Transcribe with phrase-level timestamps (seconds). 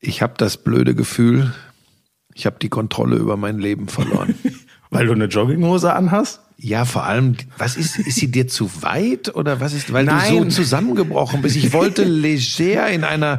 [0.00, 1.52] Ich habe das blöde Gefühl,
[2.34, 4.34] ich habe die Kontrolle über mein Leben verloren.
[4.90, 6.40] Weil du eine Jogginghose anhast?
[6.60, 10.32] Ja, vor allem, was ist, ist sie dir zu weit oder was ist, weil Nein.
[10.32, 11.54] du so zusammengebrochen bist?
[11.54, 13.38] Ich wollte leger in einer,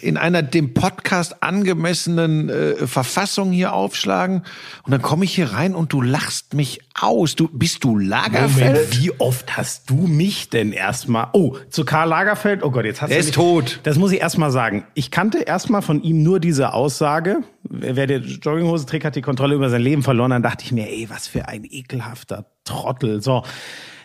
[0.00, 4.44] in einer dem Podcast angemessenen äh, Verfassung hier aufschlagen
[4.84, 7.34] und dann komme ich hier rein und du lachst mich aus.
[7.36, 8.72] Du, bist du Lagerfeld?
[8.76, 11.28] Moment, wie oft hast du mich denn erstmal?
[11.34, 12.62] Oh, zu Karl Lagerfeld?
[12.62, 13.80] Oh Gott, jetzt hast Er du ist mich- tot.
[13.82, 14.86] Das muss ich erstmal sagen.
[14.94, 17.42] Ich kannte erstmal von ihm nur diese Aussage.
[17.64, 20.30] Wer der Jogginghose trägt, hat die Kontrolle über sein Leben verloren.
[20.30, 23.22] Dann dachte ich mir, ey, was für ein ekelhafter Trottel.
[23.22, 23.42] So.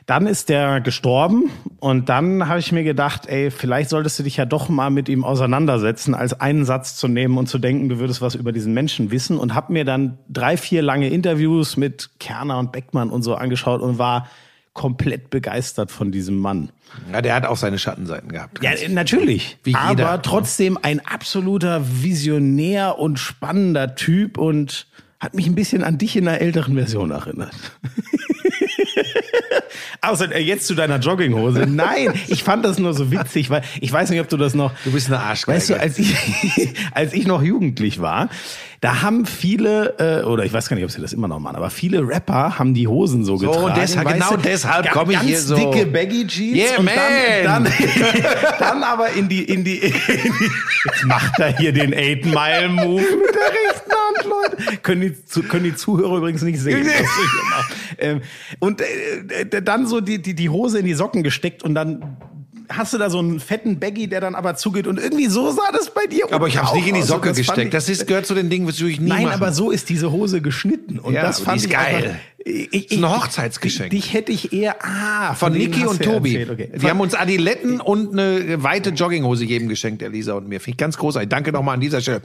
[0.06, 4.38] Dann ist der gestorben und dann habe ich mir gedacht, ey, vielleicht solltest du dich
[4.38, 8.00] ja doch mal mit ihm auseinandersetzen, als einen Satz zu nehmen und zu denken, du
[8.00, 12.10] würdest was über diesen Menschen wissen und habe mir dann drei, vier lange Interviews mit
[12.20, 14.28] Kerner und Beckmann und so angeschaut und war
[14.74, 16.72] komplett begeistert von diesem Mann.
[17.12, 18.64] Ja, der hat auch seine Schattenseiten gehabt.
[18.64, 19.58] Ja, natürlich.
[19.64, 20.22] Wie Aber jeder.
[20.24, 24.88] trotzdem ein absoluter Visionär und spannender Typ und
[25.20, 27.54] hat mich ein bisschen an dich in einer älteren Version erinnert.
[30.02, 31.66] Außer äh, jetzt zu deiner Jogginghose.
[31.68, 34.72] Nein, ich fand das nur so witzig, weil ich weiß nicht, ob du das noch.
[34.84, 35.58] Du bist eine Arschgeige.
[35.58, 36.16] Weißt du, als ich,
[36.92, 38.30] als ich noch jugendlich war,
[38.82, 41.58] da haben viele, äh, oder ich weiß gar nicht, ob sie das immer noch machen,
[41.58, 43.64] aber viele Rapper haben die Hosen so, getragen.
[43.66, 45.56] und deshalb- genau du, deshalb ga- komm ich hier so.
[45.56, 46.94] dicke Baggy Jeans Yeah, und man.
[47.44, 47.74] dann, dann,
[48.60, 50.50] dann aber in die, in die, in die
[50.86, 54.26] jetzt macht er hier den Eight Mile Move mit der rechten Hand,
[54.64, 54.78] Leute.
[54.82, 56.86] Können die, zu- können die Zuhörer übrigens nicht sehen.
[56.86, 58.22] was ich ähm,
[58.60, 62.16] und äh, dann so die, die, die Hose in die Socken gesteckt und dann
[62.70, 65.72] hast du da so einen fetten Baggy, der dann aber zugeht und irgendwie so sah
[65.74, 67.08] das bei dir aber ich habe es nicht in die aus.
[67.08, 67.74] Socke das gesteckt.
[67.74, 69.34] Das ist, gehört zu den Dingen, was ich nie Nein, machen.
[69.36, 71.96] aber so ist diese Hose geschnitten und Ja, das die fand ist ich geil.
[71.96, 73.90] einfach- Ich, ich, ist ein Hochzeitsgeschenk.
[73.92, 76.36] Dich hätte ich eher ah Von denen Niki und Tobi.
[76.38, 76.80] erzählt, Okay.
[76.82, 80.60] Die haben uns Adiletten und eine weite Jogginghose jedem geschenkt, der Lisa und mir.
[80.60, 81.28] Finde ich ganz großartig.
[81.30, 82.22] Danke nochmal an dieser Stelle.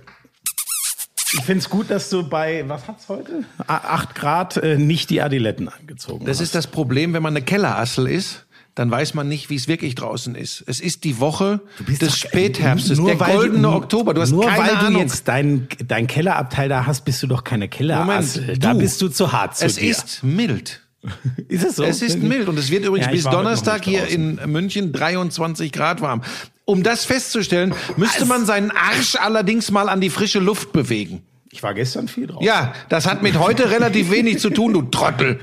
[1.37, 3.45] Ich finde es gut, dass du bei, was hat's heute?
[3.67, 6.45] Acht Grad äh, nicht die Adiletten angezogen Das hast.
[6.45, 8.45] ist das Problem, wenn man eine Kellerassel ist,
[8.75, 10.65] dann weiß man nicht, wie es wirklich draußen ist.
[10.67, 11.61] Es ist die Woche
[12.01, 14.15] des Spätherbstes, nur der weil goldene du, Oktober.
[14.15, 15.01] Du hast nur keine weil du Ahnung.
[15.03, 18.43] jetzt dein, dein Kellerabteil da hast, bist du doch keine Kellerassel.
[18.43, 18.81] Moment, da du.
[18.81, 19.91] bist du zu hart zu es dir.
[19.91, 20.81] ist mild.
[21.49, 21.85] ist es so?
[21.85, 26.01] Es ist mild und es wird übrigens Ja, bis Donnerstag hier in München 23 Grad
[26.01, 26.23] warm.
[26.65, 31.23] Um das festzustellen, müsste man seinen Arsch allerdings mal an die frische Luft bewegen.
[31.51, 32.43] Ich war gestern viel drauf.
[32.43, 35.39] Ja, das hat mit heute relativ wenig zu tun, du Trottel.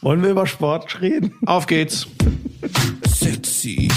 [0.00, 1.34] Wollen wir über Sport reden?
[1.46, 2.08] Auf geht's.
[3.08, 3.88] Sexy,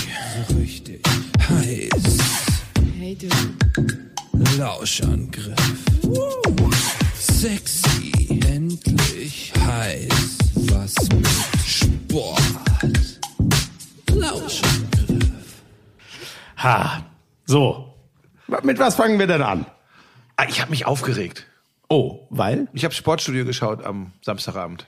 [0.57, 1.01] richtig
[1.47, 2.17] heiß.
[2.97, 3.27] Hey du,
[4.57, 5.55] Lauschangriff.
[7.13, 10.37] Sexy, endlich heiß.
[10.71, 11.27] Was mit
[11.63, 12.41] Sport?
[14.11, 15.61] Lauschangriff.
[16.57, 17.05] Ha.
[17.45, 17.93] So.
[18.63, 19.67] Mit was fangen wir denn an?
[20.37, 21.45] Ah, Ich habe mich aufgeregt.
[21.87, 22.67] Oh, weil?
[22.73, 24.87] Ich habe Sportstudio geschaut am Samstagabend.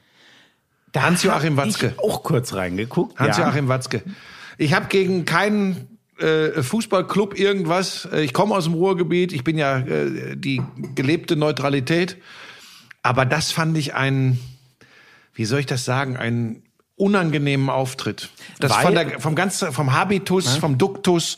[0.96, 1.94] Hans-Joachim Watzke.
[1.96, 3.20] Ich auch kurz reingeguckt.
[3.20, 4.02] Hans-Joachim Watzke.
[4.58, 8.08] Ich habe gegen keinen äh, Fußballclub irgendwas.
[8.12, 9.32] Äh, Ich komme aus dem Ruhrgebiet.
[9.34, 10.62] Ich bin ja äh, die
[10.96, 12.18] gelebte Neutralität.
[13.04, 14.40] Aber das fand ich einen,
[15.34, 16.64] wie soll ich das sagen, einen
[16.96, 18.30] unangenehmen Auftritt.
[18.60, 21.38] Das Weil- von der, vom ganzen, vom Habitus, vom Duktus,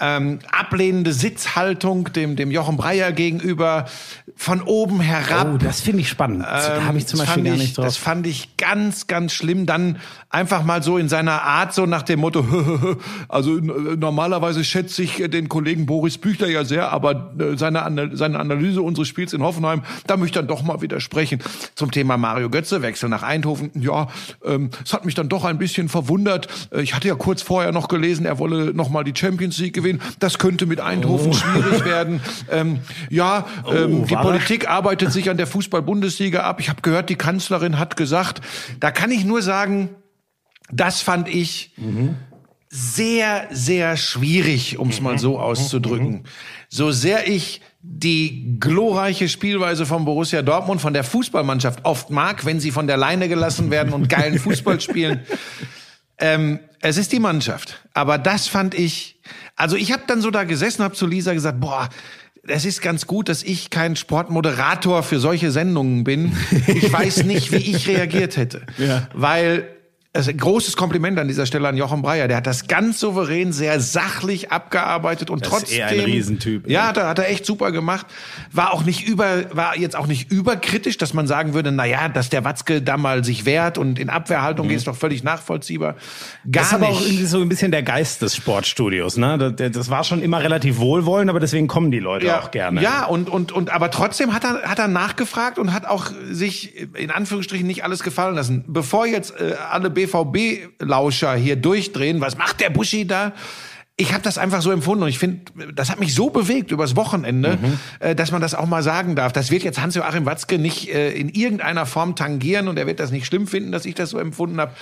[0.00, 3.86] ähm, ablehnende Sitzhaltung dem, dem Jochen Breyer gegenüber,
[4.34, 5.48] von oben herab.
[5.54, 6.42] Oh, das finde ich spannend.
[6.42, 7.84] da habe ich zum Ähm, Beispiel gar ich, nicht drauf.
[7.86, 9.64] Das fand ich ganz, ganz schlimm.
[9.66, 9.98] Dann
[10.28, 12.44] einfach mal so in seiner Art, so nach dem Motto,
[13.28, 18.10] also äh, normalerweise schätze ich äh, den Kollegen Boris Büchler ja sehr, aber äh, seine,
[18.12, 21.40] seine Analyse unseres Spiels in Hoffenheim, da möchte ich dann doch mal widersprechen.
[21.74, 23.70] Zum Thema Mario Götze, Wechsel nach Eindhoven.
[23.74, 24.08] Ja,
[24.44, 26.48] ähm, es hat mich dann doch ein bisschen verwundert.
[26.72, 30.02] Ich hatte ja kurz vorher noch gelesen, er wolle noch mal die Champions League gewinnen.
[30.18, 32.20] Das könnte mit Eindhoven schwierig werden.
[32.50, 34.32] Ähm, ja, ähm, die war das?
[34.32, 36.60] Politik arbeitet sich an der Fußball-Bundesliga ab.
[36.60, 38.40] Ich habe gehört, die Kanzlerin hat gesagt,
[38.80, 39.90] da kann ich nur sagen,
[40.70, 41.74] das fand ich
[42.68, 46.24] sehr, sehr schwierig, um es mal so auszudrücken.
[46.68, 52.58] So sehr ich die glorreiche Spielweise von Borussia Dortmund, von der Fußballmannschaft oft mag, wenn
[52.58, 55.20] sie von der Leine gelassen werden und geilen Fußball spielen.
[56.18, 57.78] Ähm, es ist die Mannschaft.
[57.92, 59.20] Aber das fand ich,
[59.54, 61.90] also ich habe dann so da gesessen, habe zu Lisa gesagt, boah,
[62.48, 66.34] es ist ganz gut, dass ich kein Sportmoderator für solche Sendungen bin.
[66.66, 68.62] Ich weiß nicht, wie ich reagiert hätte.
[68.78, 69.08] Ja.
[69.12, 69.75] Weil
[70.16, 72.26] also großes Kompliment an dieser Stelle an Jochen Breyer.
[72.28, 75.78] Der hat das ganz souverän, sehr sachlich abgearbeitet und Das ist trotzdem.
[75.78, 76.88] eher ein Riesentyp, Ja, ne?
[76.88, 78.06] hat er, hat er echt super gemacht.
[78.52, 82.08] War auch nicht über, war jetzt auch nicht überkritisch, dass man sagen würde, na ja,
[82.08, 85.92] dass der Watzke da mal sich wehrt und in Abwehrhaltung geht, ist doch völlig nachvollziehbar.
[85.94, 86.00] Gar
[86.44, 89.16] Das ist aber auch irgendwie so ein bisschen der Geist des Sportstudios.
[89.16, 89.52] Ne?
[89.56, 92.82] Das, das war schon immer relativ wohlwollend, aber deswegen kommen die Leute auch gerne.
[92.82, 96.74] Ja, und, und, und, aber trotzdem hat er, hat er nachgefragt und hat auch sich
[96.94, 98.64] in Anführungsstrichen nicht alles gefallen lassen.
[98.66, 103.32] Bevor jetzt äh, alle BVB-Lauscher hier durchdrehen, was macht der Buschi da?
[103.98, 105.40] Ich habe das einfach so empfunden und ich finde,
[105.74, 107.58] das hat mich so bewegt übers Wochenende,
[107.98, 109.32] äh, dass man das auch mal sagen darf.
[109.32, 113.10] Das wird jetzt Hans-Joachim Watzke nicht äh, in irgendeiner Form tangieren und er wird das
[113.10, 114.72] nicht schlimm finden, dass ich das so empfunden habe.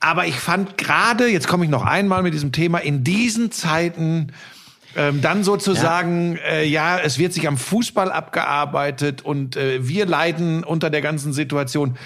[0.00, 4.32] Aber ich fand gerade, jetzt komme ich noch einmal mit diesem Thema, in diesen Zeiten
[4.96, 6.42] ähm, dann sozusagen, ja.
[6.42, 11.32] Äh, ja, es wird sich am Fußball abgearbeitet und äh, wir leiden unter der ganzen
[11.32, 11.96] Situation.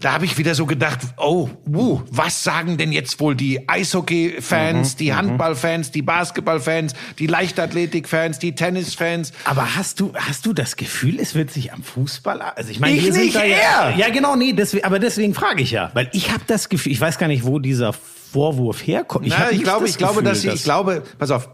[0.00, 4.94] Da habe ich wieder so gedacht, oh, wuh, was sagen denn jetzt wohl die Eishockey-Fans,
[4.94, 9.32] Mhm, die Handball-Fans, die Basketball-Fans, die Leichtathletik-Fans, die Tennis-Fans?
[9.44, 12.96] Aber hast du, hast du das Gefühl, es wird sich am Fußball, also ich meine,
[12.96, 13.96] Ich nicht, da ja, er!
[13.96, 17.00] ja genau, nee, deswegen, aber deswegen frage ich ja, weil ich habe das Gefühl, ich
[17.00, 19.26] weiß gar nicht, wo dieser Vorwurf herkommt.
[19.26, 21.48] Ich, Na, ich glaube, ich glaube, Gefühl, dass sie, ich glaube, pass auf,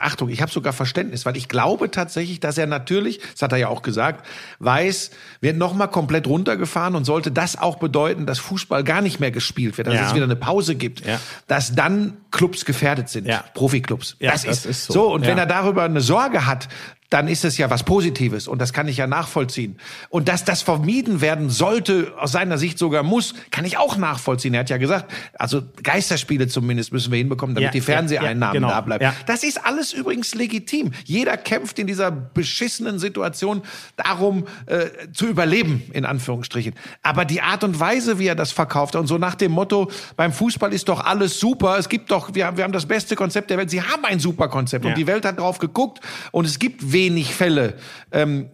[0.00, 3.58] Achtung, ich habe sogar Verständnis, weil ich glaube tatsächlich, dass er natürlich, das hat er
[3.58, 4.26] ja auch gesagt,
[4.58, 5.10] weiß,
[5.40, 9.78] wird nochmal komplett runtergefahren und sollte das auch bedeuten, dass Fußball gar nicht mehr gespielt
[9.78, 10.06] wird, dass Ja.
[10.08, 11.20] es wieder eine Pause gibt, Ja.
[11.46, 13.44] dass dann Clubs gefährdet sind, Ja.
[13.54, 14.16] Profiklubs.
[14.18, 14.92] Ja, das, das ist, ist so.
[14.92, 15.12] so.
[15.14, 16.68] Und wenn er darüber eine Sorge hat,
[17.10, 19.78] dann ist es ja was Positives und das kann ich ja nachvollziehen.
[20.08, 24.52] Und dass das vermieden werden sollte, aus seiner Sicht sogar muss, kann ich auch nachvollziehen.
[24.54, 28.52] Er hat ja gesagt, also Geisterspiele zumindest müssen wir hinbekommen, damit Ja, die Fernseheinnahmen ja,
[28.52, 28.68] genau.
[28.68, 29.12] da bleiben.
[29.26, 30.92] Das ist alles übrigens legitim.
[31.04, 33.62] Jeder kämpft in dieser beschissenen Situation
[33.96, 36.74] darum, äh, zu überleben, in Anführungsstrichen.
[37.02, 40.32] Aber die Art und Weise, wie er das verkauft und so nach dem Motto, beim
[40.32, 43.50] Fußball ist doch alles super, es gibt doch, wir haben, wir haben das beste Konzept
[43.50, 43.70] der Welt.
[43.70, 44.90] Sie haben ein super Konzept Ja.
[44.90, 46.00] und die Welt hat drauf geguckt
[46.32, 47.74] und es gibt wenig Fälle.
[48.12, 48.48] Ähm,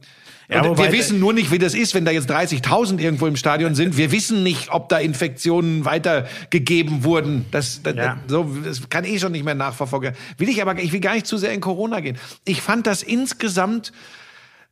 [0.51, 3.37] Ja, und wir wissen nur nicht, wie das ist, wenn da jetzt 30.000 irgendwo im
[3.37, 3.97] Stadion sind.
[3.97, 7.47] Wir wissen nicht, ob da Infektionen weitergegeben wurden.
[7.53, 8.19] Das, das, Ja.
[8.27, 10.15] so, das kann eh schon nicht mehr nachverfolgen.
[10.39, 12.19] Will ich aber, ich will gar nicht zu sehr in Corona gehen.
[12.45, 13.93] Ich fand das insgesamt,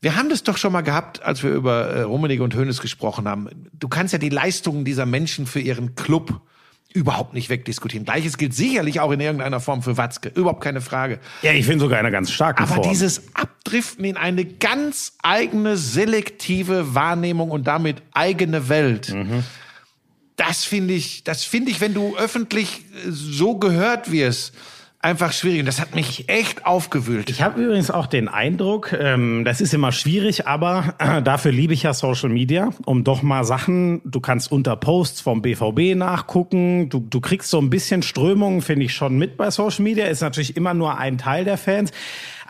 [0.01, 3.29] wir haben das doch schon mal gehabt, als wir über äh, Rummenigge und Hoeneß gesprochen
[3.29, 3.49] haben.
[3.73, 6.41] Du kannst ja die Leistungen dieser Menschen für ihren Club
[6.95, 8.05] überhaupt nicht wegdiskutieren.
[8.05, 10.31] Gleiches gilt sicherlich auch in irgendeiner Form für Watzke.
[10.35, 11.21] Überhaupt keine Frage.
[11.43, 12.89] Ja, ich finde sogar eine ganz starke Aber Form.
[12.89, 19.45] dieses Abdriften in eine ganz eigene selektive Wahrnehmung und damit eigene Welt, Mhm.
[20.37, 24.55] das finde ich, das finde ich, wenn du öffentlich so gehört wirst,
[25.01, 25.61] einfach schwierig.
[25.61, 27.31] Und das hat mich echt aufgewühlt.
[27.31, 31.73] Ich habe übrigens auch den Eindruck, ähm, das ist immer schwierig, aber äh, dafür liebe
[31.73, 36.89] ich ja Social Media, um doch mal Sachen, du kannst unter Posts vom BVB nachgucken,
[36.89, 40.21] du, du kriegst so ein bisschen Strömungen, finde ich schon mit bei Social Media, ist
[40.21, 41.93] natürlich immer nur ein Teil der Fans.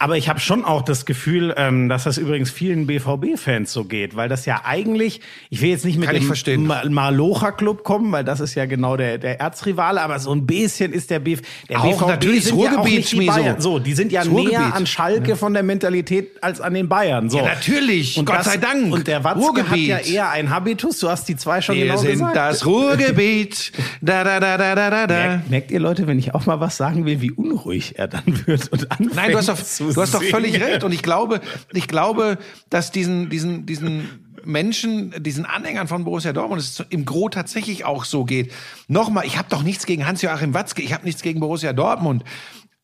[0.01, 4.15] Aber ich habe schon auch das Gefühl, ähm, dass das übrigens vielen BVB-Fans so geht,
[4.17, 6.67] weil das ja eigentlich, ich will jetzt nicht mit dem verstehen.
[6.67, 10.93] Ma- Malocha-Club kommen, weil das ist ja genau der, der Erzrivale, aber so ein bisschen
[10.93, 13.27] ist der, BV, der Auch natürlich sind ja auch Ruhrgebiet, nicht die.
[13.27, 13.61] Bayern.
[13.61, 14.75] So, die sind ja näher Ruhrgebiet.
[14.75, 17.29] an Schalke von der Mentalität als an den Bayern.
[17.29, 17.39] So.
[17.39, 18.15] Ja, natürlich.
[18.25, 18.93] Gott das, sei Dank.
[18.93, 19.93] Und der Watzke Ruhrgebiet.
[19.95, 20.99] hat ja eher ein Habitus.
[21.01, 22.37] Du hast die zwei schon Wir genau sind gesagt.
[22.37, 23.73] das Ruhrgebiet.
[24.01, 25.15] Da, da, da, da, da, da, da.
[25.15, 28.23] Merkt, merkt ihr Leute, wenn ich auch mal was sagen will, wie unruhig er dann
[28.47, 30.85] wird und anfängt Nein, du hast doch, zu du hast doch völlig recht.
[30.85, 31.41] Und ich glaube,
[31.73, 32.39] ich glaube,
[32.71, 38.05] dass diesen, diesen, diesen Menschen, diesen Anhängern von Borussia Dortmund es im Gro tatsächlich auch
[38.05, 38.53] so geht.
[38.87, 42.25] Nochmal, ich habe doch nichts gegen Hans-Joachim Watzke, ich habe nichts gegen Borussia Dortmund.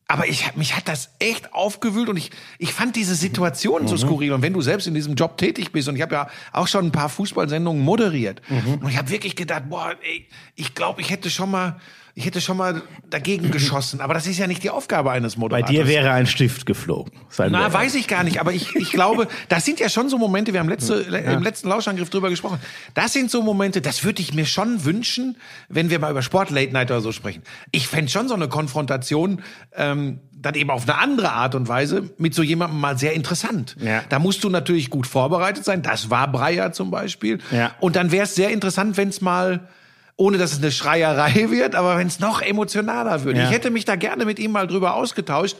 [0.07, 2.29] Aber ich, mich hat das echt aufgewühlt und ich,
[2.59, 3.87] ich fand diese Situation Mhm.
[3.87, 4.33] so skurril.
[4.33, 6.85] Und wenn du selbst in diesem Job tätig bist, und ich habe ja auch schon
[6.85, 8.75] ein paar Fußballsendungen moderiert, Mhm.
[8.83, 11.77] und ich habe wirklich gedacht, boah, ey, ich glaube, ich hätte schon mal,
[12.17, 13.99] ich hätte schon mal dagegen geschossen.
[13.99, 15.69] Aber das ist ja nicht die Aufgabe eines Bei Moderators.
[15.69, 17.11] dir wäre ein Stift geflogen.
[17.37, 17.73] Na, wäre.
[17.73, 20.61] weiß ich gar nicht, aber ich, ich glaube, das sind ja schon so Momente, wir
[20.61, 22.59] haben letzte, im letzten Lauschangriff drüber gesprochen,
[22.93, 25.35] das sind so Momente, das würde ich mir schon wünschen,
[25.67, 27.43] wenn wir mal über Sport Late Night oder so sprechen.
[27.71, 29.43] Ich fänd schon so eine Konfrontation,
[29.75, 33.75] ähm, dann eben auf eine andere Art und Weise mit so jemandem mal sehr interessant.
[33.81, 34.03] Ja.
[34.07, 37.39] Da musst du natürlich gut vorbereitet sein, das war Breyer zum Beispiel.
[37.51, 37.73] Ja.
[37.81, 39.67] Und dann wäre es sehr interessant, wenn es mal
[40.17, 43.37] ohne dass es eine Schreierei wird, aber wenn es noch emotionaler wird.
[43.37, 43.45] Ja.
[43.45, 45.57] Ich hätte mich da gerne mit ihm mal drüber ausgetauscht.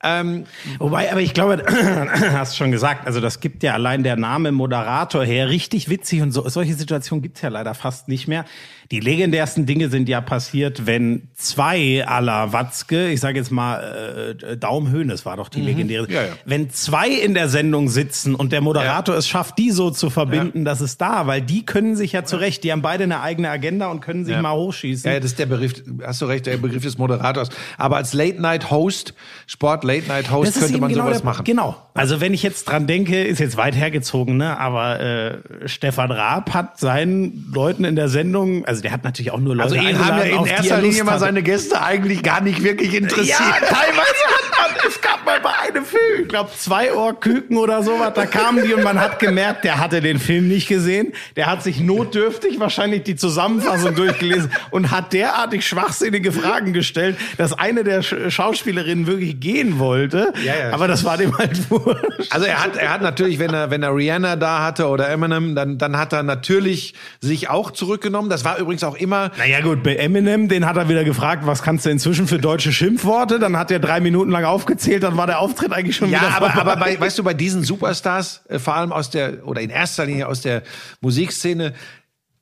[0.00, 0.44] Ähm,
[0.78, 1.64] Wobei, aber ich glaube,
[2.32, 6.30] hast schon gesagt, also das gibt ja allein der Name Moderator her richtig witzig und
[6.30, 8.44] so, solche Situationen gibt's ja leider fast nicht mehr.
[8.90, 14.56] Die legendärsten Dinge sind ja passiert, wenn zwei aller Watzke, ich sage jetzt mal äh,
[14.56, 16.12] Daum Höhnes war doch die legendäre, Mhm.
[16.12, 16.28] Ja, ja.
[16.46, 20.64] wenn zwei in der Sendung sitzen und der Moderator es schafft, die so zu verbinden,
[20.64, 23.88] dass es da, weil die können sich ja zurecht, die haben beide eine eigene Agenda
[23.88, 24.40] und können sich Ja.
[24.42, 25.10] mal hochschießen.
[25.10, 27.50] Ja, das ist der Begriff, hast du recht, der Begriff des Moderators.
[27.76, 29.12] Aber als Late-Night-Host,
[29.46, 31.44] Sport-Late-Night-Host, könnte man genau sowas der, machen.
[31.44, 31.76] Genau.
[31.94, 34.58] Also wenn ich jetzt dran denke, ist jetzt weit hergezogen, ne?
[34.58, 39.40] Aber äh, Stefan Raab hat seinen Leuten in der Sendung, also der hat natürlich auch
[39.40, 42.40] nur Leute Also ihn haben ja in erster er Linie mal seine Gäste eigentlich gar
[42.40, 43.38] nicht wirklich interessiert.
[43.38, 47.82] Ja, teilweise hat man, es gab mal bei einem Film, ich glaube zwei Ohrküken oder
[47.82, 51.46] sowas, da kamen die und man hat gemerkt, der hatte den Film nicht gesehen, der
[51.46, 57.84] hat sich notdürftig wahrscheinlich die Zusammenfassung durchgelesen und hat derartig schwachsinnige Fragen gestellt, dass eine
[57.84, 62.30] der Sch Schauspielerinnen wirklich gehen wollte, Ja, ja, aber das war dem halt wurscht.
[62.30, 65.54] Also er hat, er hat natürlich, wenn er, wenn er Rihanna da hatte oder Eminem,
[65.54, 68.30] dann, dann hat er natürlich sich auch zurückgenommen.
[68.30, 71.62] Das war übrigens auch immer, Naja gut, bei Eminem, den hat er wieder gefragt, was
[71.62, 73.38] kannst du inzwischen für deutsche Schimpfworte?
[73.38, 76.36] Dann hat er drei Minuten lang aufgezählt, dann war der Auftritt eigentlich schon Ja, wieder
[76.36, 76.72] aber, vorbei.
[76.72, 80.04] aber bei, weißt du, bei diesen Superstars, äh, vor allem aus der, oder in erster
[80.06, 80.62] Linie aus der
[81.00, 81.72] Musikszene,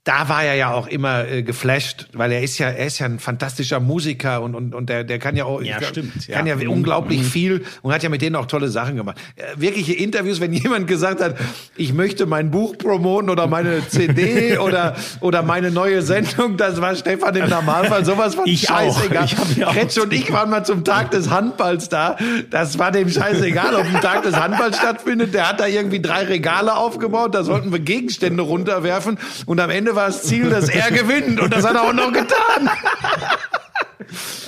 [0.06, 3.06] da war er ja auch immer äh, geflasht, weil er ist ja, er ist ja
[3.06, 6.46] ein fantastischer Musiker und, und, und der, der kann ja auch, Ja, ich, stimmt, kann
[6.46, 6.64] ja, ja.
[6.64, 6.70] Mhm.
[6.70, 9.18] unglaublich viel und hat ja mit denen auch tolle Sachen gemacht.
[9.34, 11.34] Äh, wirkliche Interviews, wenn jemand gesagt hat,
[11.76, 16.94] ich möchte mein Buch promoten oder meine CD oder, oder meine neue Sendung, das war
[16.94, 18.76] Stefan im Normalfall sowas von Ich auch.
[18.96, 19.24] scheißegal.
[19.24, 22.16] Ich hab ja auch- Kretsch und ich waren mal zum Tag des Handballs da.
[22.50, 25.34] Das war dem scheißegal, ob ein Tag des Handballs stattfindet.
[25.34, 27.34] Der hat da irgendwie drei Regale aufgebaut.
[27.34, 29.18] Da sollten wir Gegenstände runterwerfen.
[29.46, 31.40] Und am Ende war das Ziel, dass er gewinnt.
[31.40, 32.70] Und das hat er auch noch getan.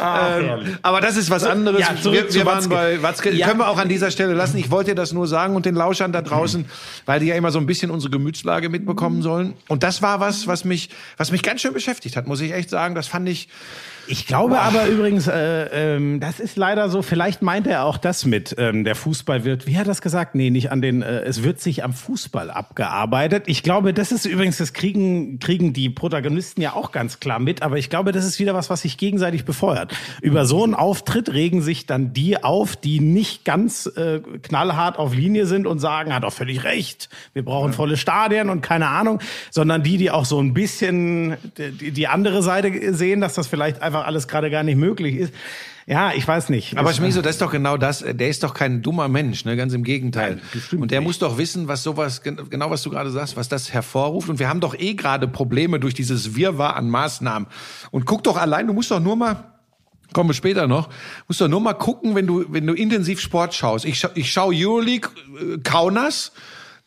[0.01, 1.81] ähm, aber das ist was anderes.
[1.81, 2.69] Ja, wir wir waren Watzke.
[2.69, 3.31] bei Watzke.
[3.33, 3.49] Ja.
[3.49, 4.59] Können wir auch an dieser Stelle lassen.
[4.59, 6.67] Ich wollte das nur sagen und den Lauschern da draußen,
[7.07, 9.55] weil die ja immer so ein bisschen unsere Gemütslage mitbekommen sollen.
[9.69, 12.71] Und das war was, was mich, was mich ganz schön beschäftigt hat, muss ich echt
[12.71, 12.95] sagen.
[12.95, 13.49] Das fand ich,
[14.11, 18.25] Ich glaube aber übrigens, äh, ähm, das ist leider so, vielleicht meint er auch das
[18.25, 20.35] mit, ähm, der Fußball wird, wie hat er das gesagt?
[20.35, 23.45] Nee, nicht an den, äh, es wird sich am Fußball abgearbeitet.
[23.47, 27.61] Ich glaube, das ist übrigens, das kriegen, kriegen die Protagonisten ja auch ganz klar mit,
[27.63, 29.95] aber ich glaube, das ist wieder was, was sich gegenseitig befeuert.
[30.23, 35.15] Über so einen Auftritt regen sich dann die auf, die nicht ganz äh, knallhart auf
[35.15, 39.21] Linie sind und sagen, hat doch völlig recht, wir brauchen volle Stadien und keine Ahnung,
[39.51, 43.83] sondern die, die auch so ein bisschen die, die andere Seite sehen, dass das vielleicht
[43.83, 45.35] einfach alles gerade gar nicht möglich ist.
[45.87, 46.77] Ja, ich weiß nicht.
[46.77, 48.05] Aber Schmiso, das ist doch genau das.
[48.07, 49.57] Der ist doch kein dummer Mensch, ne?
[49.57, 50.41] Ganz im Gegenteil.
[50.77, 53.73] und der muss doch wissen, was sowas, gen- genau was du gerade sagst, was das
[53.73, 54.29] hervorruft.
[54.29, 57.49] Und wir haben doch eh gerade Probleme durch dieses Wirrwarr an Maßnahmen.
[57.91, 59.55] Und guck doch allein, du musst doch nur mal
[60.15, 60.89] Kommen wir später noch.
[61.27, 63.85] Musst doch nur mal gucken, wenn du, wenn du intensiv Sport schaust.
[63.85, 66.33] Ich, scha ich schaue Euroleague, äh, Kaunas.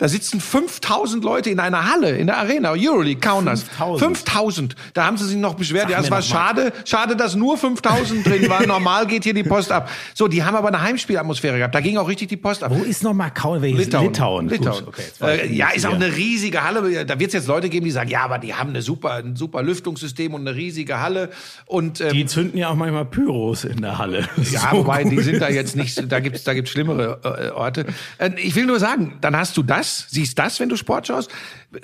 [0.01, 2.71] Da sitzen 5000 Leute in einer Halle, in der Arena.
[2.71, 3.61] Euroleague, Kaunas.
[3.61, 4.17] 5000.
[4.17, 4.75] 5000.
[4.95, 5.91] Da haben sie sich noch beschwert.
[5.91, 8.67] Ja, es war schade, schade, dass nur 5000 drin waren.
[8.67, 9.91] Normal geht hier die Post ab.
[10.15, 11.75] So, die haben aber eine Heimspielatmosphäre gehabt.
[11.75, 12.71] Da ging auch richtig die Post ab.
[12.73, 13.61] Wo ist noch mal Kaun?
[13.61, 13.85] Welches?
[13.85, 14.05] Litauen.
[14.07, 14.49] Litauen.
[14.49, 14.87] Litauen.
[14.87, 17.05] Okay, äh, ja, ist auch eine riesige Halle.
[17.05, 19.35] Da wird es jetzt Leute geben, die sagen, ja, aber die haben eine super, ein
[19.35, 21.29] super Lüftungssystem und eine riesige Halle.
[21.67, 24.27] Und ähm, Die zünden ja auch manchmal Pyros in der Halle.
[24.51, 25.25] ja, So wobei die gut.
[25.25, 27.85] sind da jetzt nicht, da gibt's da gibt's schlimmere äh, Orte.
[28.17, 31.29] Äh, ich will nur sagen, dann hast du das, siehst das, wenn du Sport schaust,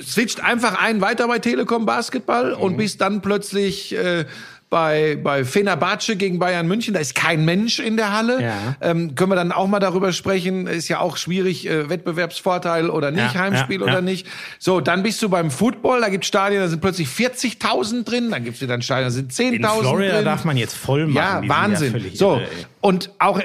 [0.02, 2.78] switcht einfach ein weiter bei Telekom Basketball und Mhm.
[2.78, 4.26] bist dann plötzlich äh,
[4.70, 8.42] bei, bei Fenerbahce gegen Bayern München, da ist kein Mensch in der Halle.
[8.44, 8.76] Ja.
[8.82, 13.12] Ähm, können wir dann auch mal darüber sprechen, ist ja auch schwierig, äh, Wettbewerbsvorteil oder
[13.12, 14.28] nicht, Ja, Heimspiel ja, oder nicht.
[14.60, 18.44] So, dann bist du beim Football, da gibt's Stadien, da sind plötzlich 40.000 drin, dann
[18.44, 20.26] gibt's wieder ein Stadion, da sind 10.000 In Florida drin.
[20.26, 21.44] darf man jetzt voll machen.
[21.44, 22.12] Ja, Wahnsinn.
[22.14, 22.48] so irre,
[22.82, 23.40] und auch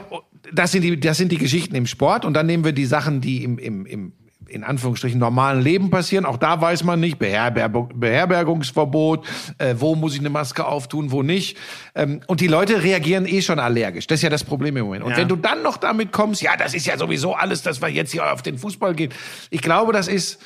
[0.53, 3.21] das sind die das sind die Geschichten im Sport und dann nehmen wir die Sachen,
[3.21, 4.13] die im im im
[4.49, 6.25] in Anführungsstrichen normalen Leben passieren.
[6.25, 9.27] Auch da weiß man nicht, Beherbergung, Beherbergungsverbot,
[9.59, 11.57] äh, wo muss ich eine Maske auftun, wo nicht.
[11.95, 14.07] Ähm, und die Leute reagieren eh schon allergisch.
[14.07, 15.05] Das ist ja das Problem im Moment.
[15.05, 15.17] Und Ja.
[15.19, 18.13] wenn du dann noch damit kommst, ja, das ist ja sowieso alles, dass wir jetzt
[18.13, 19.13] hier auf den Fußball gehen.
[19.51, 20.41] Ich glaube, das ist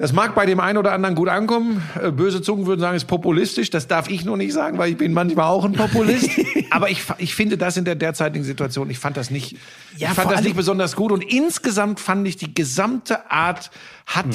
[0.00, 1.82] das mag bei dem einen oder anderen gut ankommen.
[2.02, 3.68] Äh, Böse Zungen würden sagen, es ist populistisch.
[3.68, 6.30] Das darf ich nur nicht sagen, weil ich bin manchmal auch ein Populist.
[6.70, 9.58] Aber ich, ich finde das in der derzeitigen Situation, ich fand das nicht,
[9.98, 11.12] Ja, ich fand das nicht besonders gut.
[11.12, 13.70] Und insgesamt fand ich, die gesamte Art
[14.06, 14.34] hat,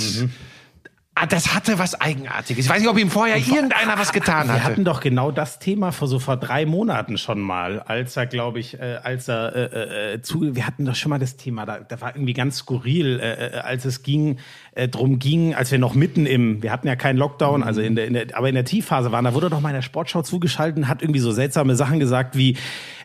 [1.15, 2.65] ah, das hatte was Eigenartiges.
[2.65, 4.63] Ich weiß nicht, ob ihm vorher irgendeiner was getan Wir hatte.
[4.63, 8.60] hatten doch genau das Thema vor so vor drei Monaten schon mal, als er, glaube
[8.60, 11.79] ich, äh, als er äh, äh, zu, wir hatten doch schon mal das Thema, da,
[11.79, 14.38] da war irgendwie ganz skurril, äh, äh, als es ging,
[14.74, 17.95] äh, drum ging, als wir noch mitten im, wir hatten ja keinen Lockdown, also in
[17.95, 20.22] der, in der, aber in der Tiefphase waren, da wurde doch mal in der Sportschau
[20.22, 22.57] zugeschaltet und hat irgendwie so seltsame Sachen gesagt wie,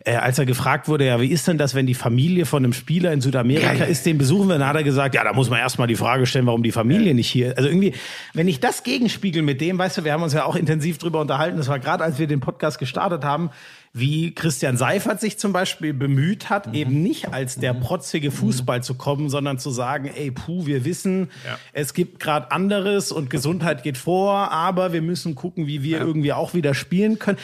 [0.04, 2.73] äh, als er gefragt wurde, ja, wie ist denn das, wenn die Familie von einem
[2.73, 3.85] Spieler in Südamerika Ja, ja.
[3.85, 6.25] ist, den besuchen wir, dann hat er gesagt, ja, da muss man erstmal die Frage
[6.26, 7.54] stellen, warum die Familie nicht hier.
[7.57, 7.92] Also irgendwie,
[8.33, 11.21] wenn ich das gegenspiegel mit dem, weißt du, wir haben uns ja auch intensiv drüber
[11.21, 13.50] unterhalten, das war gerade, als wir den Podcast gestartet haben,
[13.92, 16.75] wie Christian Seifert sich zum Beispiel bemüht hat, Mhm.
[16.75, 21.28] eben nicht als der protzige Fußball zu kommen, sondern zu sagen, ey, puh, wir wissen,
[21.73, 26.33] es gibt gerade anderes und Gesundheit geht vor, aber wir müssen gucken, wie wir irgendwie
[26.33, 27.38] auch wieder spielen können.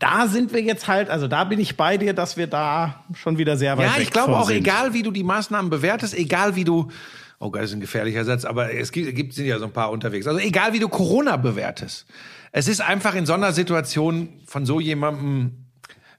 [0.00, 3.38] Da sind wir jetzt halt, also da bin ich bei dir, dass wir da schon
[3.38, 4.56] wieder sehr weit Ja, weg ich glaube auch, sind.
[4.56, 6.88] egal wie du die Maßnahmen bewertest, egal wie du,
[7.38, 9.72] oh Gott, das ist ein gefährlicher Satz, aber es gibt, gibt sind ja so ein
[9.72, 10.26] paar unterwegs.
[10.26, 12.06] Also egal wie du Corona bewertest.
[12.50, 15.66] Es ist einfach in so einer Situation von so jemandem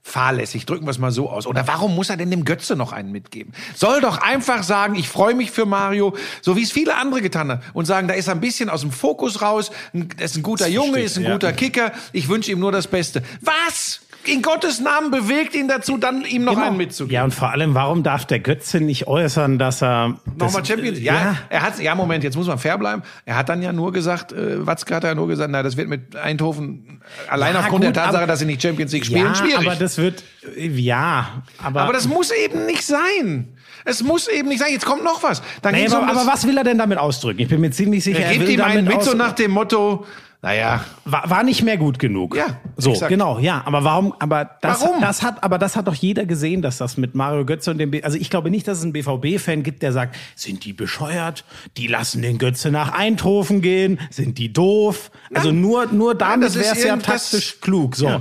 [0.02, 1.46] fahrlässig, drücken wir es mal so aus.
[1.46, 3.54] Oder warum muss er denn dem Götze noch einen mitgeben?
[3.74, 7.50] Soll doch einfach sagen, ich freue mich für Mario, so wie es viele andere getan
[7.50, 7.62] haben.
[7.72, 9.70] Und sagen, da ist er ein bisschen aus dem Fokus raus,
[10.18, 13.22] ist ein guter Junge, ist ein guter Kicker, ich wünsche ihm nur das Beste.
[13.40, 14.00] Was?
[14.24, 17.08] In Gottes Namen bewegt ihn dazu, dann ihm noch einen mitzugeben.
[17.08, 17.18] Genau.
[17.20, 21.00] Ja, und vor allem, warum darf der Götze nicht äußern, dass er das- Nochmal Champions
[21.00, 23.02] Ja, Ja, er hat, ja, Moment, jetzt muss man fair bleiben.
[23.24, 25.88] Er hat dann ja nur gesagt, äh, Watzke hat ja nur gesagt, na, das wird
[25.88, 29.26] mit Eindhoven allein Ja, aufgrund gut, der Tatsache, aber- dass sie nicht Champions League spielen,
[29.26, 29.66] ja, schwierig.
[29.66, 30.22] aber das wird,
[30.56, 33.48] ja, aber, aber das muss eben nicht sein.
[33.84, 34.70] Es muss eben nicht sein.
[34.70, 35.42] Jetzt kommt noch was.
[35.62, 37.40] Dann nee, aber, um das- aber was will er denn damit ausdrücken?
[37.40, 39.50] Ich bin mir ziemlich sicher, Er er gibt will ihm einen mit so nach dem
[39.50, 40.06] Motto,
[40.44, 42.34] naja, war, war nicht mehr gut genug.
[42.34, 43.10] Ja, so exakt.
[43.10, 43.62] genau, ja.
[43.64, 44.12] Aber warum?
[44.18, 45.00] Aber das, Warum?
[45.00, 47.92] das hat, aber das hat doch jeder gesehen, dass das mit Mario Götze und dem,
[47.92, 51.44] B also ich glaube nicht, dass es einen BVB-Fan gibt, der sagt, sind die bescheuert?
[51.76, 54.00] Die lassen den Götze nach Eindhoven gehen?
[54.10, 55.12] Sind die doof?
[55.32, 57.94] Also nur, nur damit wäre es ja taktisch klug.
[57.94, 58.08] So.
[58.08, 58.20] Ja.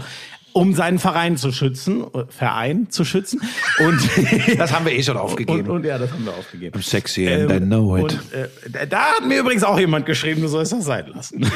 [0.54, 3.42] Um seinen Verein zu schützen, äh, Verein zu schützen.
[3.80, 4.00] Und,
[4.58, 5.70] das haben wir eh schon und, aufgegeben.
[5.70, 6.82] und ja, das haben wir aufgegeben.
[6.82, 7.62] sexy Ähm, it.
[7.72, 11.50] Und, äh, da hat mir übrigens auch jemand geschrieben, du sollst das sein lassen.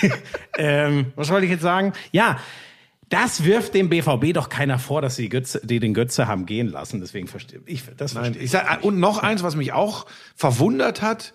[0.58, 1.92] ähm, was wollte ich jetzt sagen?
[2.10, 2.38] Ja,
[3.08, 6.68] das wirft dem BVB doch keiner vor, dass sie Götze, die den Götze haben gehen
[6.68, 7.00] lassen.
[7.00, 8.14] Deswegen verstehe ich das.
[8.14, 11.34] Nein, verstehe ich sag, und noch eins, was mich auch verwundert hat.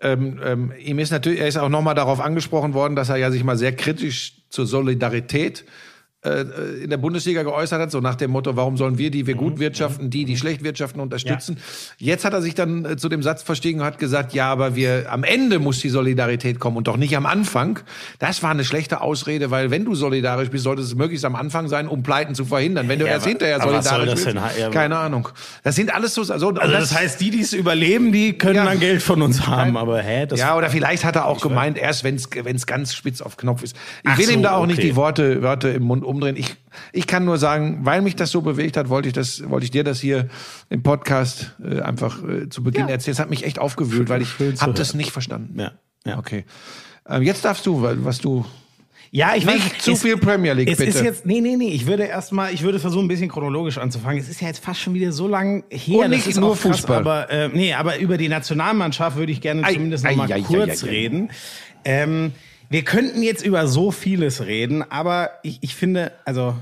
[0.00, 3.30] Ähm, ähm, ihm ist natürlich, er ist auch nochmal darauf angesprochen worden, dass er ja
[3.30, 5.89] sich mal sehr kritisch zur Solidarität äh,
[6.22, 9.58] in der Bundesliga geäußert hat, so nach dem Motto, warum sollen wir, die wir gut
[9.58, 11.56] wirtschaften, die, die schlecht wirtschaften, unterstützen.
[11.96, 14.76] Jetzt hat er sich dann äh, zu dem Satz verstiegen und hat gesagt, ja, aber
[14.76, 17.80] wir, am Ende muss die Solidarität kommen und doch nicht am Anfang.
[18.18, 21.68] Das war eine schlechte Ausrede, weil wenn du solidarisch bist, sollte es möglichst am Anfang
[21.68, 22.86] sein, um Pleiten zu verhindern.
[22.88, 24.36] Wenn du Ja, erst aber- hinterher solidarisch das bist?
[24.58, 25.28] Ja, keine Ahnung.
[25.62, 28.66] Das sind alles so, also, Also das heißt, die, die es überleben, die können Ja.
[28.66, 29.78] dann Geld von uns haben.
[29.78, 33.22] Aber hä, das ja, oder vielleicht hat er auch gemeint, erst wenn es ganz spitz
[33.22, 33.74] auf Knopf ist.
[34.02, 34.88] Ich Ach will ihm so, da auch nicht okay.
[34.88, 36.36] die Worte, Wörter im Mund umdrehen.
[36.36, 36.56] Ich,
[36.92, 39.70] ich kann nur sagen, weil mich das so bewegt hat, wollte ich das, wollte ich
[39.70, 40.28] dir das hier
[40.68, 43.12] im Podcast äh, einfach äh, zu Beginn erzählen.
[43.14, 44.28] Es hat mich echt aufgewühlt, weil ich
[44.60, 45.58] habe das nicht verstanden.
[45.58, 45.72] Ja,
[46.04, 46.18] ja.
[46.18, 46.44] Okay.
[47.08, 48.44] Ähm, jetzt darfst du, weil- was du.
[49.12, 50.90] Ja, ich Nicht weiß, zu es- viel Premier League, es bitte.
[50.90, 51.70] Ist jetzt, nee, nee, nee.
[51.70, 54.20] Ich würde erstmal, ich würde versuchen, ein bisschen chronologisch anzufangen.
[54.20, 55.96] Es ist ja jetzt fast schon wieder so lang her.
[55.96, 56.98] Und das nicht ist nur krass, Fußball.
[56.98, 60.30] Aber, äh, nee, aber über die Nationalmannschaft würde ich gerne Ei, zumindest ei, noch mal
[60.32, 60.90] ei, ei, kurz ei, ei.
[60.90, 61.30] reden.
[61.84, 62.32] Ähm,
[62.70, 66.54] wir könnten jetzt über so vieles reden, aber ich, ich finde, also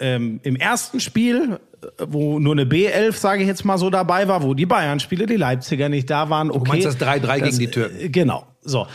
[0.00, 4.28] ähm, im ersten Spiel, äh, wo nur eine B11, sage ich jetzt mal so, dabei
[4.28, 6.68] war, wo die Bayern-Spiele, die Leipziger nicht da waren, okay.
[6.68, 8.00] meinst das 3-3 gegen die Türken?
[8.00, 8.86] äh, Genau, so.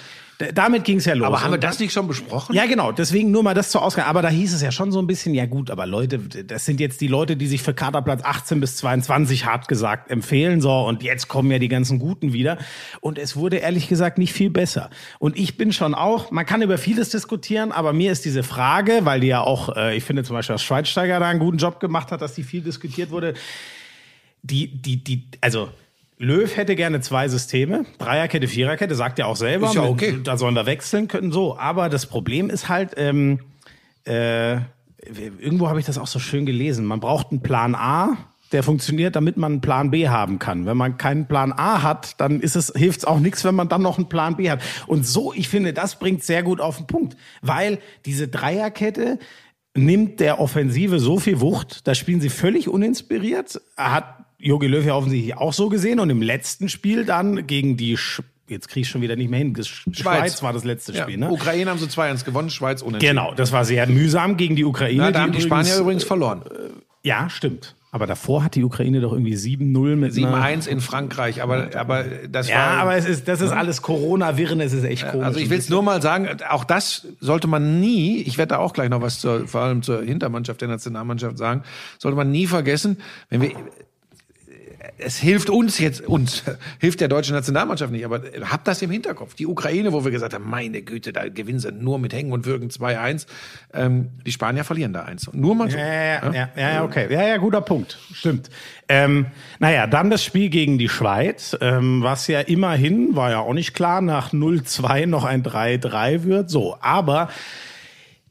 [0.54, 1.28] Damit ging es ja los.
[1.28, 2.56] Aber haben wir das nicht schon besprochen?
[2.56, 2.92] ja, genau.
[2.92, 4.08] Deswegen nur mal das zur Ausgabe.
[4.08, 6.80] Aber da hieß es ja schon so ein bisschen, ja gut, aber Leute, das sind
[6.80, 10.62] jetzt die Leute, die sich für Kaderplatz 18 bis 22 hart gesagt empfehlen.
[10.62, 12.58] So, und jetzt kommen ja die ganzen Guten wieder.
[13.00, 14.90] Und es wurde ehrlich gesagt nicht viel besser.
[15.20, 19.02] Und ich bin schon auch, man kann über vieles diskutieren, aber mir ist diese Frage,
[19.04, 21.80] weil die ja auch, äh, ich finde zum Beispiel, dass Schweizsteiger da einen guten Job
[21.80, 23.34] gemacht hat, dass die viel diskutiert wurde.
[24.44, 25.70] Die, die, die, also,
[26.22, 29.68] Löw hätte gerne zwei Systeme, Dreierkette, Viererkette, sagt er auch selber.
[29.68, 30.20] Ist ja Mit- okay.
[30.24, 31.58] Da sollen wir wechseln können, so.
[31.58, 33.40] Aber das Problem ist halt, ähm,
[34.06, 34.58] äh,
[35.40, 36.86] irgendwo habe ich das auch so schön gelesen.
[36.86, 38.18] Man braucht einen Plan A,
[38.52, 40.68] der funktioniert, damit man einen Plan B haben kann.
[40.68, 43.68] Wenn man keinen Plan A hat, dann ist es, hilft es auch nichts, wenn man
[43.68, 44.62] dann noch einen Plan B hat.
[44.86, 47.18] Und so, ich finde, das bringt sehr gut auf den Punkt.
[47.42, 49.18] Weil diese Dreierkette
[49.76, 53.60] nimmt der Offensive so viel Wucht, da spielen sie völlig uninspiriert.
[53.76, 56.00] Hat Jogi Löw ja offensichtlich auch so gesehen.
[56.00, 59.40] Und im letzten Spiel dann gegen die, Sch jetzt kriege ich schon wieder nicht mehr
[59.40, 61.30] hin, Sch Schweiz, war das letzte Ja, Spiel, ne?
[61.32, 63.16] Ukraine haben sie 2-1 gewonnen, Schweiz unentschieden.
[63.16, 64.98] Genau, das war sehr mühsam gegen die Ukraine.
[65.04, 66.42] Na, da haben die übrigens- Spanier übrigens verloren.
[67.04, 67.76] Ja, stimmt.
[67.94, 72.04] Aber davor hat die Ukraine doch irgendwie 7-0 mit einer- 7-1 in Frankreich, aber, aber
[72.30, 72.78] das Ja, war...
[72.84, 75.26] aber es ist, das ist alles Corona-Wirren, es ist echt komisch.
[75.26, 78.58] Also ich will es nur mal sagen, auch das sollte man nie, ich werde da
[78.60, 81.64] auch gleich noch was zur, vor allem zur Hintermannschaft der Nationalmannschaft sagen,
[82.00, 82.98] sollte man nie vergessen,
[83.30, 83.52] wenn wir
[85.02, 86.44] es hilft uns jetzt, uns
[86.80, 89.34] hilft der deutschen Nationalmannschaft nicht, aber habt das im Hinterkopf.
[89.36, 92.46] Die Ukraine, wo wir gesagt haben, meine Güte, da gewinnen sie nur mit Hängen und
[92.46, 93.28] Würgen 2-1.
[93.74, 95.34] Ähm, die Spanier verlieren da 1.
[95.34, 95.78] Nur mal so.
[95.78, 97.08] Ja, ja, ja, ja, ja, okay.
[97.12, 97.98] Ja, ja, guter Punkt.
[98.14, 98.50] Stimmt.
[98.88, 99.28] Ähm,
[99.60, 103.74] naja, dann das Spiel gegen die Schweiz, ähm, was ja immerhin, war ja auch nicht
[103.74, 106.50] klar, nach 0-2 noch ein 3-3 wird.
[106.50, 107.30] So, aber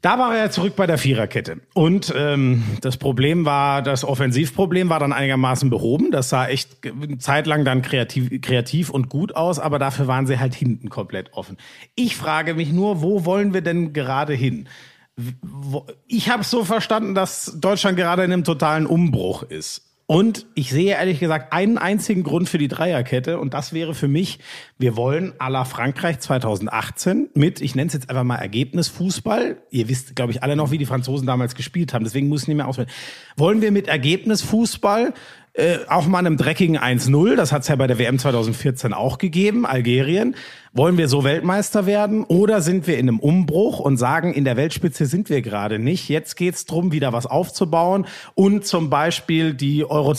[0.01, 1.61] da war er zurück bei der Viererkette.
[1.73, 6.09] Und ähm, das Problem war, das Offensivproblem war dann einigermaßen behoben.
[6.11, 10.25] Das sah echt eine Zeit lang dann kreativ, kreativ und gut aus, aber dafür waren
[10.25, 11.57] sie halt hinten komplett offen.
[11.95, 14.67] Ich frage mich nur, wo wollen wir denn gerade hin?
[16.07, 19.90] Ich habe so verstanden, dass Deutschland gerade in einem totalen Umbruch ist.
[20.11, 24.09] Und ich sehe ehrlich gesagt einen einzigen Grund für die Dreierkette und das wäre für
[24.09, 24.39] mich,
[24.77, 29.61] wir wollen à la Frankreich 2018 mit, ich nenne es jetzt einfach mal Ergebnisfußball.
[29.69, 32.49] Ihr wisst, glaube ich, alle noch, wie die Franzosen damals gespielt haben, deswegen muss ich
[32.49, 32.89] nicht mehr auswählen.
[33.37, 35.13] Wollen wir mit Ergebnisfußball
[35.53, 39.17] äh, auch mal einem dreckigen 1-0, das hat es ja bei der WM 2014 auch
[39.17, 40.35] gegeben, Algerien.
[40.73, 44.55] Wollen wir so Weltmeister werden oder sind wir in einem Umbruch und sagen, in der
[44.55, 46.07] Weltspitze sind wir gerade nicht.
[46.07, 50.13] Jetzt geht's drum, wieder was aufzubauen und zum Beispiel die Euro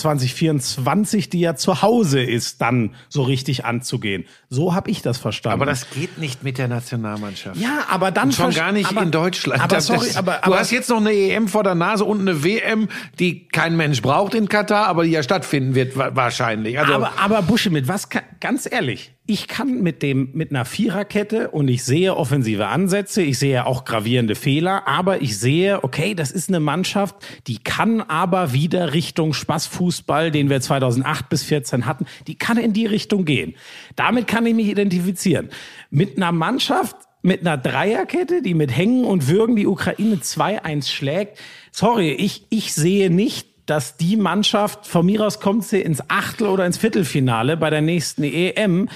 [0.47, 4.25] 2024, die ja zu Hause ist, dann so richtig anzugehen.
[4.51, 5.55] So habe ich das verstanden.
[5.55, 7.57] Aber das geht nicht mit der Nationalmannschaft.
[7.59, 9.63] ja, aber dann Und schon gar nicht aber, in Deutschland.
[9.63, 12.05] Aber Das- sorry, das, aber, du aber hast jetzt noch eine EM vor der Nase
[12.05, 16.11] und eine WM, die kein Mensch braucht in Katar, aber die ja stattfinden wird wa-
[16.15, 16.79] wahrscheinlich.
[16.79, 20.65] Also aber, aber Busche, mit was kann, ganz ehrlich, ich kann mit dem, mit einer
[20.65, 26.15] Viererkette und ich sehe offensive Ansätze, ich sehe auch gravierende Fehler, aber ich sehe, okay,
[26.15, 27.15] das ist eine Mannschaft,
[27.47, 32.73] die kann aber wieder Richtung Spaßfußball, den wir 2008 bis 14 hatten, die kann in
[32.73, 33.55] die Richtung gehen.
[33.97, 35.51] Damit kann ich mich identifizieren.
[35.91, 41.39] Mit einer Mannschaft, mit einer Dreierkette, die mit Hängen und Würgen die Ukraine 2-1 schlägt.
[41.71, 46.49] Sorry, ich, ich sehe nicht, dass die Mannschaft, von mir aus kommt sie ins Achtel-
[46.49, 48.89] oder ins Viertelfinale bei der nächsten EM.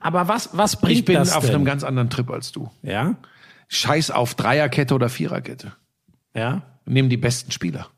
[0.00, 1.54] Aber was, was bringt ich bin das auf denn?
[1.56, 2.70] einem ganz anderen Trip als du.
[2.82, 3.16] ja?
[3.68, 5.72] Scheiß auf Dreierkette oder Viererkette.
[6.34, 6.62] Ja?
[6.86, 7.88] Nimm die besten Spieler.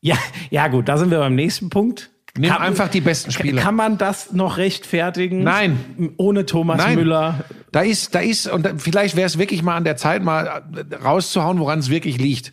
[0.00, 0.16] Ja,
[0.50, 2.10] ja gut, da sind wir beim nächsten Punkt.
[2.36, 3.60] Nimm einfach die besten Spieler.
[3.62, 5.42] Kann man das noch rechtfertigen?
[5.42, 6.12] Nein.
[6.16, 6.96] Ohne Thomas Nein.
[6.96, 7.44] Müller.
[7.72, 10.62] Da ist, da ist, und da- vielleicht wäre es wirklich mal an der Zeit, mal
[11.04, 12.52] rauszuhauen, woran es wirklich liegt.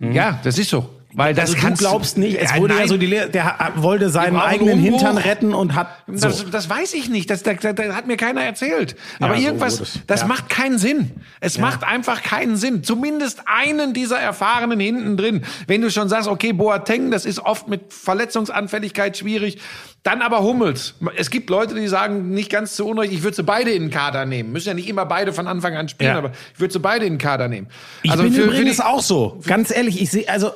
[0.00, 0.88] Ja, das ist so.
[1.12, 2.88] Weil das also du kannst glaubst nicht, es Ja, wurde ja nein.
[2.88, 5.00] so die Lehre, der wollte seinen eigenen Umbruch.
[5.00, 6.28] Hintern retten und hat so.
[6.28, 7.28] Das, das weiß ich nicht.
[7.30, 8.94] Das, das, das hat mir keiner erzählt.
[9.18, 9.98] Aber so irgendwas, es.
[10.06, 10.26] das Ja.
[10.28, 11.10] macht keinen Sinn.
[11.40, 12.84] Es macht einfach keinen Sinn.
[12.84, 15.42] Zumindest einen dieser Erfahrenen hinten drin.
[15.66, 19.58] Wenn du schon sagst, okay, Boateng, das ist oft mit Verletzungsanfälligkeit schwierig.
[20.02, 20.94] Dann aber Hummels.
[21.16, 23.90] Es gibt Leute, die sagen, nicht ganz zu Unrecht, ich würde sie beide in den
[23.90, 24.50] Kader nehmen.
[24.50, 26.16] Müssen ja nicht immer beide von Anfang an spielen, Ja.
[26.18, 27.66] aber ich würde sie beide in den Kader nehmen.
[28.02, 29.38] Ich Also bin für- für übrigens die- auch so.
[29.46, 30.52] Ganz ehrlich, ich sehe, also,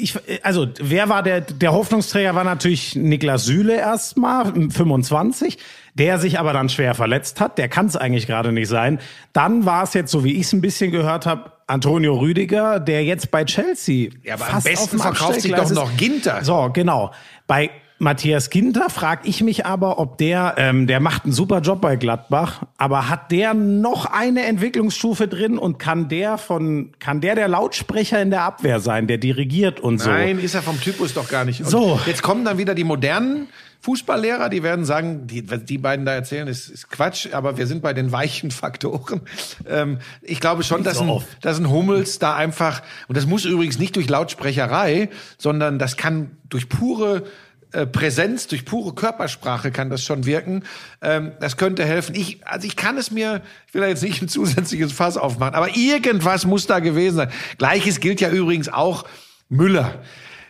[0.00, 5.58] ich, also, wer war der, der Hoffnungsträger war natürlich Niklas Süle erstmal, 25,
[5.94, 7.58] der sich aber dann schwer verletzt hat.
[7.58, 9.00] Der kann es eigentlich gerade nicht sein.
[9.32, 13.04] Dann war es jetzt, so wie ich es ein bisschen gehört habe, Antonio Rüdiger, der
[13.04, 16.44] jetzt bei Chelsea Ja, aber am fast besten auf dem verkauft sich doch noch Ginter.
[16.44, 17.10] So, genau.
[17.48, 17.70] Bei
[18.02, 21.96] Matthias Ginter frage ich mich aber, ob der, ähm, der macht einen super Job bei
[21.96, 27.46] Gladbach, aber hat der noch eine Entwicklungsstufe drin und kann der von, kann der der
[27.46, 30.08] Lautsprecher in der Abwehr sein, der dirigiert und so?
[30.08, 31.60] Nein, ist er vom Typus doch gar nicht.
[31.60, 32.00] Und So.
[32.06, 33.48] Jetzt kommen dann wieder die modernen
[33.82, 37.66] Fußballlehrer, die werden sagen, die, was die beiden da erzählen, ist, ist Quatsch, aber wir
[37.66, 39.20] sind bei den weichen Faktoren.
[39.68, 43.78] Ähm, ich glaube schon, dass ein, dass ein Hummels da einfach, und das muss übrigens
[43.78, 47.24] nicht durch Lautsprecherei, sondern das kann durch pure
[47.72, 50.64] äh, Präsenz, durch pure Körpersprache kann das schon wirken.
[51.02, 52.14] Ähm, das könnte helfen.
[52.14, 55.54] Ich, also ich kann es mir, ich will da jetzt nicht ein zusätzliches Fass aufmachen,
[55.54, 57.30] aber irgendwas muss da gewesen sein.
[57.58, 59.04] Gleiches gilt ja übrigens auch
[59.48, 60.00] Müller.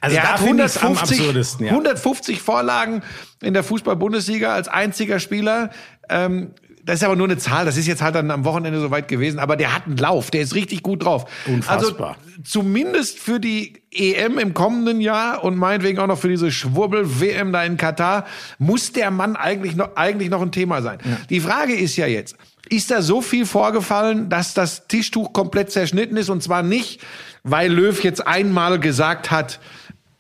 [0.01, 1.73] Also Der da hat finde ich's am 150, absurdesten, ja.
[1.73, 3.03] 150 Vorlagen
[3.43, 5.71] in der Fußball-Bundesliga als einziger Spieler.
[6.09, 6.53] Ähm,
[6.91, 9.39] das ist aber nur eine Zahl, das ist jetzt halt dann am Wochenende soweit gewesen,
[9.39, 11.25] aber der hat einen Lauf, der ist richtig gut drauf.
[11.47, 12.17] Unfassbar.
[12.19, 17.53] Also zumindest für die EM im kommenden Jahr und meinetwegen auch noch für diese Schwurbel-WM
[17.53, 18.27] da in Katar,
[18.59, 20.99] muss der Mann eigentlich noch, eigentlich noch ein Thema sein.
[21.29, 22.35] Die Frage ist ja jetzt,
[22.69, 27.01] ist da so viel vorgefallen, dass das Tischtuch komplett zerschnitten ist und zwar nicht,
[27.45, 29.61] weil Löw jetzt einmal gesagt hat,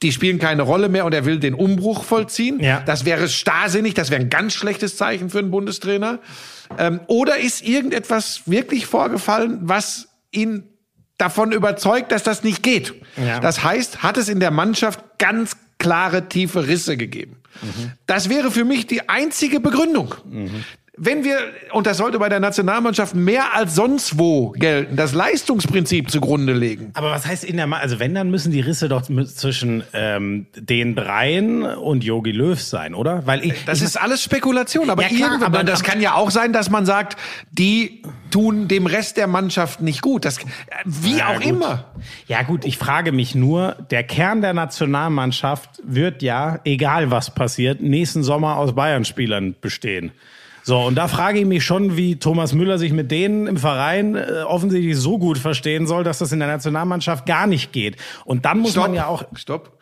[0.03, 2.61] die spielen keine Rolle mehr und er will den Umbruch vollziehen.
[2.61, 2.81] Ja.
[2.87, 6.21] Das wäre starrsinnig, das wäre ein ganz schlechtes Zeichen für einen Bundestrainer.
[6.79, 10.65] Ähm, oder ist irgendetwas wirklich vorgefallen, was ihn
[11.19, 12.95] davon überzeugt, dass das nicht geht?
[13.17, 13.41] Ja.
[13.41, 17.37] Das heißt, hat es in der Mannschaft ganz klare tiefe Risse gegeben.
[18.07, 20.15] Das wäre für mich die einzige Begründung.
[20.97, 21.39] Wenn wir,
[21.73, 26.91] und das sollte bei der Nationalmannschaft mehr als sonst wo gelten, das Leistungsprinzip zugrunde legen.
[26.95, 30.47] Aber was heißt in der, Ma also wenn, dann müssen die Risse doch zwischen ähm,
[30.57, 33.27] den dreien und Yogi Löw sein, oder?
[33.27, 36.15] Weil ich, Das ich, ist alles Spekulation, aber, Ja, klar, irgendwann, aber- das kann ja
[36.15, 37.17] auch sein, dass man sagt,
[37.51, 40.25] die tun dem Rest der Mannschaft nicht gut.
[40.25, 40.39] Das,
[40.85, 41.47] wie Ja, auch gut.
[41.47, 41.85] immer.
[42.27, 47.81] Ja gut, ich frage mich nur, der Kern der Nationalmannschaft wird ja, egal was passiert,
[47.81, 50.13] nächsten Sommer aus Bayern-Spielern bestehen.
[50.63, 54.15] So, und da frage ich mich schon, wie Thomas Müller sich mit denen im Verein
[54.15, 57.97] äh, offensichtlich so gut verstehen soll, dass das in der Nationalmannschaft gar nicht geht.
[58.25, 59.25] Und dann muss man ja auch...
[59.35, 59.79] Stopp.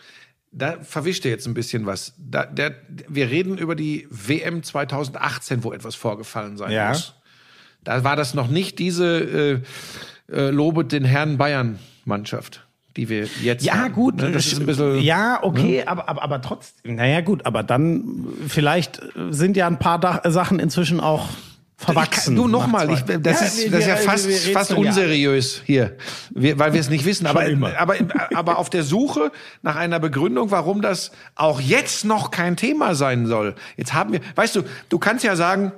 [0.50, 2.14] Da verwischt ihr jetzt ein bisschen was.
[2.18, 2.74] Da, der,
[3.06, 6.88] wir reden über die WM 2018, wo etwas vorgefallen sein Ja.
[6.88, 7.14] muss.
[7.84, 9.62] Da war das noch nicht diese
[10.30, 12.66] äh, äh, Lobet den Herrn Bayern-Mannschaft,
[12.98, 13.92] die wir jetzt Ja, haben.
[13.94, 14.16] gut.
[14.16, 15.00] Ne, Das ist ein bisschen.
[15.00, 16.96] ja, okay, aber, aber, aber trotzdem.
[16.96, 21.28] Naja, gut, aber dann vielleicht sind ja ein paar da Sachen inzwischen auch
[21.76, 22.34] verwachsen.
[22.34, 24.76] Du nochmal, das, Ja, ist, das ist ja wir- fast, fast ja.
[24.76, 25.96] unseriös hier,
[26.34, 27.26] wir, weil wir es nicht wissen.
[27.28, 27.44] Aber,
[27.78, 27.94] aber,
[28.34, 29.30] aber auf der Suche
[29.62, 33.54] nach einer Begründung, warum das auch jetzt noch kein Thema sein soll.
[33.76, 35.70] Jetzt haben wir, weißt du, du kannst ja sagen,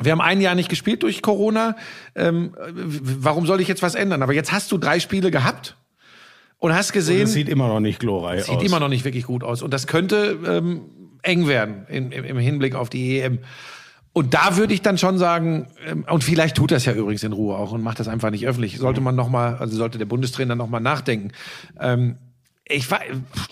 [0.00, 1.76] wir haben ein Jahr nicht gespielt durch Corona.
[2.14, 4.22] Ähm, warum soll ich jetzt was ändern?
[4.22, 5.76] Aber jetzt hast du drei Spiele gehabt
[6.58, 8.62] und hast gesehen, Das sieht immer noch nicht glorreich sieht aus.
[8.62, 9.62] immer noch nicht wirklich gut aus.
[9.62, 10.82] Und das könnte ähm,
[11.22, 13.40] eng werden im, im Hinblick auf die EM.
[14.12, 17.32] Und da würde ich dann schon sagen, ähm, und vielleicht tut das ja übrigens in
[17.32, 18.78] Ruhe auch und macht das einfach nicht öffentlich.
[18.78, 21.32] Sollte man noch mal, also sollte der Bundestrainer noch mal nachdenken.
[21.78, 22.16] Ähm,
[22.66, 22.88] ich,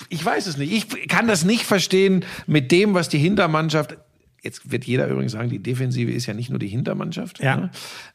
[0.08, 0.72] ich weiß es nicht.
[0.72, 3.96] Ich kann das nicht verstehen mit dem, was die Hintermannschaft.
[4.42, 7.40] Jetzt wird jeder übrigens sagen, die Defensive ist ja nicht nur die Hintermannschaft.
[7.40, 7.56] Ja.
[7.56, 7.70] ne?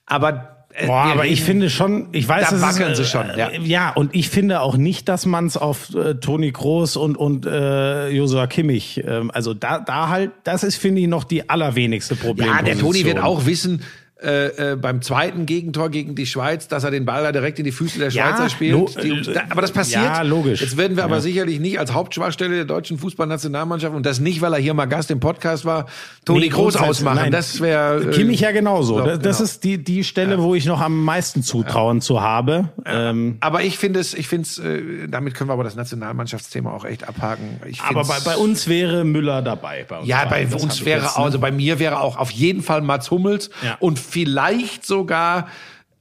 [0.06, 3.06] Aber Boah, wir aber ich reden- finde schon, ich weiß, Da es wackeln ist, sie
[3.06, 3.48] schon, ja.
[3.50, 7.18] äh, ja, und ich finde auch nicht, dass man es auf äh, Toni Kroos und
[7.18, 11.50] und äh, Josua Kimmich, ähm, also da da halt, das ist finde ich noch die
[11.50, 12.48] allerwenigste Problem.
[12.48, 13.82] Ja, der Toni wird auch wissen,
[14.22, 17.66] äh, äh, beim zweiten Gegentor gegen die Schweiz, dass er den Ball da direkt in
[17.66, 18.74] die Füße der Ja, Schweizer spielt.
[18.74, 20.04] lo- Die, äh, aber das passiert.
[20.04, 20.62] ja, logisch.
[20.62, 21.22] Jetzt werden wir aber Ja.
[21.22, 25.10] sicherlich nicht als Hauptschwachstelle der deutschen Fußballnationalmannschaft und das nicht, weil er hier mal Gast
[25.12, 25.86] im Podcast war,
[26.26, 27.16] Toni Nee, Groß ausmachen.
[27.18, 27.32] nein.
[27.32, 28.98] Das wäre äh, Kimmich ja genauso.
[29.00, 29.46] so, das, das genau.
[29.46, 32.70] ist die die Stelle, wo ich noch am meisten Zutrauen zu habe.
[32.86, 36.72] Ähm, Aber ich finde es, ich finde es, äh, damit können wir aber das Nationalmannschaftsthema
[36.74, 37.60] auch echt abhaken.
[37.88, 39.86] Aber bei, bei uns wäre Müller dabei.
[39.88, 43.12] Bei uns Ja, bei uns wäre, also bei mir wäre auch auf jeden Fall Mats
[43.12, 43.78] Hummels Ja.
[43.80, 45.48] und vielleicht sogar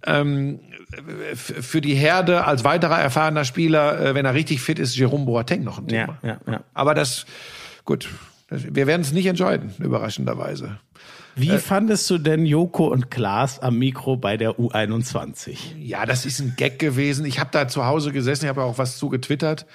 [0.05, 0.61] ähm,
[1.35, 5.62] für die Herde als weiterer erfahrener Spieler, äh, wenn er richtig fit ist, Jerome Boateng
[5.64, 6.18] noch ein Ja, Thema.
[6.23, 6.61] ja, ja.
[6.75, 7.27] Aber das,
[7.85, 8.09] gut,
[8.49, 10.79] das, wir werden es nicht entscheiden, überraschenderweise.
[11.37, 15.57] Wie Äh, fandest du denn Joko und Klaas am Mikro bei der U21?
[15.79, 17.25] Ja, das ist ein Gag gewesen.
[17.27, 19.66] Ich habe da zu Hause gesessen, ich habe auch was zu getwittert.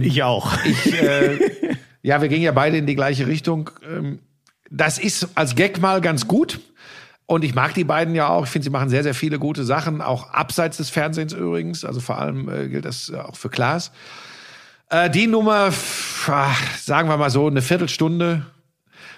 [0.00, 0.52] Ich auch.
[0.64, 1.38] Ich, äh,
[2.02, 3.70] ja, wir gingen ja beide in die gleiche Richtung.
[3.88, 4.18] Ähm,
[4.70, 6.58] das ist als Gag mal ganz gut.
[7.26, 8.44] Und ich mag die beiden ja auch.
[8.44, 11.84] Ich finde, sie machen sehr, sehr viele gute Sachen, auch abseits des Fernsehens übrigens.
[11.84, 13.92] Also vor allem äh, gilt das äh, auch für Klaas.
[14.90, 15.72] Äh, die Nummer,
[16.26, 18.44] ah, sagen wir mal so, eine Viertelstunde,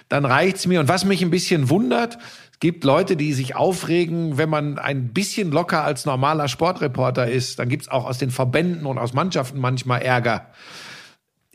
[0.07, 0.79] dann reicht's mir.
[0.79, 2.17] Und was mich ein bisschen wundert,
[2.53, 7.59] es gibt Leute, die sich aufregen, wenn man ein bisschen locker als normaler Sportreporter ist.
[7.59, 10.47] Dann gibt's auch aus den Verbänden und aus Mannschaften manchmal Ärger.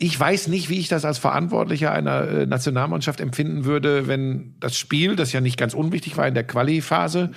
[0.03, 4.79] Ich weiß nicht, wie ich das als Verantwortlicher einer äh, Nationalmannschaft empfinden würde, wenn das
[4.79, 7.33] Spiel, das ja nicht ganz unwichtig war in der Quali-Phase,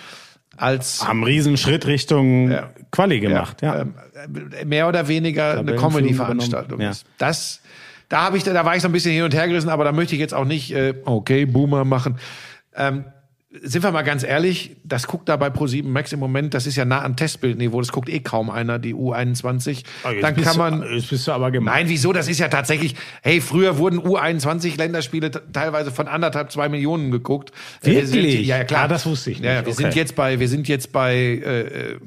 [0.55, 2.69] als Haben einen Riesenschritt Richtung Ja.
[2.89, 3.61] Quali gemacht.
[3.61, 3.95] Ja, ähm,
[4.57, 6.91] äh, mehr oder weniger eine Comedy-Veranstaltung übernommen.
[6.91, 7.05] ist.
[7.17, 7.59] Das,
[8.07, 9.91] da habe ich, da war ich so ein bisschen hin und her gerissen, aber da
[9.91, 12.17] möchte ich jetzt auch nicht, äh, okay, Boomer machen.
[12.75, 13.03] Ähm,
[13.61, 16.75] sind wir mal ganz ehrlich, das guckt da bei Pro7 Max im Moment, das ist
[16.75, 19.83] ja nah an Testbildniveau, das guckt eh kaum einer, die U21.
[20.03, 21.73] Oh, jetzt Dann kann man, Du, jetzt bist du aber gemein.
[21.75, 22.13] Nein, wieso?
[22.13, 27.51] Das ist ja tatsächlich, hey, früher wurden U21-Länderspiele t- teilweise von anderthalb, zwei Millionen geguckt.
[27.83, 28.33] Äh, wir Wirklich?
[28.37, 28.83] Sind, ja, ja, klar.
[28.83, 29.65] Ah, das wusste ich Ja, ja, nicht.
[29.67, 29.83] wir Okay.
[29.83, 31.61] sind jetzt bei, wir sind jetzt bei, äh,
[31.93, 31.99] äh,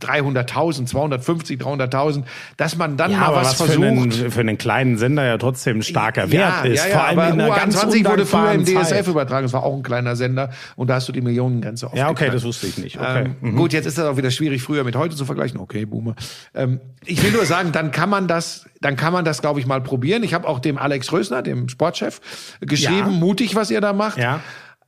[0.00, 2.24] 300.000, 250, 300.000,
[2.56, 3.84] dass man dann Ja, mal aber was, was, für, versucht.
[4.20, 6.84] einen, für einen kleinen Sender ja trotzdem ein starker ja, Wert ist.
[6.84, 9.06] ja, ja, Vor allem aber in ganz U21 wurde früher im DSF Zeit.
[9.08, 12.30] übertragen, das war auch ein kleiner Sender und da hast du die Millionengrenze Ja, okay,
[12.30, 12.98] das wusste ich nicht.
[12.98, 13.30] Okay.
[13.42, 15.58] Ähm, Gut, jetzt ist das auch wieder schwierig, früher mit heute zu vergleichen.
[15.60, 16.14] Okay, Boomer.
[16.54, 19.66] Ähm, ich will nur sagen, dann kann man das, dann kann man das, glaube ich,
[19.66, 20.22] mal probieren.
[20.22, 22.20] Ich habe auch dem Alex Rösner, dem Sportchef,
[22.60, 23.18] geschrieben, Ja.
[23.18, 24.18] mutig, was ihr da macht.
[24.18, 24.40] Ja.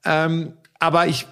[0.05, 1.27] Ähm, aber ich,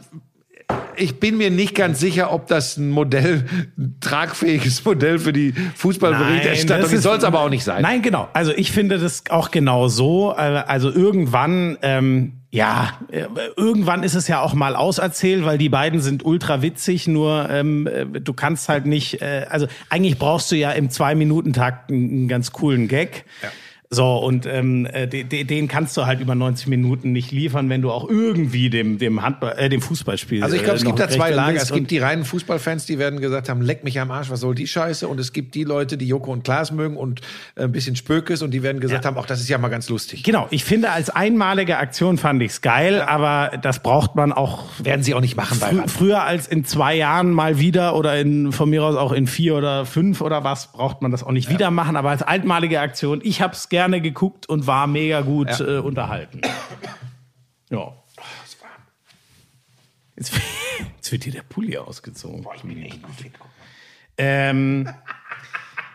[0.96, 3.44] ich bin mir nicht ganz sicher, ob das ein Modell,
[3.78, 7.02] ein tragfähiges Modell für die Fußballberichterstattung ist.
[7.02, 7.82] Soll es aber auch nicht sein.
[7.82, 8.28] Nein, genau.
[8.32, 10.32] Also ich finde das auch genau so.
[10.32, 13.26] Äh, Also irgendwann, ähm, ja, äh,
[13.56, 17.06] irgendwann ist es ja auch mal auserzählt, weil die beiden sind ultra witzig.
[17.06, 19.20] Nur ähm, äh, du kannst halt nicht.
[19.20, 23.24] Äh, also eigentlich brauchst du ja im zwei Minuten Takt einen, einen ganz coolen Gag.
[23.88, 27.68] So, und ähm, äh, de, de, den kannst du halt über 90 Minuten nicht liefern,
[27.70, 30.42] wenn du auch irgendwie dem, dem Handball, äh, dem Fußballspiel.
[30.42, 31.60] Also ich glaube, äh, es gibt da zwei Lager.
[31.60, 34.56] Es gibt die reinen Fußballfans, die werden gesagt haben, leck mich am Arsch, was soll
[34.56, 35.06] die Scheiße?
[35.06, 37.20] Und es gibt die Leute, die Joko und Klaas mögen und
[37.54, 39.10] äh, ein bisschen Spökes und die werden gesagt Ja.
[39.10, 40.24] haben, auch das ist ja mal ganz lustig.
[40.24, 45.04] Genau, ich finde, als einmalige Aktion fand ich's geil, aber das braucht man auch Werden
[45.04, 48.68] sie auch nicht machen bei früher als in zwei Jahren mal wieder oder in, von
[48.68, 51.70] mir aus auch in vier oder fünf oder was, braucht man das auch nicht wieder
[51.70, 55.66] machen, aber als einmalige Aktion, ich hab's gerne geguckt und war mega gut Ja.
[55.66, 56.40] äh, unterhalten.
[57.70, 57.92] Ja.
[60.16, 60.32] Jetzt,
[60.96, 62.46] jetzt wird hier der Pulli ausgezogen.
[62.56, 63.00] ich bin echt.
[64.18, 64.88] Ähm,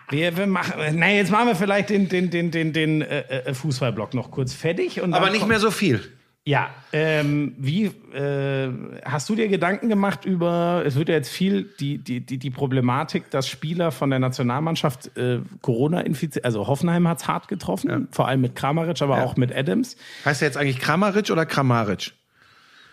[0.10, 3.54] wir, wir machen, na, jetzt machen wir vielleicht den, den, den, den, den äh, äh,
[3.54, 5.02] Fußballblock noch kurz fertig.
[5.02, 6.18] Und Aber nicht kommt- mehr so viel.
[6.44, 8.72] Ja, ähm, wie äh,
[9.06, 12.50] hast du dir Gedanken gemacht über, es wird ja jetzt viel die, die, die, die
[12.50, 18.28] Problematik, dass Spieler von der Nationalmannschaft äh, Corona infiziert, also Hoffenheim hat's hart getroffen, vor
[18.28, 19.24] allem mit Kramaric, aber Ja.
[19.24, 19.98] auch mit Adams.
[20.26, 22.14] Heißt der jetzt eigentlich Kramaric oder Kramaric?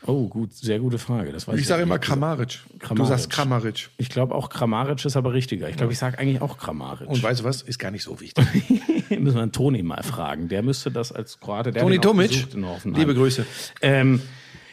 [0.07, 1.33] Oh, gut, sehr gute Frage.
[1.33, 2.13] Das weiß Ich sage ehrlich immer gesagt.
[2.21, 2.61] Kramaric.
[2.73, 3.09] Du Kramaric.
[3.09, 3.91] sagst Kramaric.
[3.99, 5.69] Ich glaube auch Kramaric ist aber richtiger.
[5.69, 7.09] Ich glaube, ich sage eigentlich auch Kramaric.
[7.09, 7.63] Und weißt du was?
[7.63, 8.45] Ist gar nicht so wichtig.
[9.11, 10.49] Müssen wir einen Toni mal fragen.
[10.49, 11.73] Der müsste das als Kroate.
[11.73, 12.47] Der Toni Tomic,
[12.85, 13.45] liebe Grüße.
[13.83, 14.21] Ähm,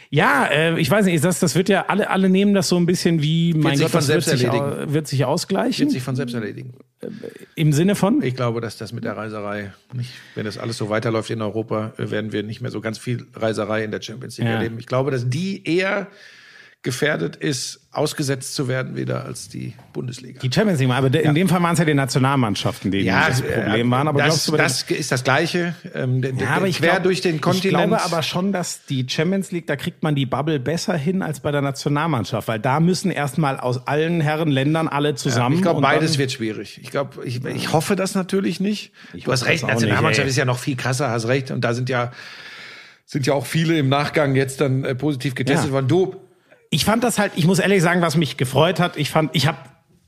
[0.10, 2.86] ja, äh, ich weiß nicht, das, das wird ja, alle, alle nehmen das so ein
[2.86, 5.86] bisschen wie, mein sich Gott, von das wird selbst sich, wird sich ausgleichen.
[5.86, 6.74] Wird sich von selbst erledigen.
[7.56, 8.22] Im Sinne von?
[8.22, 11.94] Ich glaube, dass das mit der Reiserei nicht, wenn das alles so weiterläuft in Europa,
[11.98, 14.56] äh, werden wir nicht mehr so ganz viel Reiserei in der Champions League Ja.
[14.56, 14.78] erleben.
[14.80, 16.08] Ich glaube, dass die eher
[16.86, 20.40] gefährdet ist, ausgesetzt zu werden wieder als die Bundesliga.
[20.40, 23.88] Die Champions League, aber in dem Fall waren es ja die Nationalmannschaften, die das Problem
[23.88, 24.08] äh, waren.
[24.08, 25.74] Aber das, du, das ist das Gleiche.
[25.96, 27.66] Ähm, ja, aber ich quer glaub, durch den Kontinent.
[27.66, 31.24] Ich glaube aber schon, dass die Champions League, da kriegt man die Bubble besser hin
[31.24, 35.56] als bei der Nationalmannschaft, weil da müssen erstmal aus allen Herrenländern alle zusammen.
[35.56, 36.80] ich glaube, beides wird schwierig.
[36.84, 38.92] Ich glaube, ich, ich hoffe das natürlich nicht.
[39.12, 40.30] du hoffe hast recht, das nicht, Nationalmannschaft ey.
[40.30, 41.50] ist ja noch viel krasser, hast recht.
[41.50, 42.12] Und da sind ja,
[43.06, 45.74] sind ja auch viele im Nachgang jetzt dann äh, positiv getestet Ja.
[45.74, 45.88] worden.
[45.88, 46.16] Du,
[46.70, 49.48] ich fand das halt, ich muss ehrlich sagen, was mich gefreut hat, ich fand, ich
[49.48, 49.58] habe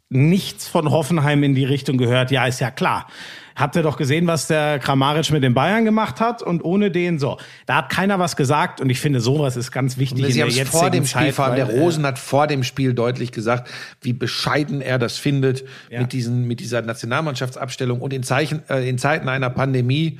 [0.09, 2.31] nichts von Hoffenheim in die Richtung gehört.
[2.31, 3.07] Ja, ist ja klar.
[3.57, 7.17] Habt ihr doch gesehen, was der Kramaric mit den Bayern gemacht hat und ohne den
[7.17, 7.37] so.
[7.65, 10.45] Da hat keiner was gesagt und ich finde, sowas ist ganz wichtig in Sie der
[10.47, 12.93] haben es vor dem Spiel, vor allem der weil, äh, Rosen hat vor dem Spiel
[12.93, 13.69] deutlich gesagt,
[14.01, 16.01] wie bescheiden er das findet Ja.
[16.01, 20.19] mit diesen, mit dieser Nationalmannschaftsabstellung und in Zeichen, äh, in Zeiten einer Pandemie.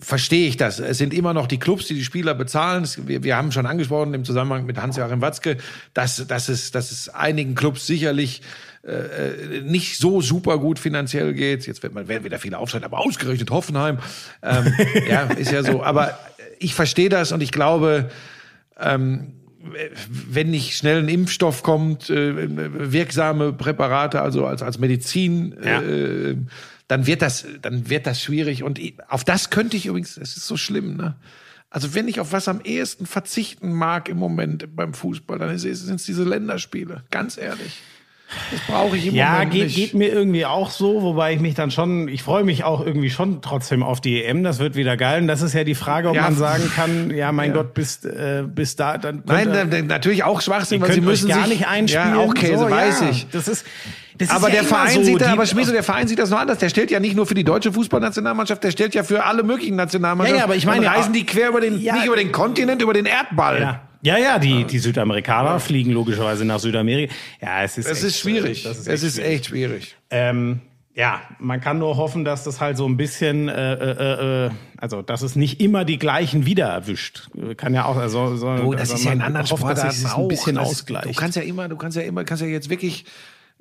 [0.00, 0.78] Verstehe ich das.
[0.80, 2.86] Es sind immer noch die Clubs, die die Spieler bezahlen.
[3.06, 5.56] Wir, wir haben schon angesprochen im Zusammenhang mit Hans-Joachim Watzke,
[5.94, 8.42] dass, dass, es, dass es einigen Clubs sicherlich
[8.82, 11.66] äh, nicht so super gut finanziell geht.
[11.66, 13.98] Jetzt wird man werden wieder viele aufschreien, aber ausgerechnet Hoffenheim.
[14.42, 14.74] Ähm,
[15.08, 15.82] ja, ist ja so.
[15.82, 16.18] Aber
[16.58, 18.10] ich verstehe das und ich glaube,
[18.78, 25.80] wenn nicht schnell ein Impfstoff kommt, äh, wirksame Präparate, also als, als Medizin, Ja.
[25.80, 26.36] äh,
[26.88, 28.62] dann wird das, dann wird das schwierig.
[28.62, 31.16] Und auf das könnte ich übrigens, es ist so schlimm, ne?
[31.68, 35.96] Also wenn ich auf was am ehesten verzichten mag im Moment beim Fußball, dann sind
[35.96, 37.04] es diese Länderspiele.
[37.10, 37.80] Ganz ehrlich.
[38.50, 39.76] Das brauche ich im Ja, Moment geht, nicht.
[39.76, 43.08] geht mir irgendwie auch so, wobei ich mich dann schon, ich freue mich auch irgendwie
[43.10, 45.20] schon trotzdem auf die EM, das wird wieder geil.
[45.22, 46.22] Und das ist ja die Frage, ob Ja.
[46.22, 47.56] man sagen kann, ja, mein Ja.
[47.58, 50.88] Gott, bis, äh, bis da, dann könnt Nein, ihr- na- na- natürlich auch Schwachsinn, weil
[50.88, 52.14] sie könnt müssen gar sich, nicht einspielen.
[52.14, 53.10] Ja, auch Käse, so, weiß ja.
[53.10, 53.28] ich.
[53.30, 53.64] Das ist,
[54.18, 56.30] das Aber ist ja der Verein so, sieht, die- aber Schmieso, der Verein sieht das
[56.30, 56.58] noch anders.
[56.58, 59.76] Der stellt ja nicht nur für die deutsche Fußballnationalmannschaft, der stellt ja für alle möglichen
[59.76, 60.34] Nationalmannschaften.
[60.36, 61.94] Ja, ja, aber ich meine Dann ja reisen die quer über den, Ja.
[61.94, 63.60] nicht über den Kontinent, über den Erdball.
[63.60, 63.80] Ja.
[64.06, 67.12] Ja, ja, die, die Südamerikaner fliegen logischerweise nach Südamerika.
[67.42, 68.62] Ja, es ist Es echt, ist schwierig.
[68.62, 69.96] Das ist es ist echt schwierig.
[70.10, 70.60] Ähm,
[70.94, 75.02] ja, man kann nur hoffen, dass das halt so ein bisschen, äh, äh, äh, also
[75.02, 77.28] dass es nicht immer die gleichen wieder erwischt.
[77.56, 79.70] Kann ja auch, also, so, Oh, das also ist ja in man anderen hofft, dass
[79.70, 80.18] Sportarten sich das auch.
[80.18, 81.06] ein bisschen Das- ausgleicht.
[81.06, 83.06] Du kannst ja immer, du kannst ja immer, kannst ja jetzt wirklich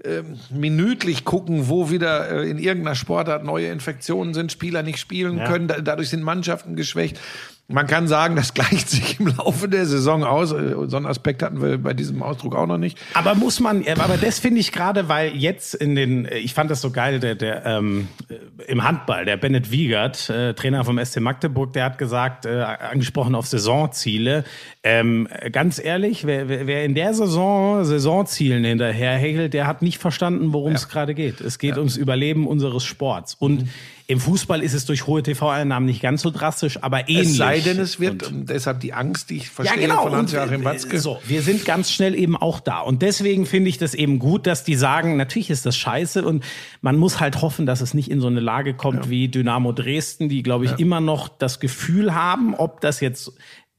[0.04, 5.38] ähm, minütlich gucken, wo wieder äh, in irgendeiner Sportart neue Infektionen sind, Spieler nicht spielen
[5.40, 5.46] Ja.
[5.46, 7.20] können, da, dadurch sind Mannschaften geschwächt.
[7.68, 10.52] Man kann sagen, das gleicht sich im Laufe der Saison aus.
[10.52, 12.98] Äh, So einen Aspekt hatten wir bei diesem Ausdruck auch noch nicht.
[13.16, 16.70] Aber muss man, ja, aber das finde ich gerade, weil jetzt in den, ich fand
[16.70, 18.36] das so geil, der, der ähm, äh,
[18.72, 23.34] im Handball, der Bennett Wiegert, äh, Trainer vom SC Magdeburg, der hat gesagt, äh, angesprochen
[23.34, 24.44] auf Saisonziele,
[24.84, 30.74] ähm, ganz ehrlich, wer, wer, in der Saison Saisonzielen hinterherhechelt, der hat nicht verstanden, worum
[30.74, 31.42] es gerade geht.
[31.42, 33.36] Es geht ums Überleben unseres Sports.
[33.40, 33.70] Und Mhm.
[34.08, 37.30] Im Fußball ist es durch hohe TV-Einnahmen nicht ganz so drastisch, aber ähnlich.
[37.32, 40.04] Es sei denn, es wird, Und- und deshalb die Angst, die ich verstehe ja, genau.
[40.04, 40.98] von Hans-Joachim Und, Watzke.
[40.98, 42.80] äh, So, wir sind ganz schnell eben auch da.
[42.82, 46.44] Und deswegen finde ich das eben gut, dass die sagen, natürlich ist das scheiße und
[46.82, 50.30] man muss halt hoffen, dass es nicht in so eine Lage kommt wie Dynamo Dresden,
[50.30, 53.32] die, glaube ich, immer noch das Gefühl haben, ob das jetzt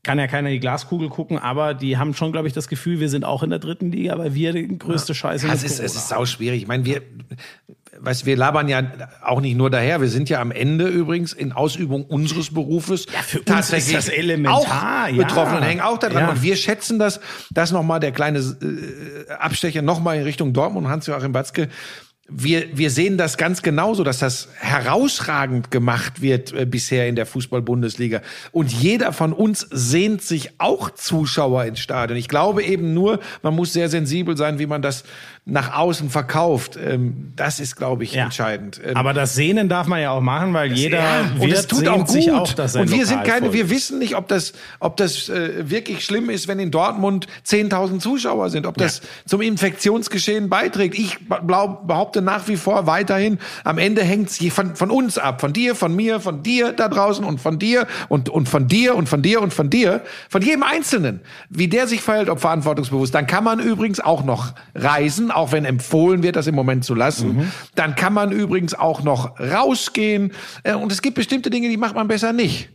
[0.03, 3.01] kann ja keiner in die Glaskugel gucken, aber die haben schon, glaube ich, das Gefühl,
[3.01, 5.81] wir sind auch in der dritten Liga, aber wir die größte Scheiße Ja, es ist,
[5.81, 6.62] es ist sau schwierig.
[6.62, 7.03] Ich meine, wir,
[8.00, 8.82] weißt, wir labern ja
[9.22, 10.00] auch nicht nur daher.
[10.00, 14.09] Wir sind ja am Ende übrigens in Ausübung unseres Berufes ja, für uns ist das
[14.09, 15.59] elementar, auch betroffen ja.
[15.59, 16.24] und hängen auch daran.
[16.24, 16.30] Ja.
[16.30, 21.32] Und wir schätzen das, das nochmal der kleine äh, Abstecher nochmal in Richtung Dortmund, Hans-Joachim
[21.32, 21.68] Batzke.
[22.29, 27.27] Wir, wir sehen das ganz genauso, dass das herausragend gemacht wird äh, bisher in der
[27.27, 28.21] Fußball-Bundesliga.
[28.53, 32.19] Und jeder von uns sehnt sich auch Zuschauer ins Stadion.
[32.19, 35.05] Ich glaube eben nur, man muss sehr sensibel sein, wie man das
[35.45, 36.77] nach außen verkauft.
[36.77, 38.25] Ähm, das ist, glaube ich, Ja.
[38.25, 38.81] entscheidend.
[38.85, 41.79] Ähm, Aber das Sehnen darf man ja auch machen, weil jeder ja, und es tut
[41.81, 42.09] sehnt auch gut.
[42.09, 46.05] sich auch, und wir sind keine, wir wissen nicht, ob das, ob das äh, wirklich
[46.05, 50.99] schlimm ist, wenn in Dortmund 10.000 Zuschauer sind, ob das zum Infektionsgeschehen beiträgt.
[50.99, 51.16] Ich
[51.47, 51.87] glaub,
[52.17, 55.75] behaupte nach wie vor weiterhin, am Ende hängt es von, von uns ab, von dir,
[55.75, 59.23] von mir, von dir da draußen und von dir und, und von dir und von
[59.23, 63.14] dir und von dir, von jedem Einzelnen, wie der sich verhält, ob verantwortungsbewusst.
[63.14, 66.95] Dann kann man übrigens auch noch reisen, auch wenn empfohlen wird, das im Moment zu
[66.95, 67.53] lassen.
[67.75, 70.33] Dann kann man übrigens auch noch rausgehen.
[70.62, 72.71] Äh, Und es gibt bestimmte Dinge, die macht man besser nicht.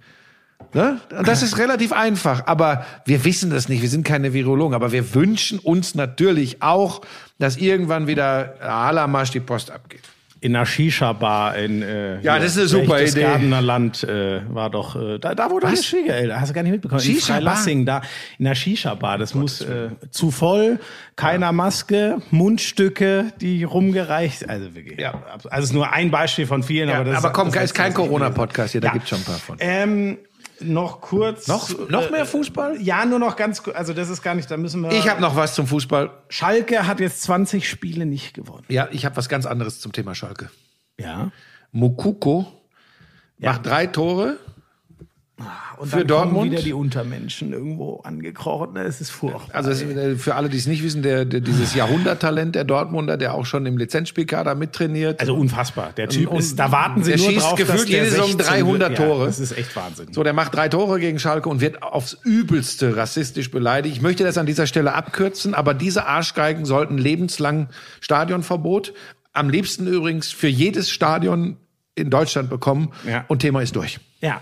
[0.73, 0.99] Ne?
[1.25, 2.47] Das ist relativ einfach.
[2.47, 3.81] Aber wir wissen das nicht.
[3.81, 4.73] Wir sind keine Virologen.
[4.75, 7.01] Aber wir wünschen uns natürlich auch,
[7.39, 10.01] dass irgendwann wieder Alamarsch die Post abgeht.
[10.43, 13.11] in einer Shisha-Bar in äh, Ja, das ist eine super Idee.
[13.13, 16.71] Berchtesgadener Land äh, war doch äh, da, da wo deine Schwiegereltern, hast du gar nicht
[16.71, 16.99] mitbekommen.
[17.01, 17.35] In Shisha-Bar?
[17.41, 18.01] Freilassing, da
[18.39, 19.19] in einer Shisha-Bar.
[19.19, 20.79] Das muss äh, zu voll,
[21.15, 24.49] keiner Maske, Mundstücke, die rumgereicht.
[24.49, 24.99] Also wirklich.
[24.99, 25.21] Ja.
[25.31, 27.73] Also es ist nur ein Beispiel von vielen, Ja, aber das aber komm, das ist
[27.75, 28.81] kein das Corona-Podcast hier.
[28.81, 28.93] Da Ja.
[28.93, 29.57] gibt's schon ein paar von.
[29.59, 30.17] Ähm,
[30.63, 31.47] noch kurz.
[31.47, 32.81] Noch, noch mehr Fußball?
[32.81, 33.75] Ja, nur noch ganz kurz.
[33.75, 34.91] Also das ist gar nicht, da müssen wir.
[34.91, 36.11] Ich habe noch was zum Fußball.
[36.29, 38.65] Schalke hat jetzt 20 Spiele nicht gewonnen.
[38.69, 40.49] Ja, ich habe was ganz anderes zum Thema Schalke.
[40.99, 41.31] Ja.
[41.71, 42.47] Mukuko
[43.37, 44.37] macht drei Tore.
[45.77, 46.35] Und Für dann Dortmund?
[46.37, 48.75] kommen wieder die Untermenschen irgendwo angekrochen.
[48.77, 49.47] Es ist furchtbar.
[49.53, 53.17] Also es, äh, für alle, die es nicht wissen, der, der dieses Jahrhunderttalent der Dortmunder,
[53.17, 55.19] der auch schon im Lizenzspielkader mittrainiert.
[55.19, 55.91] Also unfassbar.
[55.97, 58.09] Der Typ Und- ist, da warten sie der nur schießt drauf, gefühlt dass der jede
[58.11, 58.99] Saison 16 300 wird.
[58.99, 59.19] Tore.
[59.21, 60.13] Ja, das ist echt Wahnsinn.
[60.13, 63.95] So, der macht drei Tore gegen Schalke und wird aufs Übelste rassistisch beleidigt.
[63.95, 67.69] Ich möchte das an dieser Stelle abkürzen, aber diese Arschgeigen sollten lebenslang
[68.15, 68.93] Stadionverbot,
[69.33, 71.57] am liebsten übrigens für jedes Stadion
[71.95, 73.25] in Deutschland bekommen Ja.
[73.29, 73.99] und Thema ist durch.
[74.19, 74.41] Ja.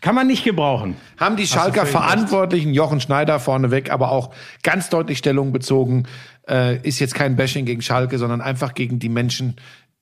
[0.00, 0.96] Kann man nicht gebrauchen.
[1.18, 1.84] Haben die Schalker.
[1.86, 4.32] Verantwortlichen, Jochen Schneider vorneweg, aber auch
[4.62, 6.06] ganz deutlich Stellung bezogen,
[6.48, 9.56] äh, ist jetzt kein Bashing gegen Schalke, sondern einfach gegen die Menschen,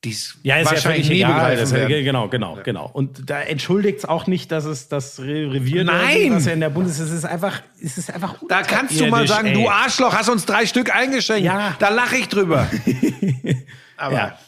[0.05, 1.51] die es Ja, ist ja wahrscheinlich völlig nie egal.
[1.57, 2.05] begreifen werden.
[2.05, 2.89] genau, genau, genau.
[2.93, 6.31] Und da entschuldigt es auch nicht, dass es das Re- Revier, Nein!
[6.37, 9.07] was ja in der Bundes ist, es ist einfach, es ist einfach Da kannst du
[9.07, 9.55] mal sagen, ey.
[9.55, 11.45] du Arschloch, hast uns drei Stück eingeschenkt.
[11.45, 11.75] Ja.
[11.81, 12.69] Da lache ich drüber.
[13.97, 14.39] Aber Ja.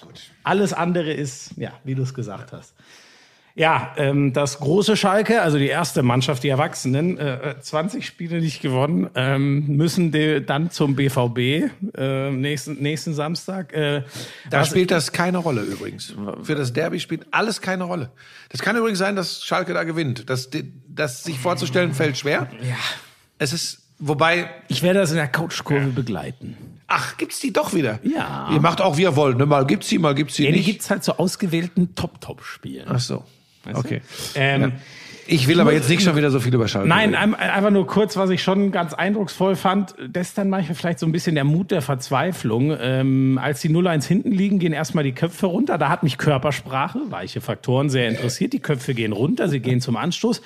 [0.43, 2.73] Alles andere ist, ja, wie du es gesagt hast.
[3.57, 8.41] Ja, ähm, das große Schalke, also die erste Mannschaft, die Erwachsenen, äh, äh, 20 Spiele
[8.41, 13.73] nicht gewonnen, ähm, müssen die dann zum BVB äh, nächsten, nächsten Samstag.
[13.73, 14.05] Äh,
[14.49, 16.15] da spielt das keine Rolle übrigens.
[16.43, 18.11] Für das Derby spielt alles keine Rolle.
[18.51, 20.31] Das kann übrigens sein, dass Schalke da gewinnt.
[20.31, 20.49] Das,
[20.89, 22.49] das sich vorzustellen fällt schwer.
[22.63, 22.77] ja,
[23.39, 26.57] Es ist, wobei, ich werde das in der Coachkurve begleiten.
[26.87, 27.99] ach, gibt's die doch wieder?
[28.05, 28.49] Ja.
[28.53, 29.39] Ihr macht auch, wie ihr wollt.
[29.39, 29.47] Ne?
[29.47, 30.67] Mal gibt's sie, mal gibt's sie Ja, die nicht.
[30.67, 32.87] gibt's halt zu ausgewählten Top-Top-Spielen.
[32.89, 33.25] Ach so.
[33.79, 34.01] Okay.
[34.35, 34.73] Ähm,
[35.33, 37.35] Ich will aber jetzt nicht schon wieder so viel über Schalke Nein, reden.
[37.35, 40.99] ein- einfach nur kurz, was ich schon ganz eindrucksvoll fand, das ist dann manchmal vielleicht
[40.99, 42.77] so ein bisschen der Mut der Verzweiflung.
[42.81, 45.79] Ähm, als die 0-1 hinten liegen, gehen erstmal die Köpfe runter.
[45.79, 48.53] Da hat mich Körpersprache, weiche Faktoren sehr interessiert.
[48.55, 50.43] Die Köpfe gehen runter, sie gehen zum Anstoß.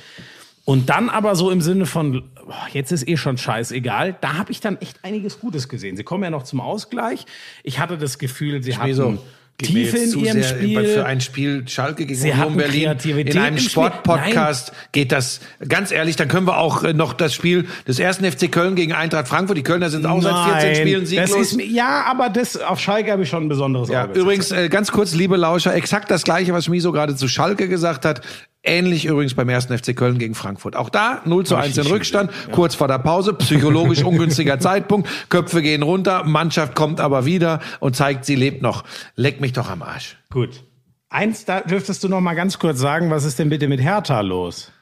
[0.67, 4.51] Und dann aber so im Sinne von, boah, jetzt ist eh schon scheißegal, da habe
[4.53, 5.97] ich dann echt einiges Gutes gesehen.
[5.97, 7.25] Sie kommen ja noch zum Ausgleich.
[7.63, 9.03] Ich hatte das Gefühl, sie hatten so.
[9.11, 9.21] Geht mir
[9.59, 10.85] Tiefe in ihrem Spiel.
[10.85, 13.59] Für ein Spiel Schalke gegen Sie Union Berlin in einem.
[13.59, 16.17] Sportpodcast geht das ganz ehrlich.
[16.17, 19.57] Dann können wir auch äh, noch das Spiel des ersten FC Köln gegen Eintracht Frankfurt.
[19.57, 21.53] Die Kölner sind auch seit 14 Nein, Spielen das sieglos.
[21.53, 24.19] ist, ja, aber das auf Schalke habe ich schon ein besonderes ja, Auge.
[24.19, 28.05] übrigens äh, ganz kurz, liebe Lauscher, exakt das gleiche, was Schmiso gerade zu Schalke gesagt
[28.05, 28.23] hat.
[28.67, 30.75] Ähnlich übrigens beim ersten FC Köln gegen Frankfurt.
[30.75, 34.59] Auch da 0 zu Hab ich 1 in Rückstand, kurz vor der Pause, psychologisch ungünstiger
[34.59, 38.85] Zeitpunkt, Köpfe gehen runter, Mannschaft kommt aber wieder und zeigt, sie lebt noch.
[39.17, 40.17] Leck mich doch am Arsch.
[40.31, 40.65] Gut.
[41.11, 44.23] Eins, da dürftest du noch mal ganz kurz sagen, was ist denn bitte mit Hertha
[44.23, 44.73] los?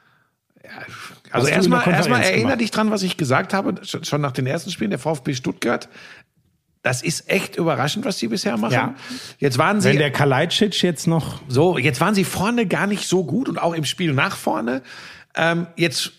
[1.29, 4.47] Also du in erstmal, erstmal erinnere dich dran, was ich gesagt habe, schon nach den
[4.47, 5.89] ersten Spielen der VfB Stuttgart.
[6.83, 8.73] Das ist echt überraschend, was sie bisher machen.
[8.73, 8.95] Ja.
[9.39, 13.07] Jetzt waren Wenn sie der Kalajdzic jetzt noch so, jetzt waren sie vorne gar nicht
[13.07, 14.81] so gut und auch im Spiel nach vorne.
[15.33, 16.11] Ähm, jetzt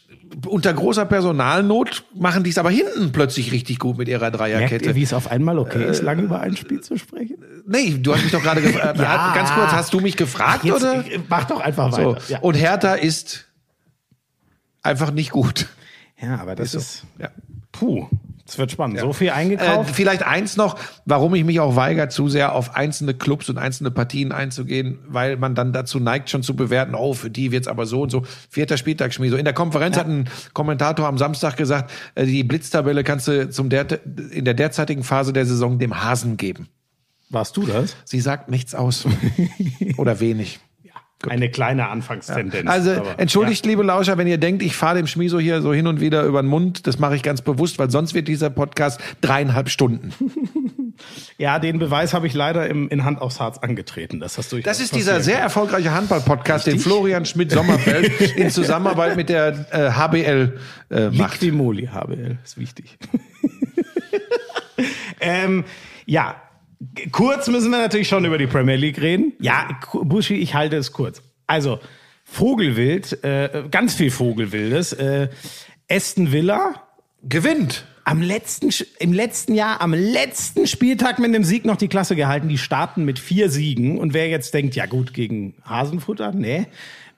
[0.46, 4.86] unter großer Personalnot machen die es aber hinten plötzlich richtig gut mit ihrer merkt Dreierkette.
[4.86, 7.36] ihr, wie es auf einmal okay ist, lange über ein Spiel zu sprechen?
[7.66, 8.98] nee, du hast mich doch gerade gefragt.
[9.04, 9.32] Ja.
[9.34, 11.04] Ganz kurz, hast du mich gefragt Jetzt, oder?
[11.28, 12.14] Mach doch einfach So.
[12.16, 12.20] weiter.
[12.28, 12.38] Ja.
[12.40, 13.46] Und Hertha ist
[14.82, 15.66] einfach nicht gut.
[16.20, 17.28] ja, aber das ist Ja.
[17.70, 18.08] puh.
[18.46, 19.00] Es wird spannend.
[19.00, 19.94] So viel Äh, eingekauft.
[19.94, 23.90] vielleicht eins noch, warum ich mich auch weigere, zu sehr auf einzelne Clubs und einzelne
[23.90, 27.86] Partien einzugehen, weil man dann dazu neigt, schon zu bewerten, oh, für die wird's aber
[27.86, 28.22] so und so.
[28.50, 29.36] Vierter Spieltag, Schmieso.
[29.36, 33.70] In der Konferenz hat ein Kommentator am Samstag gesagt, äh, die Blitztabelle kannst du zum
[33.70, 33.86] der,
[34.30, 36.68] in der derzeitigen Phase der Saison dem Hasen geben.
[37.30, 37.96] Warst du das?
[38.04, 39.06] Sie sagt nichts aus.
[39.96, 40.60] Oder wenig.
[41.28, 42.68] Eine kleine Anfangstendenz.
[42.68, 45.86] Also aber- entschuldigt, liebe Lauscher, wenn ihr denkt, ich fahre dem Schmieso hier so hin
[45.86, 46.86] und wieder über den Mund.
[46.86, 50.12] Das mache ich ganz bewusst, weil sonst wird dieser Podcast dreieinhalb Stunden.
[51.38, 54.20] Ja, den Beweis habe ich leider im, in Hand aufs Harz angetreten.
[54.20, 54.60] Das hast du.
[54.60, 60.58] Das ist dieser sehr erfolgreiche Handball-Podcast, den Florian Schmidt-Sommerfeld in Zusammenarbeit mit der äh, HBL
[60.90, 61.40] äh, macht.
[61.40, 62.96] Liquimoli HBL, ist wichtig.
[65.20, 65.64] ähm,
[66.06, 66.36] ja,
[67.12, 69.32] kurz müssen wir natürlich schon über die Premier League reden.
[69.40, 71.22] Ja, Buschi, ich halte es kurz.
[71.46, 71.80] Also,
[72.24, 74.92] Vogelwild, äh, ganz viel Vogelwildes.
[74.94, 75.28] Äh,
[75.90, 76.74] Aston Villa
[77.22, 77.86] Gewinnt.
[78.04, 82.48] am letzten, im letzten Jahr, am letzten Spieltag mit einem Sieg noch die Klasse gehalten.
[82.48, 83.98] Die starten mit vier Siegen.
[83.98, 86.66] Und wer jetzt denkt, ja gut, gegen Hasenfutter, nee.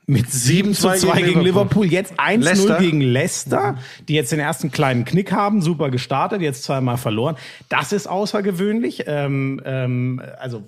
[0.08, 1.86] Mit 7 zu 7-2 2 gegen, gegen Liverpool.
[1.86, 2.78] Jetzt 1-0 Leicester.
[2.78, 5.62] gegen Leicester, die jetzt den ersten kleinen Knick haben.
[5.62, 7.36] Super gestartet, jetzt zweimal verloren.
[7.68, 9.04] Das ist außergewöhnlich.
[9.08, 10.62] Ähm, ähm, also,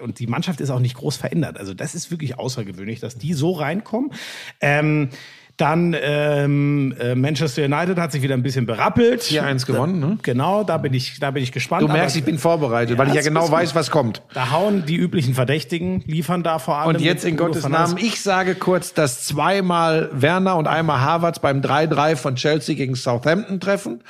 [0.00, 1.58] und die Mannschaft ist auch nicht groß verändert.
[1.58, 4.12] Also, das ist wirklich außergewöhnlich, dass die so reinkommen.
[4.60, 5.08] Ähm,
[5.56, 9.22] dann ähm, äh, Manchester United hat sich wieder ein bisschen berappelt.
[9.22, 10.18] 4-1 gewonnen, ne?
[10.22, 11.82] Genau, da bin ich, da bin ich gespannt.
[11.82, 14.22] Du merkst, Aber ich bin vorbereitet, weil ich ja genau weiß, was kommt.
[14.34, 16.96] Da hauen die üblichen Verdächtigen, liefern da vor allem.
[16.96, 17.94] Und jetzt in Gottes Fernandes.
[17.94, 22.94] Namen, ich sage kurz, dass zweimal Werner und einmal Havertz beim 3-3 von Chelsea gegen
[22.94, 24.00] Southampton treffen.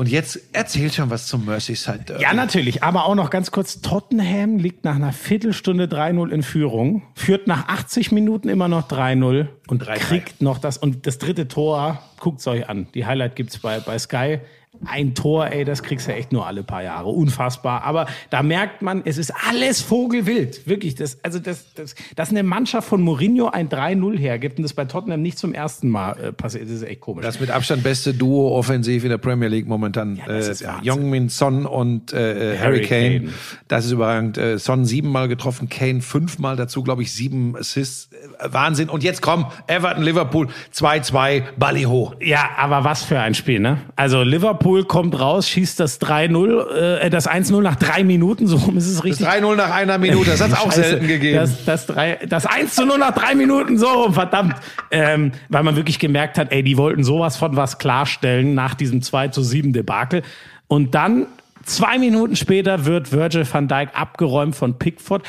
[0.00, 2.22] Und jetzt erzählt schon was zum Merseyside Derby.
[2.22, 2.82] Ja, natürlich.
[2.82, 3.82] Aber auch noch ganz kurz.
[3.82, 9.48] Tottenham liegt nach einer Viertelstunde 3-0 in Führung, führt nach 80 Minuten immer noch 3-0
[9.68, 9.98] und 3-3.
[9.98, 10.78] kriegt noch das.
[10.78, 12.86] Und das dritte Tor, guckt's euch an.
[12.94, 14.38] Die Highlight gibt's bei, bei Sky.
[14.86, 17.08] Ein Tor, ey, das kriegst du echt nur alle paar Jahre.
[17.08, 17.82] Unfassbar.
[17.84, 20.66] Aber da merkt man, es ist alles vogelwild.
[20.66, 20.94] Wirklich.
[20.94, 24.84] Das, also, das, das, dass eine Mannschaft von Mourinho ein 3-0 hergibt und das bei
[24.84, 27.24] Tottenham nicht zum ersten Mal äh, passiert, das ist echt komisch.
[27.24, 30.20] Das mit Abstand beste Duo offensiv in der Premier League momentan.
[30.26, 30.68] das äh.
[30.82, 33.20] Jongmin Son und äh, äh, Harry Harry Kane.
[33.20, 33.32] Kane.
[33.68, 34.38] Das ist überragend.
[34.38, 38.10] Äh, Son siebenmal getroffen, Kane fünfmal dazu, glaube ich, sieben Assists.
[38.12, 38.88] Äh, Wahnsinn.
[38.88, 42.14] Und jetzt komm, Everton, Liverpool, 2-2, Balli hoch.
[42.20, 43.78] Ja, aber was für ein Spiel, ne?
[43.96, 48.76] Also Liverpool kommt raus, schießt das 3-0, äh, das 1-0 nach drei Minuten, so rum
[48.76, 49.26] ist es richtig.
[49.26, 50.82] 3-0 nach einer Minute, das hat auch Scheiße.
[50.82, 51.36] selten gegeben.
[51.36, 54.56] Das, das, drei, das 1 zu 0 nach drei Minuten, so rum, verdammt.
[54.90, 59.02] Ähm, weil man wirklich gemerkt hat, ey, die wollten sowas von was klarstellen nach diesem
[59.02, 60.22] 2 zu 7 Debakel.
[60.68, 61.26] Und dann,
[61.64, 65.24] zwei Minuten später, wird Virgil van Dijk abgeräumt von Pickford.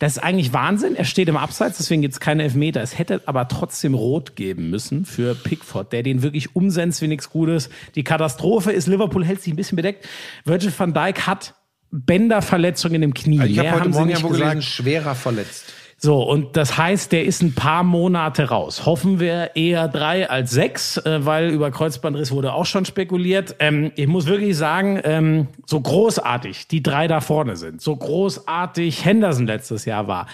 [0.00, 0.96] Das ist eigentlich Wahnsinn.
[0.96, 2.80] Er steht im Abseits, deswegen gibt's keine Elfmeter.
[2.80, 7.28] Es hätte aber trotzdem rot geben müssen für Pickford, der den wirklich umsetzt wie nichts
[7.28, 7.68] Gutes.
[7.94, 10.08] Die Katastrophe ist, Liverpool hält sich ein bisschen bedeckt.
[10.44, 11.54] Virgil van Dijk hat
[11.90, 13.44] Bänderverletzungen im Knie.
[13.44, 14.50] ich habe heute haben sie Morgen nicht ja wohl gesagt.
[14.52, 15.74] gelesen, schwerer verletzt.
[16.02, 18.86] So, und das heißt, der ist ein paar Monate raus.
[18.86, 23.56] Hoffen wir eher drei als sechs, äh, weil über Kreuzbandriss wurde auch schon spekuliert.
[23.58, 29.04] Ähm, ich muss wirklich sagen, ähm, so großartig die drei da vorne sind, so großartig
[29.04, 30.26] Henderson letztes Jahr war.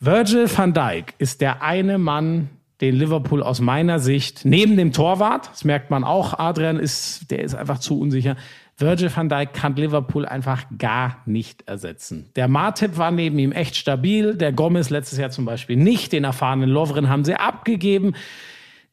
[0.00, 2.48] Virgil van Dijk ist der eine Mann,
[2.80, 7.42] den Liverpool aus meiner Sicht neben dem Torwart, das merkt man auch, Adrian ist, der
[7.42, 8.36] ist einfach zu unsicher.
[8.78, 12.30] Virgil van Dijk kann Liverpool einfach gar nicht ersetzen.
[12.36, 16.24] Der Martip war neben ihm echt stabil, der Gomez letztes Jahr zum Beispiel nicht, den
[16.24, 18.14] erfahrenen Lovren haben sie abgegeben.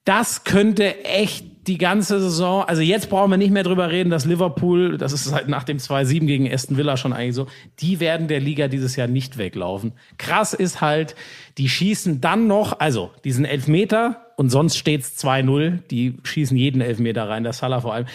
[0.06, 4.26] Das könnte echt die ganze Saison, also jetzt brauchen wir nicht mehr drüber reden, dass
[4.26, 7.48] Liverpool, das ist halt nach dem 2-7 gegen Aston Villa schon eigentlich so,
[7.80, 9.94] die werden der Liga dieses Jahr nicht weglaufen.
[10.18, 11.16] Krass ist halt,
[11.58, 17.30] die schießen dann noch, also diesen Elfmeter und sonst steht's 2-0, die schießen jeden Elfmeter
[17.30, 18.08] rein, der Salah vor allem.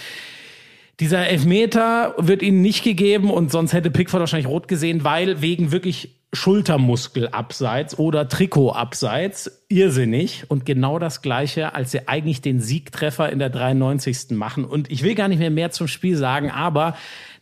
[1.00, 5.70] Dieser Elfmeter wird ihnen nicht gegeben und sonst hätte Pickford wahrscheinlich rot gesehen, weil wegen
[5.70, 13.38] wirklich Schultermuskelabseits oder Trikotabseits irrsinnig und genau das gleiche, als sie eigentlich den Siegtreffer in
[13.38, 14.30] der 93.
[14.32, 14.64] machen.
[14.64, 16.96] Und ich will gar nicht mehr mehr zum Spiel sagen, aber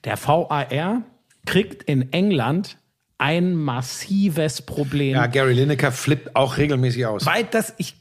[0.04, 1.02] der VAR
[1.46, 2.78] kriegt in England
[3.18, 5.14] ein massives Problem.
[5.14, 7.24] Ja, Gary Lineker flippt auch regelmäßig aus.
[7.24, 7.96] Weil das, ich,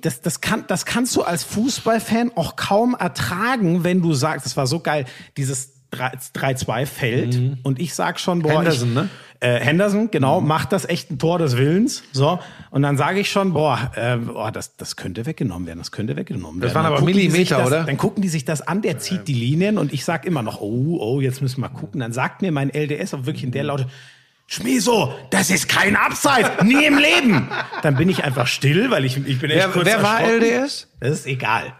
[0.00, 4.56] das, das, kann, das kannst du als Fußballfan auch kaum ertragen, wenn du sagst, das
[4.56, 5.04] war so geil,
[5.36, 9.08] dieses 3-2 fällt und ich sag schon, boah, Henderson, ich, ne?
[9.40, 12.02] Äh, Henderson, genau, macht das echt ein Tor des Willens.
[12.12, 12.38] So,
[12.70, 16.16] und dann sage ich schon, boah, äh, boah das, das könnte weggenommen werden, das könnte
[16.16, 16.74] weggenommen werden.
[16.74, 17.84] waren Dann aber Millimeter, das, oder?
[17.84, 20.60] Dann gucken die sich das an, der zieht die Linien und ich sag immer noch,
[20.60, 22.00] oh, oh, jetzt müssen wir mal gucken.
[22.00, 23.86] Dann sagt mir mein LDS auch wirklich in der Laute,
[24.48, 27.48] Schmieso, das ist kein Abseits, nie im Leben.
[27.82, 30.20] Dann bin ich einfach still, weil ich, ich bin echt Wer, kurz wer war.
[30.22, 30.88] LDS?
[31.00, 31.72] Das ist egal.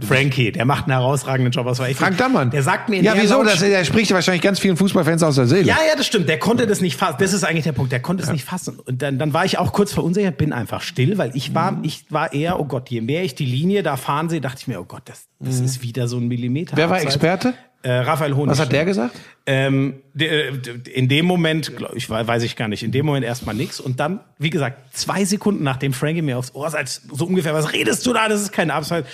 [0.00, 1.66] Frankie, der macht einen herausragenden Job.
[1.66, 2.50] Das war echt Frank Dammann.
[2.50, 3.42] Der sagt mir in Ja, der wieso?
[3.42, 5.62] Das, der spricht wahrscheinlich ganz vielen Fußballfans aus der Seele.
[5.62, 6.28] Ja, ja, das stimmt.
[6.28, 7.16] Der konnte das nicht fassen.
[7.18, 7.90] Das ist eigentlich der Punkt.
[7.92, 8.78] Der konnte es nicht fassen.
[8.78, 12.04] Und dann, dann war ich auch kurz verunsichert, bin einfach still, weil ich war, ich
[12.10, 14.80] war eher, oh Gott, je mehr ich die Linie da fahren sehe, dachte ich mir,
[14.80, 16.76] oh Gott, das, das ist wieder so ein Millimeter.
[16.76, 17.00] Wer war.
[17.00, 17.54] Experte?
[17.82, 18.50] Äh, Raphael Honig.
[18.50, 19.14] Was hat der gesagt?
[19.46, 23.06] Ähm, de- de- in dem Moment, glaub ich wei- weiß ich gar nicht, in dem
[23.06, 23.78] Moment erstmal nix.
[23.78, 27.72] Und dann, wie gesagt, zwei Sekunden nachdem Frankie mir aufs Ohr sagt, so ungefähr, was
[27.72, 28.28] redest du da?
[28.28, 29.08] Das ist kein Abseits.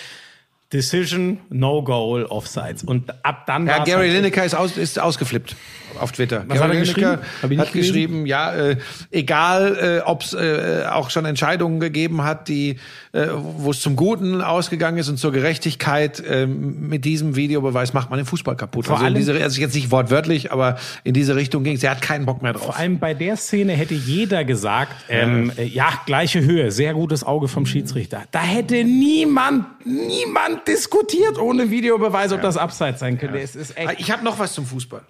[0.75, 2.83] Decision, no goal, offsides.
[2.83, 5.55] Und ab dann Ja, Gary Lineker ist, aus, ist ausgeflippt
[6.01, 6.45] auf Twitter.
[6.49, 7.61] Was Gary hat er Lineker geschrieben?
[7.61, 7.93] Hat gelesen.
[7.93, 8.77] geschrieben, ja, äh,
[9.13, 12.79] egal, äh, ob es äh, auch schon Entscheidungen gegeben hat, die,
[13.13, 16.19] äh, wo es zum Guten ausgegangen ist und zur Gerechtigkeit.
[16.19, 18.87] Äh, mit diesem Videobeweis macht man den Fußball kaputt.
[18.87, 21.85] Vor also, allem- diese, also jetzt nicht wortwörtlich, aber in diese Richtung ging es.
[21.85, 22.65] Er hat keinen Bock mehr drauf.
[22.65, 27.23] Vor allem bei der Szene hätte jeder gesagt, ähm, äh, ja, gleiche Höhe, sehr gutes
[27.23, 28.25] Auge vom Schiedsrichter.
[28.33, 33.39] Da hätte niemand, niemand diskutiert ohne Videobeweis, ob das Abseits sein könnte.
[33.39, 34.01] Es ist echt.
[34.01, 35.03] Ich habe noch was zum Fußball.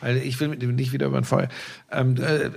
[0.00, 1.48] Also ich will mit dem nicht wieder über den Feuer.
[1.90, 2.50] Ähm, äh,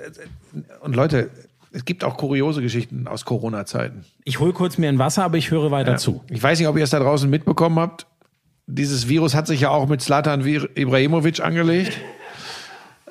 [0.81, 1.29] und Leute,
[1.71, 4.05] es gibt auch kuriose Geschichten aus Corona-Zeiten.
[4.23, 6.23] Ich hol kurz mir ein Wasser, aber ich höre weiter zu.
[6.29, 8.07] Ich weiß nicht, ob ihr es da draußen mitbekommen habt.
[8.65, 11.97] Dieses Virus hat sich ja auch mit Zlatan Ibrahimovic angelegt.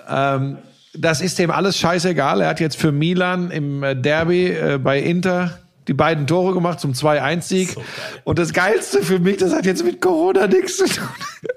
[0.09, 0.59] Ähm,
[0.95, 2.41] das ist dem alles scheißegal.
[2.41, 5.59] Er hat jetzt für Milan im äh, Derby äh, bei Inter
[5.89, 7.76] die beiden Tore gemacht zum 2-1-Sieg.
[8.24, 11.09] Und das Geilste für mich, das hat jetzt mit Corona nichts zu tun.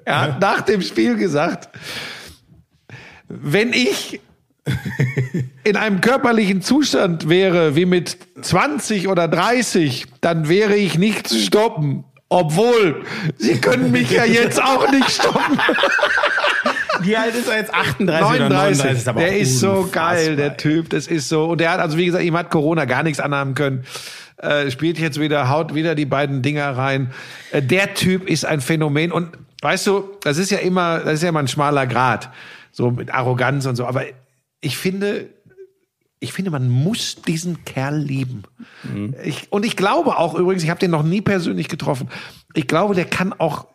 [0.05, 1.69] Er hat nach dem Spiel gesagt,
[3.27, 4.19] wenn ich
[5.63, 11.39] in einem körperlichen Zustand wäre wie mit 20 oder 30, dann wäre ich nicht zu
[11.39, 12.03] stoppen.
[12.31, 13.03] Obwohl,
[13.37, 15.59] sie können mich ja jetzt auch nicht stoppen.
[17.01, 17.73] Wie alt ist er jetzt?
[17.73, 18.83] 38 oder 39.
[18.83, 19.07] 39?
[19.07, 20.57] aber der ist so geil, der.
[20.57, 20.89] Typ.
[20.89, 21.45] Das ist so.
[21.45, 23.85] Und der hat, also wie gesagt, ihm hat Corona gar nichts anhaben können.
[24.37, 27.11] Äh, spielt jetzt wieder, haut wieder die beiden Dinger rein.
[27.51, 29.11] Äh, der Typ ist ein Phänomen.
[29.11, 32.29] Und weißt du, das ist ja immer, das ist ja immer ein schmaler Grad.
[32.71, 33.85] So mit Arroganz und so.
[33.85, 34.03] Aber
[34.61, 35.29] ich finde,
[36.19, 38.43] ich finde, man muss diesen Kerl lieben.
[39.23, 42.09] Ich, und ich glaube auch übrigens, ich habe den noch nie persönlich getroffen.
[42.53, 43.67] Ich glaube, der kann auch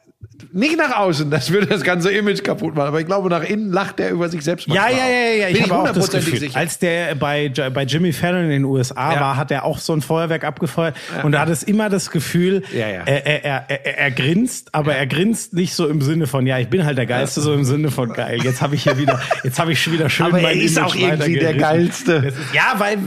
[0.52, 3.72] nicht nach außen, das würde das ganze Image kaputt machen, aber ich glaube, nach innen
[3.72, 4.66] lacht er über sich selbst.
[4.68, 6.38] Ja, ja, ja, ja, ich Bin das hundertprozentig Gefühl.
[6.48, 6.58] sicher.
[6.58, 9.20] Als der bei, bei Jimmy Fallon in den USA Ja.
[9.20, 12.62] war, hat er auch so ein Feuerwerk abgefeuert und da hat es immer das Gefühl,
[12.72, 13.02] Ja, ja.
[13.04, 16.58] Er, er, er, er, er grinst, aber er grinst nicht so im Sinne von, ja,
[16.58, 18.38] ich bin halt der Geilste, so im Sinne von geil.
[18.42, 20.76] Jetzt habe ich hier wieder, jetzt habe ich schon wieder schön Aber er mein ist
[20.76, 21.54] Image auch irgendwie der.
[21.54, 22.12] Geilste.
[22.14, 22.98] Ist, ja, weil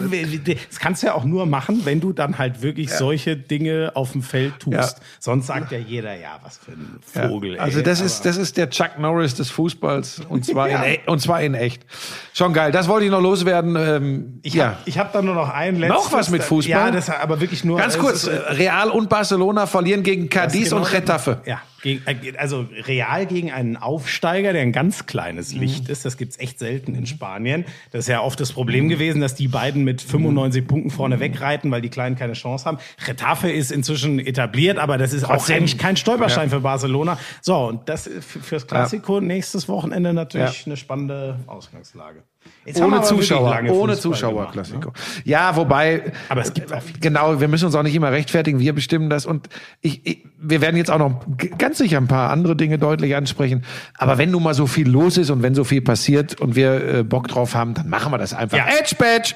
[0.70, 4.11] das kannst du ja auch nur machen, wenn du dann halt wirklich solche Dinge auf
[4.11, 4.74] dem Feld tust.
[4.76, 5.03] Ja.
[5.20, 7.29] Sonst sagt ja jeder, ja, was für ein Ja.
[7.29, 7.57] Vogel.
[7.59, 7.83] Also ey.
[7.83, 10.83] das ist, das ist der Chuck Norris des Fußballs und zwar, Ja.
[10.83, 11.85] in, e- und zwar in echt.
[12.33, 12.71] Schon geil.
[12.71, 13.75] Das wollte ich noch loswerden.
[13.75, 14.65] Ähm, Ich ja.
[14.65, 15.97] habe ich hab da nur noch ein letztes.
[16.03, 16.71] Noch was mit Fußball?
[16.71, 17.77] Ja, das aber wirklich nur.
[17.79, 21.41] Ganz es kurz, ist, äh, äh, Real und Barcelona verlieren gegen Cadiz genau und Getafe.
[21.45, 25.59] Ja, gegen, äh, also real gegen einen Aufsteiger, der ein ganz kleines Mhm.
[25.61, 26.05] Licht ist.
[26.05, 27.65] Das gibt's echt selten in Spanien.
[27.91, 31.69] Das ist ja oft das Problem gewesen, dass die beiden mit 95 Punkten vorne wegreiten,
[31.71, 32.78] weil die Kleinen keine Chance haben.
[33.05, 35.57] Getafe ist inzwischen etabliert, aber das ist auch Trotzdem.
[35.57, 37.17] eigentlich kein Stolperstein für Barcelona.
[37.41, 40.65] So, und das ist für- fürs Klassiko nächstes Wochenende natürlich Ja.
[40.67, 42.23] eine spannende Ausgangslage.
[42.65, 44.89] Jetzt Ohne Zuschauer, ohne Fußball Zuschauer, Klassiko.
[44.89, 44.95] ne?
[45.23, 46.11] Ja, wobei.
[46.27, 46.99] Aber es gibt auch viele.
[46.99, 49.25] Genau, wir müssen uns auch nicht immer rechtfertigen, wir bestimmen das.
[49.25, 49.47] Und
[49.81, 51.25] ich, ich, wir werden jetzt auch noch
[51.57, 53.63] ganz sicher ein paar andere Dinge deutlich ansprechen.
[53.97, 56.95] Aber wenn nun mal so viel los ist und wenn so viel passiert und wir
[56.95, 58.57] äh, Bock drauf haben, dann machen wir das einfach.
[58.57, 58.65] Ja.
[58.79, 59.33] Edge Badge!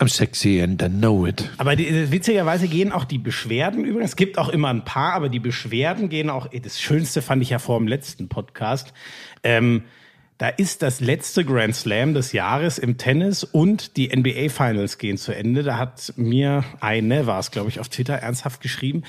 [0.00, 1.48] I'm sexy and I know it.
[1.58, 4.10] Aber die, äh, witzigerweise gehen auch die Beschwerden übrigens.
[4.10, 6.48] Es gibt auch immer ein paar, aber die Beschwerden gehen auch.
[6.62, 8.94] Das Schönste fand ich ja vor dem letzten Podcast.
[9.42, 9.82] Ähm,
[10.40, 15.18] da ist das letzte Grand Slam des Jahres im Tennis und die NBA Finals gehen
[15.18, 15.62] zu Ende.
[15.62, 19.02] Da hat mir eine, war es glaube ich, auf Twitter ernsthaft geschrieben.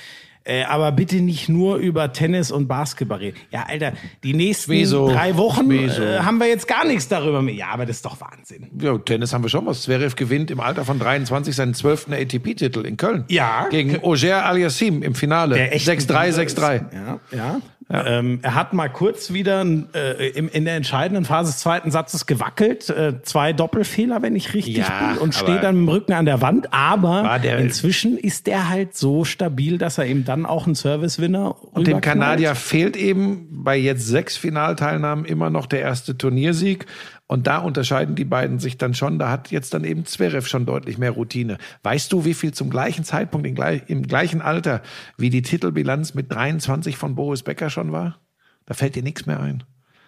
[0.44, 3.38] Äh, aber bitte nicht nur über Tennis und Basketball reden.
[3.50, 5.08] Ja, Alter, die nächsten Wieso?
[5.10, 7.54] drei Wochen äh, haben wir jetzt gar nichts darüber mehr.
[7.54, 8.68] Ja, aber das ist doch Wahnsinn.
[8.82, 9.84] Ja, Tennis haben wir schon was.
[9.84, 12.08] Zverev gewinnt im Alter von 23 seinen 12.
[12.12, 13.24] ATP-Titel in Köln.
[13.30, 13.70] Ja.
[13.70, 15.56] Gegen Auger Aliassim im Finale.
[15.56, 16.76] Der echt 6-3, ein guter 6-3.
[16.76, 16.84] ist.
[17.32, 17.62] Ja,
[17.92, 18.06] ja.
[18.06, 22.26] Ähm, er hat mal kurz wieder äh, im, in der entscheidenden Phase des zweiten Satzes
[22.26, 22.90] gewackelt.
[22.90, 26.26] Äh, zwei Doppelfehler, wenn ich richtig Ja, bin, und steht dann mit dem Rücken an
[26.26, 26.74] der Wand.
[26.74, 31.56] Aber der- inzwischen ist der halt so stabil, dass er eben dann auch einen Service-Winner
[31.74, 32.02] Und dem.
[32.02, 36.86] Kanadier fehlt eben bei jetzt sechs Finalteilnahmen immer noch der erste Turniersieg.
[37.32, 39.18] Und da unterscheiden die beiden sich dann schon.
[39.18, 41.60] Da hat jetzt dann eben Zverev schon deutlich mehr Routine.
[41.82, 44.82] Weißt du, wie viel zum gleichen Zeitpunkt im, gleich, im gleichen Alter
[45.18, 48.20] wie die Titelbilanz mit 23 von Boris Becker schon war?
[48.66, 49.64] Da fällt dir nichts mehr ein.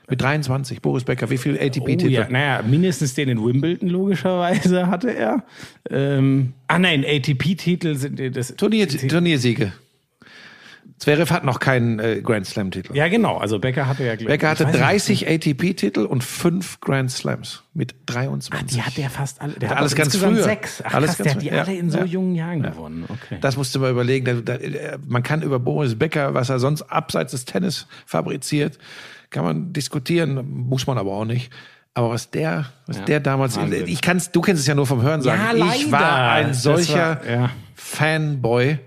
[0.10, 2.10] Mit 23, Boris Becker, wie viel Oh ATP-Titel?
[2.10, 5.46] ja, naja, mindestens den in Wimbledon logischerweise hatte er.
[5.90, 8.54] Ähm, ah nein, ATP-Titel sind das.
[8.58, 9.72] Turnier, Turniersiege.
[11.04, 12.96] Zverev hat noch keinen äh, Grand Slam-Titel.
[12.96, 13.38] Ja, genau.
[13.38, 17.64] Also Becker hatte ja, Becker hatte ich weiß nicht, 30 ATP-Titel und fünf Grand Slams
[17.74, 18.74] mit 23.
[18.78, 19.52] Die hat der fast alle.
[19.54, 20.42] Der Hat hat alles ganz früher.
[20.44, 20.82] Sechs.
[20.86, 21.56] Ach, Alles krass, ganz der hat die früh.
[21.56, 22.06] Ja, alle in so ja.
[22.06, 23.04] jungen Jahren gewonnen.
[23.10, 23.38] Okay.
[23.42, 24.24] Das musst du mal überlegen.
[24.46, 24.58] Da, da,
[25.06, 28.78] man kann über Boris Becker, was er sonst abseits des Tennis fabriziert,
[29.30, 31.52] kann man diskutieren, muss man aber auch nicht.
[31.96, 33.88] Aber was der, was der damals, Wahnsinn.
[33.88, 35.58] ich kann's, du kennst es ja nur vom Hören sagen.
[35.60, 37.50] Ja, ich war ein solcher war- ja.
[37.76, 38.80] Fanboy.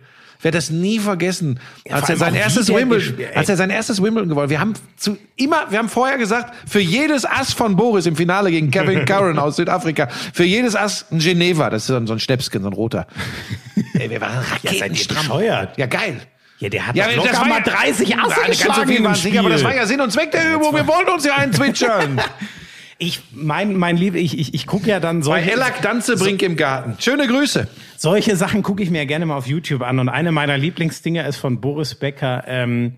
[0.46, 1.58] Werde das nie vergessen,
[1.90, 4.48] als vor er sein erstes Wimbledon, als er sein erstes Wimbledon gewonnen.
[4.48, 8.52] Wir haben zu immer, wir haben vorher gesagt, für jedes Ass von Boris im Finale
[8.52, 12.12] gegen Kevin Curran aus Südafrika, für jedes Ass ein Geneva, das ist so ein, so
[12.12, 13.08] ein Schnäpschen, so ein roter.
[13.98, 15.26] Ey, wir waren Ja, raketenstramm.
[15.26, 15.76] bescheuert?
[15.78, 16.20] Ja, geil.
[16.60, 19.24] Ja, der hat Ja, doch locker mal 30 Asse ganz so geschlagen viel im es
[19.24, 19.70] nicht, aber das Spiel.
[19.72, 20.72] war ja Sinn und Zweck der Übung.
[20.76, 22.20] Wir wollten uns ja einzwitschern.
[22.98, 26.56] Ich, mein, mein Lieb, ich, ich, ich gucke ja dann Bei solche, Ellak Danzebrink im
[26.56, 26.96] Garten.
[26.98, 27.68] Schöne Grüße.
[27.96, 29.98] solche Sachen gucke ich mir gerne mal auf YouTube an.
[29.98, 32.44] Und eine meiner Lieblingsdinger ist von Boris Becker.
[32.46, 32.96] Ähm,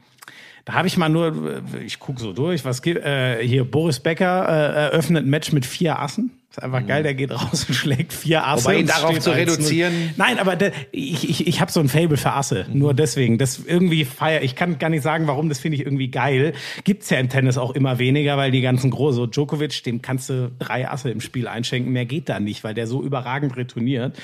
[0.64, 4.48] da habe ich mal nur, ich gucke so durch, was gibt, äh, hier Boris Becker
[4.48, 6.37] äh, eröffnet ein Match mit vier Assen.
[6.58, 8.64] Ist einfach geil, der geht raus und schlägt vier Asse.
[8.64, 9.34] Wobei, ihn darauf zu 1-0.
[9.36, 12.66] reduzieren- Nein, aber der, ich, ich, ich habe so ein Fable für Asse.
[12.72, 13.38] Nur deswegen.
[13.38, 14.42] Das irgendwie feier.
[14.42, 15.48] Ich kann gar nicht sagen, warum.
[15.48, 16.52] Das finde ich irgendwie geil.
[16.84, 20.30] Gibt's ja im Tennis auch immer weniger, weil die ganzen großen, so Djokovic, dem kannst
[20.30, 21.92] du drei Asse im Spiel einschenken.
[21.92, 24.16] Mehr geht da nicht, weil der so überragend retourniert.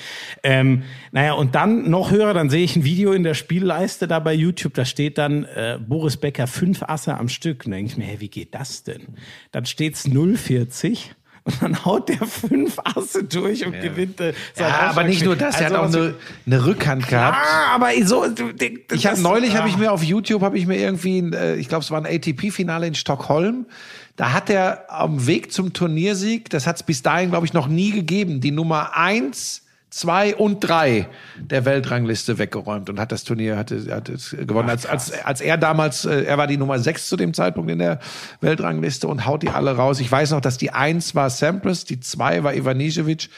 [0.43, 0.83] Ähm,
[1.13, 4.33] naja, und dann noch höher, dann sehe ich ein Video in der Spielleiste da bei
[4.33, 4.73] YouTube.
[4.73, 7.65] Da steht dann äh, Boris Becker fünf Asse am Stück.
[7.65, 9.03] Und dann denke ich mir, hey, wie geht das denn?
[9.51, 10.97] Dann steht's 0,40.
[11.45, 14.19] Und dann haut der fünf Asse durch und gewinnt.
[14.19, 16.15] Äh, Ja, aber nicht nur das, er hat auch Also, eine,
[16.47, 17.37] eine Rückhand gehabt.
[17.39, 18.25] Ah, aber so.
[18.25, 19.77] Ich habe das- neulich habe ich ah.
[19.77, 22.95] mir auf YouTube habe ich mir irgendwie, äh, ich glaube es war ein ATP-Finale in
[22.95, 23.67] Stockholm.
[24.15, 27.67] Da hat er am Weg zum Turniersieg, das hat es bis dahin glaube ich noch
[27.67, 29.61] nie gegeben, die Nummer eins,
[29.95, 31.07] zwei und drei
[31.39, 34.69] der Weltrangliste weggeräumt und hat das Turnier hat, es- hat es gewonnen.
[34.69, 37.79] als, als, als er damals, äh, er war die Nummer sechs zu dem Zeitpunkt in
[37.79, 37.99] der
[38.41, 39.99] Weltrangliste und haut die alle raus.
[40.01, 43.29] Ich weiß noch, dass die eins war Sampras, die zwei war Ivanisevic.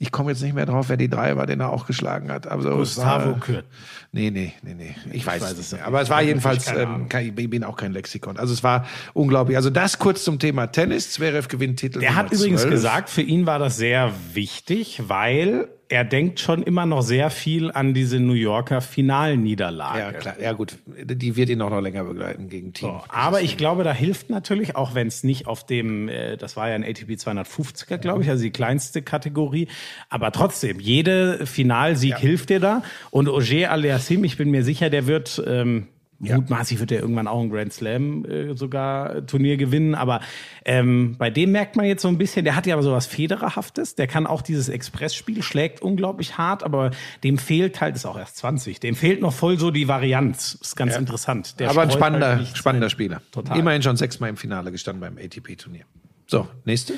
[0.00, 2.46] Ich komme jetzt nicht mehr drauf, wer die drei war, den er auch geschlagen hat.
[2.46, 3.64] Also, Gustavo war- Kürt.
[4.12, 4.94] Nee, nee, nee, nee.
[5.12, 5.84] Ich weiß, weiß es nicht.
[5.84, 8.38] Aber es war Ich jedenfalls, ähm, kein, ich bin auch kein Lexikon.
[8.38, 9.56] Also es war unglaublich.
[9.56, 11.10] Also das kurz zum Thema Tennis.
[11.12, 11.98] Zverev gewinnt Titel.
[11.98, 12.70] Der hat übrigens 12.
[12.70, 17.70] gesagt, für ihn war das sehr wichtig, weil er denkt schon immer noch sehr viel
[17.70, 19.98] an diese New Yorker Finalniederlage.
[19.98, 20.40] Ja, klar.
[20.40, 20.76] Ja, gut.
[20.86, 22.90] Die wird ihn auch noch länger begleiten gegen Team.
[22.90, 26.56] So, aber ich glaube, da hilft natürlich, auch wenn es nicht auf dem, äh, das
[26.56, 29.68] war ja ein ATP 250er, glaube ich, also die kleinste Kategorie.
[30.10, 32.82] Aber trotzdem, jede Finalsieg hilft dir da.
[33.10, 35.86] Und Ogier Aliassim, ich bin mir sicher, der wird, ähm,
[36.18, 39.94] mutmaßlich wird er irgendwann auch ein Grand Slam äh, sogar Turnier gewinnen.
[39.94, 40.20] Aber
[40.64, 43.94] ähm, bei dem merkt man jetzt so ein bisschen, der hat ja aber sowas Federerhaftes.
[43.94, 46.90] Der kann auch dieses Expressspiel, schlägt unglaublich hart, aber
[47.22, 50.58] dem fehlt halt, ist auch erst 20, dem fehlt noch voll so die Varianz.
[50.60, 51.60] Ist ganz interessant.
[51.60, 52.90] Der aber ein spannender, halt spannender.
[52.90, 53.22] Spieler.
[53.32, 53.58] Total.
[53.58, 55.84] Immerhin schon sechsmal im Finale gestanden beim ATP-Turnier.
[56.26, 56.94] So, nächste.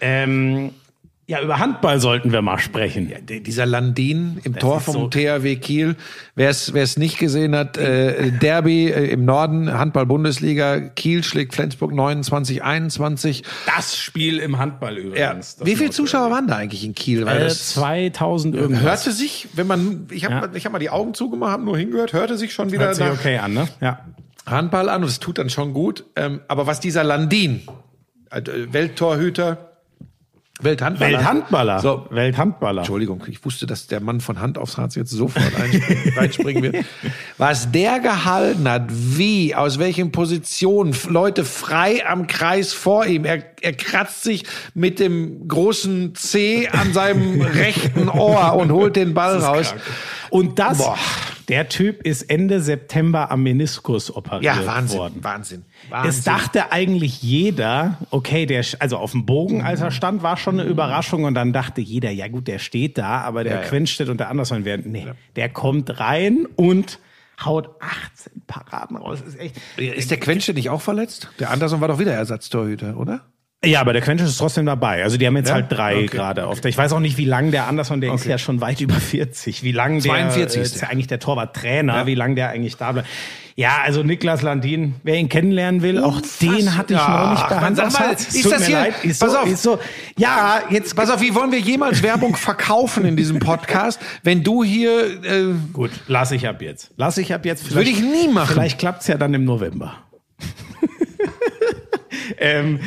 [0.00, 0.72] Ähm,
[1.26, 3.10] ja, über Handball sollten wir mal sprechen.
[3.22, 5.96] D- Dieser Landin im Tor ist vom so- THW Kiel.
[6.34, 10.80] Wer es nicht gesehen hat, äh, Derby äh, im Norden, Handball-Bundesliga.
[10.80, 13.42] Kiel schlägt Flensburg 29, 21.
[13.66, 15.02] Das Spiel im Handball Ja.
[15.04, 15.56] übrigens.
[15.56, 17.24] Das Wie viele Zuschauer waren da eigentlich in Kiel?
[17.24, 18.82] Weil Äh, das 2000 irgendwas.
[18.82, 20.48] hörte sich, wenn man, ich habe Ja.
[20.54, 23.06] ich hab mal die Augen zugemacht, habe nur hingehört, hörte sich schon wieder Hört sich
[23.06, 23.68] okay an, ne?
[23.80, 24.00] Ja.
[24.46, 26.04] Handball an und es tut dann schon gut.
[26.16, 27.62] Ähm, aber was dieser Landin,
[28.30, 29.70] äh, Welttorhüter,
[30.60, 31.18] Welthandballer.
[31.18, 31.80] Welthandballer.
[31.80, 32.82] So, Welthandballer.
[32.82, 36.84] Entschuldigung, ich wusste, dass der Mann von Hand aufs Harz jetzt sofort einspringen, reinspringen wird.
[37.38, 43.24] Was der gehalten hat, wie, aus welchen Positionen, Leute frei am Kreis vor ihm.
[43.24, 44.44] Er, er kratzt sich
[44.74, 49.70] mit dem großen C an seinem rechten Ohr und holt den Ball raus.
[49.70, 49.82] Krank.
[50.34, 50.98] Und das, Boah.
[51.46, 55.18] der Typ ist Ende September am Meniskus operiert Ja, Wahnsinn, worden.
[55.22, 56.10] Wahnsinn, Wahnsinn.
[56.10, 60.58] Es dachte eigentlich jeder, okay, der, also auf dem Bogen, als er stand, war schon
[60.58, 63.68] eine Überraschung und dann dachte jeder, ja gut, der steht da, aber der Ja, ja.
[63.68, 65.06] Quenstedt und der Andersson werden, nee,
[65.36, 66.98] der kommt rein und
[67.44, 69.20] haut 18 Paraden raus.
[69.24, 69.54] Ist echt.
[69.76, 71.30] Ist der Quenstedt nicht auch verletzt?
[71.38, 73.20] Der Anderson war doch wieder Ersatztorhüter, oder?
[73.66, 75.02] Ja, aber der Quentin ist trotzdem dabei.
[75.02, 75.54] Also die haben jetzt Ja?
[75.54, 76.06] halt drei Okay.
[76.06, 76.68] gerade auf der.
[76.70, 78.30] Ich weiß auch nicht, wie lang der Anderson, der ist Okay.
[78.30, 79.62] ja schon weit über 40.
[79.62, 82.76] Wie lang der 42 äh, ist ist ja eigentlich der Torwarttrainer, wie lang der eigentlich
[82.76, 83.08] da bleibt.
[83.56, 87.56] Ja, also Niklas Landin, wer ihn kennenlernen will, auch den hatte ich noch nicht bei
[87.60, 88.94] Hand sag mal, ist das hier- leid.
[89.04, 89.46] Ist pass so, auf.
[89.48, 89.78] Ist so,
[90.18, 94.64] ja, jetzt Pass auf, wie wollen wir jemals Werbung verkaufen in diesem Podcast, wenn du
[94.64, 96.90] hier äh, gut, lass ich ab jetzt.
[96.96, 97.72] Lass ich ab jetzt.
[97.72, 98.54] Würde ich nie machen.
[98.54, 99.98] Vielleicht klappt's ja dann im November.
[102.38, 102.80] ähm,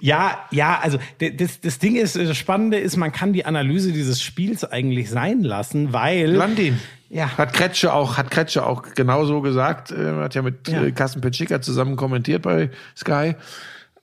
[0.00, 4.22] Ja, ja, also das, das Ding ist, das Spannende ist, man kann die Analyse dieses
[4.22, 6.30] Spiels eigentlich sein lassen, weil.
[6.30, 6.78] Landin.
[7.10, 7.36] Ja.
[7.38, 10.82] Hat Kretsche auch, hat Kretsche auch genauso gesagt, äh, hat ja mit Ja.
[10.84, 13.34] äh, Carsten Petschika zusammen kommentiert bei Sky.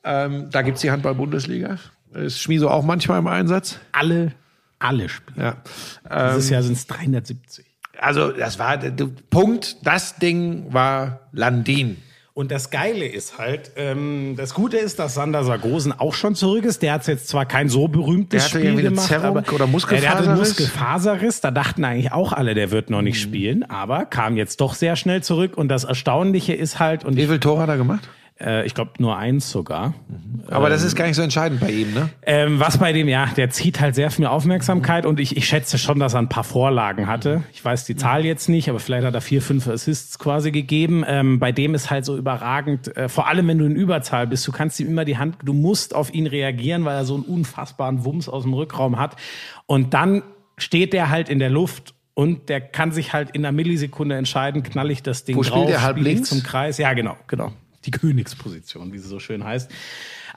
[0.03, 1.77] Ähm, da gibt's die Handball-Bundesliga.
[2.13, 3.79] Ist Schmieso auch manchmal im Einsatz.
[3.91, 4.31] alle,
[4.79, 5.37] alle Spiele.
[5.43, 5.57] Ja.
[6.09, 7.65] Ähm, Dieses Jahr sind es 370.
[7.99, 8.91] also, das war der
[9.29, 9.77] Punkt.
[9.85, 11.97] Das Ding war Landin.
[12.37, 16.65] Und das Geile ist halt, ähm, das Gute ist, dass Sander Sargosen auch schon zurück
[16.65, 16.81] ist.
[16.81, 19.65] Der hat jetzt zwar kein so berühmtes Der hatte Spiel irgendwie gemacht, Zerrung aber oder
[19.67, 20.37] Ja, der hatte einen Muskelfaserriss.
[20.49, 21.39] Muskelfaserriss.
[21.39, 23.05] Da dachten eigentlich auch alle, der wird noch Mhm.
[23.05, 25.57] nicht spielen, aber kam jetzt doch sehr schnell zurück.
[25.57, 28.09] Und das Erstaunliche ist halt, und Wie viel Tore hat er gemacht?
[28.39, 29.93] Äh, ich glaube nur eins sogar.
[30.49, 32.09] Aber das ist gar nicht so entscheidend bei ihm, ne?
[32.23, 35.77] Ähm, was bei dem, ja, der zieht halt sehr viel Aufmerksamkeit und ich, ich schätze
[35.77, 37.43] schon, dass er ein paar Vorlagen hatte.
[37.53, 41.03] Ich weiß die Zahl jetzt nicht, aber vielleicht hat er vier, fünf Assists quasi gegeben.
[41.07, 44.45] Ähm, bei dem ist halt so überragend, äh, vor allem wenn du in Überzahl bist,
[44.47, 47.23] du kannst ihm immer die Hand, du musst auf ihn reagieren, weil er so einen
[47.23, 49.15] unfassbaren Wumms aus dem Rückraum hat.
[49.65, 50.21] Und dann
[50.57, 54.63] steht der halt in der Luft und der kann sich halt in einer Millisekunde entscheiden,
[54.63, 56.29] knall ich das Ding Wo spielt drauf, der, halb spiel ich links?
[56.29, 56.77] zum Kreis.
[56.77, 57.51] Ja, genau, genau.
[57.85, 59.71] Die Königsposition, wie sie so schön heißt.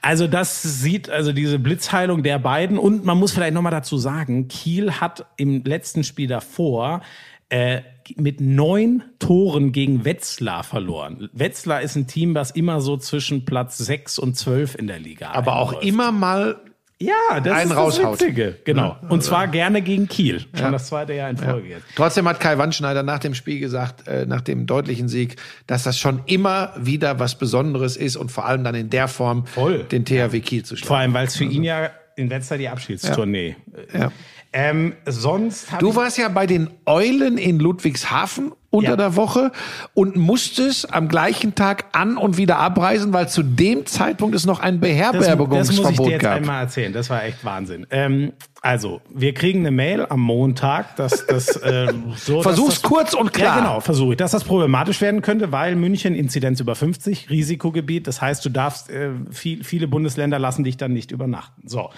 [0.01, 4.47] Also das sieht, also diese Blitzheilung der beiden und man muss vielleicht nochmal dazu sagen,
[4.47, 7.01] Kiel hat im letzten Spiel davor
[7.49, 7.81] äh,
[8.15, 11.29] mit neun Toren gegen Wetzlar verloren.
[11.33, 15.31] Wetzlar ist ein Team, was immer so zwischen Platz sechs und zwölf in der Liga
[15.31, 15.87] Aber auch einläuft.
[15.87, 16.61] immer mal
[17.01, 18.13] ja, das einen ist raushaut.
[18.13, 18.57] das Witzige.
[18.65, 18.97] Genau.
[19.07, 20.45] Und zwar gerne gegen Kiel.
[20.53, 21.85] Schon das zweite Jahr in Folge jetzt.
[21.95, 25.37] Trotzdem hat Kai Wandschneider nach dem Spiel gesagt, äh, nach dem deutlichen Sieg,
[25.67, 29.45] dass das schon immer wieder was Besonderes ist und vor allem dann in der Form
[29.45, 29.83] Voll.
[29.85, 31.01] den THW Kiel zu Vor schlagen.
[31.01, 33.55] allem, weil es für ihn ja in Wetzlar die Abschiedstournee.
[33.93, 34.11] Ja.
[34.51, 38.95] Ähm, sonst Du warst ja bei den Eulen in Ludwigshafen unter Ja.
[38.97, 39.51] der Woche
[39.93, 44.59] und musstest am gleichen Tag an und wieder abreisen, weil zu dem Zeitpunkt es noch
[44.59, 46.37] ein Das, das muss ich Beherbergungsverbot dir jetzt gab.
[46.37, 46.93] einmal erzählen.
[46.93, 47.85] Das war echt Wahnsinn.
[47.91, 52.41] Ähm, also, wir kriegen eine Mail am Montag, dass das äh, so.
[52.43, 53.55] Versuch's dass das, kurz und klar.
[53.57, 54.17] Ja, genau, versuche ich.
[54.17, 58.05] Dass das problematisch werden könnte, weil München Inzidenz über 50, Risikogebiet.
[58.07, 61.67] Das heißt, du darfst, äh, viel, viele Bundesländer lassen dich dann nicht übernachten.
[61.67, 61.89] So.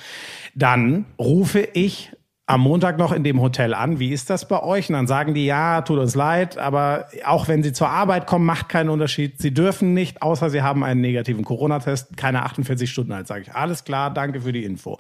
[0.55, 2.11] Dann rufe ich
[2.47, 3.99] am Montag noch in dem Hotel an.
[3.99, 4.89] Wie ist das bei euch?
[4.89, 8.45] Und dann sagen die, ja, tut uns leid, aber auch wenn sie zur Arbeit kommen,
[8.45, 9.39] macht keinen Unterschied.
[9.41, 13.27] Sie dürfen nicht, außer sie haben einen negativen Corona-Test, keine 48 Stunden alt.
[13.27, 14.97] Sage ich, alles klar, danke für die Info.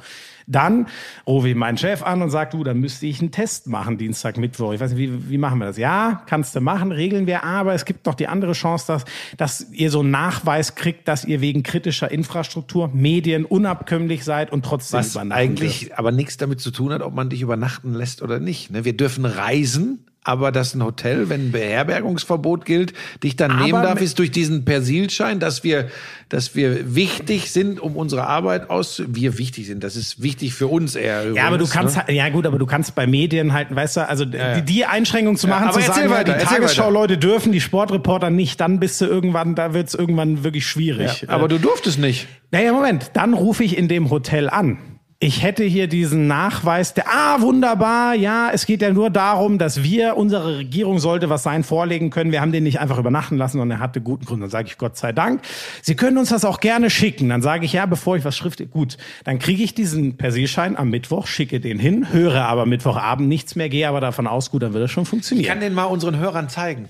[0.47, 0.87] Dann
[1.27, 4.37] rufe ich meinen Chef an und sage, du, dann müsste ich einen Test machen, Dienstag,
[4.37, 4.73] Mittwoch.
[4.73, 5.77] Ich weiß nicht, wie, wie machen wir das?
[5.77, 9.05] Ja, kannst du machen, regeln wir, aber es gibt noch die andere Chance, dass,
[9.37, 14.65] dass ihr so einen Nachweis kriegt, dass ihr wegen kritischer Infrastruktur, Medien unabkömmlich seid und
[14.65, 15.99] trotzdem Was übernachten eigentlich dürft.
[15.99, 18.71] aber nichts damit zu tun hat, ob man dich übernachten lässt oder nicht.
[18.71, 18.85] ne?
[18.85, 22.93] Wir dürfen reisen, aber dass ein Hotel, wenn ein Beherbergungsverbot gilt,
[23.23, 25.89] dich dann Aber nehmen darf, ist durch diesen Persilschein, dass wir,
[26.29, 29.83] dass wir wichtig sind, um unsere Arbeit aus, wir wichtig sind.
[29.83, 31.31] Das ist wichtig für uns eher.
[31.33, 32.03] Ja, aber du übrigens, kannst, ne?
[32.05, 35.37] halt- ja gut, aber du kannst bei Medien halt, weißt du, also die, die Einschränkung
[35.37, 39.01] zu machen, aber zu sagen, ja, weiter, die Tagesschau-Leute dürfen, die Sportreporter nicht, dann bist
[39.01, 41.23] du irgendwann, da wird's irgendwann wirklich schwierig.
[41.23, 42.27] Ja, aber du durftest nicht.
[42.51, 44.77] Naja, Moment, dann rufe ich in dem Hotel an.
[45.23, 49.83] Ich hätte hier diesen Nachweis, der, ah, wunderbar, ja, es geht ja nur darum, dass
[49.83, 52.31] wir, unsere Regierung sollte was sein vorlegen können.
[52.31, 54.41] Wir haben den nicht einfach übernachten lassen, sondern er hatte guten Grund.
[54.41, 55.41] Dann sage ich, Gott sei Dank.
[55.83, 57.29] Sie können uns das auch gerne schicken.
[57.29, 58.97] Dann sage ich, ja, bevor ich was schriftlich, gut.
[59.23, 63.69] Dann kriege ich diesen Persilschein am Mittwoch, schicke den hin, höre aber Mittwochabend nichts mehr,
[63.69, 65.47] gehe aber davon aus, gut, dann wird das schon Ich funktionieren.
[65.47, 66.89] kann den mal unseren Hörern zeigen.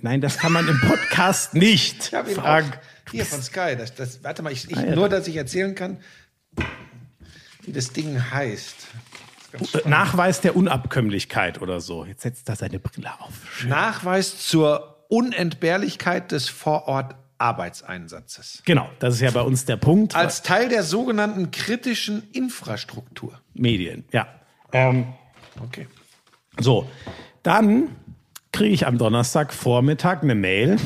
[0.00, 2.06] Nein, das kann man im Podcast nicht.
[2.08, 2.78] Ich habe ihn Frank.
[3.10, 3.74] hier von Sky.
[3.76, 5.96] Das, das, warte mal, ich, ich, Ah, nur, dass ich erzählen kann,
[7.62, 8.86] wie das Ding heißt.
[9.84, 12.04] Nachweis der Unabkömmlichkeit oder so.
[12.04, 13.64] Jetzt setzt er seine Brille auf.
[13.66, 18.62] Nachweis zur Unentbehrlichkeit des Vorort-Arbeitseinsatzes.
[18.64, 20.16] Genau, das ist ja bei uns der Punkt.
[20.16, 23.40] Als Teil der sogenannten kritischen Infrastruktur.
[23.54, 24.26] Medien, ja.
[24.72, 25.12] Ähm,
[25.62, 25.86] Okay.
[26.58, 26.90] so,
[27.44, 27.90] dann
[28.50, 30.78] kriege ich am Donnerstagvormittag eine Mail.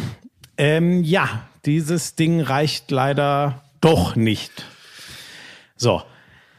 [0.58, 4.66] Ähm, ja, dieses Ding reicht leider doch nicht.
[5.78, 6.02] So.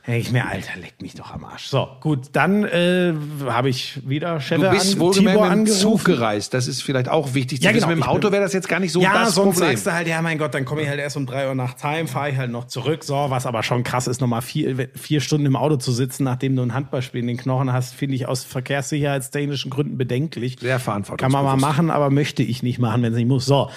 [0.07, 1.65] Denke ich mir, Alter, leck mich doch am Arsch.
[1.67, 3.13] So, gut, dann äh,
[3.45, 6.53] habe ich wieder Chef Du bist an, wohlgemerkt Tibor mit dem Zug gereist.
[6.55, 7.81] Das ist vielleicht auch wichtig zu Ja, wissen.
[7.89, 7.95] genau.
[7.95, 9.69] Mit dem Auto wäre das jetzt gar nicht so ja, das sonst Problem.
[9.71, 11.83] sagst du halt, ja, mein Gott, dann komme ich halt erst um drei Uhr nachts
[11.83, 13.03] heim, fahre ich halt noch zurück.
[13.03, 16.55] So, was aber schon krass ist, nochmal vier, vier Stunden im Auto zu sitzen, nachdem
[16.55, 20.57] du ein Handballspiel in den Knochen hast, finde ich aus verkehrssicherheitstechnischen Gründen bedenklich.
[20.59, 21.61] Sehr Kann man mal verantwortungsbewusst.
[21.61, 23.45] machen, aber möchte ich nicht machen, wenn es nicht muss.
[23.45, 23.69] So,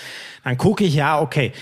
[0.45, 1.53] dann gucke ich, ja, okay.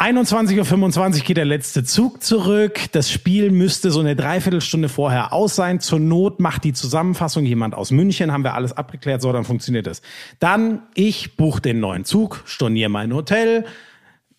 [0.00, 2.80] 21.25 Uhr geht der letzte Zug zurück.
[2.92, 5.78] Das Spiel müsste so eine Dreiviertelstunde vorher aus sein.
[5.78, 8.32] Zur Not macht die Zusammenfassung jemand aus München.
[8.32, 9.20] Haben wir alles abgeklärt.
[9.20, 10.00] So, dann funktioniert es.
[10.38, 13.66] Dann, ich buche den neuen Zug, storniere mein Hotel,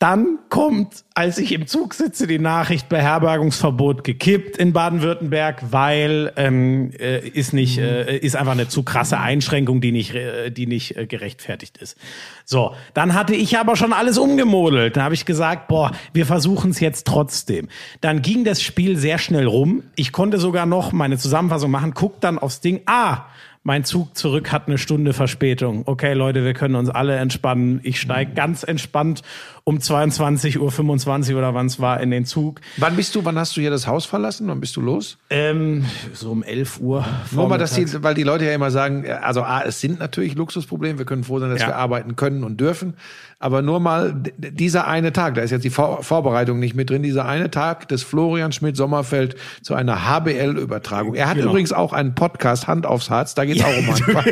[0.01, 6.89] Dann kommt, als ich im Zug sitze, die Nachricht Beherbergungsverbot gekippt in Baden-Württemberg, weil ähm,
[6.99, 10.97] äh, ist nicht äh, ist einfach eine zu krasse Einschränkung, die nicht äh, die nicht
[10.97, 11.99] äh, gerechtfertigt ist.
[12.45, 14.97] So, dann hatte ich aber schon alles umgemodelt.
[14.97, 17.67] Da habe ich gesagt, boah, wir versuchen es jetzt trotzdem.
[18.01, 19.83] Dann ging das Spiel sehr schnell rum.
[19.95, 21.93] Ich konnte sogar noch meine Zusammenfassung machen.
[21.93, 22.81] Guck dann aufs Ding.
[22.87, 23.25] Ah,
[23.63, 25.83] mein Zug zurück hat eine Stunde Verspätung.
[25.85, 27.79] Okay, Leute, wir können uns alle entspannen.
[27.83, 29.21] Ich steige ganz entspannt
[29.63, 32.59] um 22.25 Uhr oder wann es war in den Zug.
[32.77, 34.47] Wann bist du, wann hast du hier das Haus verlassen?
[34.47, 35.17] Wann bist du los?
[35.29, 37.05] Ähm, so um 11 Uhr.
[37.31, 40.33] Nur mal, dass die, weil die Leute ja immer sagen, also A, es sind natürlich
[40.35, 41.67] Luxusprobleme, wir können froh sein, dass Ja.
[41.67, 42.95] wir arbeiten können und dürfen.
[43.41, 47.03] Aber nur mal dieser eine Tag, da ist jetzt die Vor Vorbereitung nicht mit drin,
[47.03, 51.15] dieser eine Tag des Florian Schmidt-Sommerfeld zu einer HBL-Übertragung.
[51.15, 51.49] Er hat Genau.
[51.49, 54.25] übrigens auch einen Podcast, Hand aufs Harz, da geht es auch um einen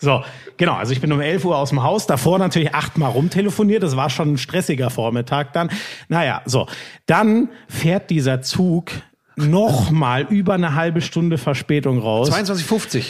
[0.00, 0.22] So,
[0.56, 0.74] genau.
[0.74, 2.06] Also ich bin um 11 Uhr aus dem Haus.
[2.06, 3.82] Davor natürlich achtmal rumtelefoniert.
[3.82, 5.70] Das war schon ein stressiger Vormittag dann.
[6.08, 6.66] Naja, so.
[7.06, 8.90] Dann fährt dieser Zug
[9.36, 12.30] noch mal über eine halbe Stunde Verspätung raus.
[12.30, 13.06] 22,50.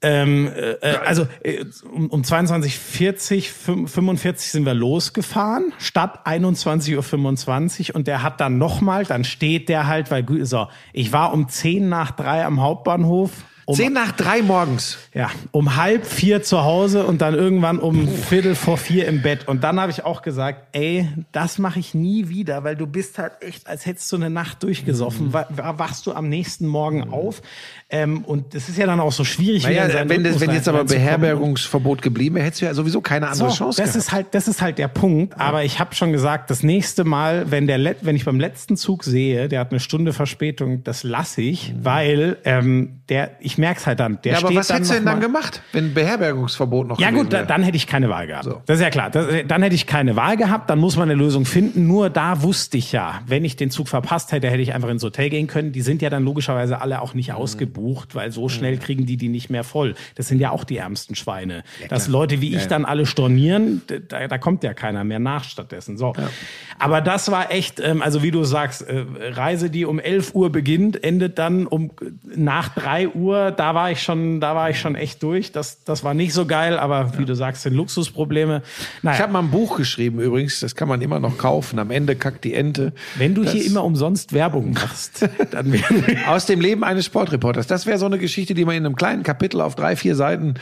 [0.00, 8.06] Ähm, äh, also äh, um, um 22.40, 45 sind wir losgefahren, statt 21.25 Uhr und
[8.06, 12.12] der hat dann nochmal, dann steht der halt, weil, so, ich war um 10 nach
[12.12, 13.30] 3 am Hauptbahnhof.
[13.68, 14.96] Um, Zehn nach drei morgens.
[15.12, 19.46] ja, um halb vier zu Hause und dann irgendwann um Viertel vor vier im Bett.
[19.46, 23.18] Und dann habe ich auch gesagt, ey, das mache ich nie wieder, weil du bist
[23.18, 25.34] halt echt, als hättest du eine Nacht durchgesoffen.
[25.34, 27.42] Wa- Wachst du am nächsten Morgen auf?
[27.90, 29.64] Ähm, und das ist ja dann auch so schwierig.
[29.64, 30.84] Naja, wenn, das, wenn jetzt aber.
[30.84, 33.96] Beherbergungsverbot geblieben wäre, hättest du ja sowieso keine andere So, Chance das gehabt.
[34.06, 35.38] ist halt, das ist halt der Punkt.
[35.38, 39.04] Aber ich habe schon gesagt, das nächste Mal, wenn der, wenn ich beim letzten Zug
[39.04, 44.00] sehe, der hat eine Stunde Verspätung, das lasse ich, weil ähm, der, ich merk's halt
[44.00, 44.18] dann.
[44.22, 44.34] Der Mhm.
[44.34, 47.42] ja, aber steht was hättest du denn dann gemacht, wenn Beherbergungsverbot noch Ja gut, da,
[47.44, 48.44] dann hätte ich keine Wahl gehabt.
[48.44, 48.60] So.
[48.66, 49.10] Das ist ja klar.
[49.10, 50.68] Das, dann hätte ich keine Wahl gehabt.
[50.70, 51.86] Dann muss man eine Lösung finden.
[51.86, 55.02] Nur da wusste ich ja, wenn ich den Zug verpasst hätte, hätte ich einfach ins
[55.02, 55.72] Hotel gehen können.
[55.72, 57.18] Die sind ja dann logischerweise alle auch Mhm.
[57.18, 59.94] nicht ausgebucht, weil so schnell kriegen die die nicht mehr voll.
[60.16, 61.62] Das sind ja auch die ärmsten Schweine.
[61.88, 65.96] Dass Leute wie ich dann alle stornieren, da, da kommt ja keiner mehr nach stattdessen.
[65.96, 66.12] So.
[66.78, 70.50] Aber das war echt, ähm, also wie du sagst, äh, Reise, die um 11 Uhr
[70.50, 71.90] beginnt, endet dann um
[72.34, 73.50] nach 3 Uhr.
[73.52, 75.52] Da war ich schon, da war ich schon echt durch.
[75.52, 78.62] Das, das war nicht so geil, aber wie du sagst, sind Luxusprobleme.
[79.02, 81.78] Naja, Ich habe mal ein Buch geschrieben übrigens, das kann man immer noch kaufen.
[81.78, 82.92] Am Ende kackt die Ente.
[83.16, 85.74] wenn du das, hier immer umsonst Werbung machst, dann
[86.26, 87.66] Aus dem Leben eines Sportreporters.
[87.66, 90.54] Das wäre so eine Geschichte, die man in einem kleinen Kapitel auf drei, vier Seiten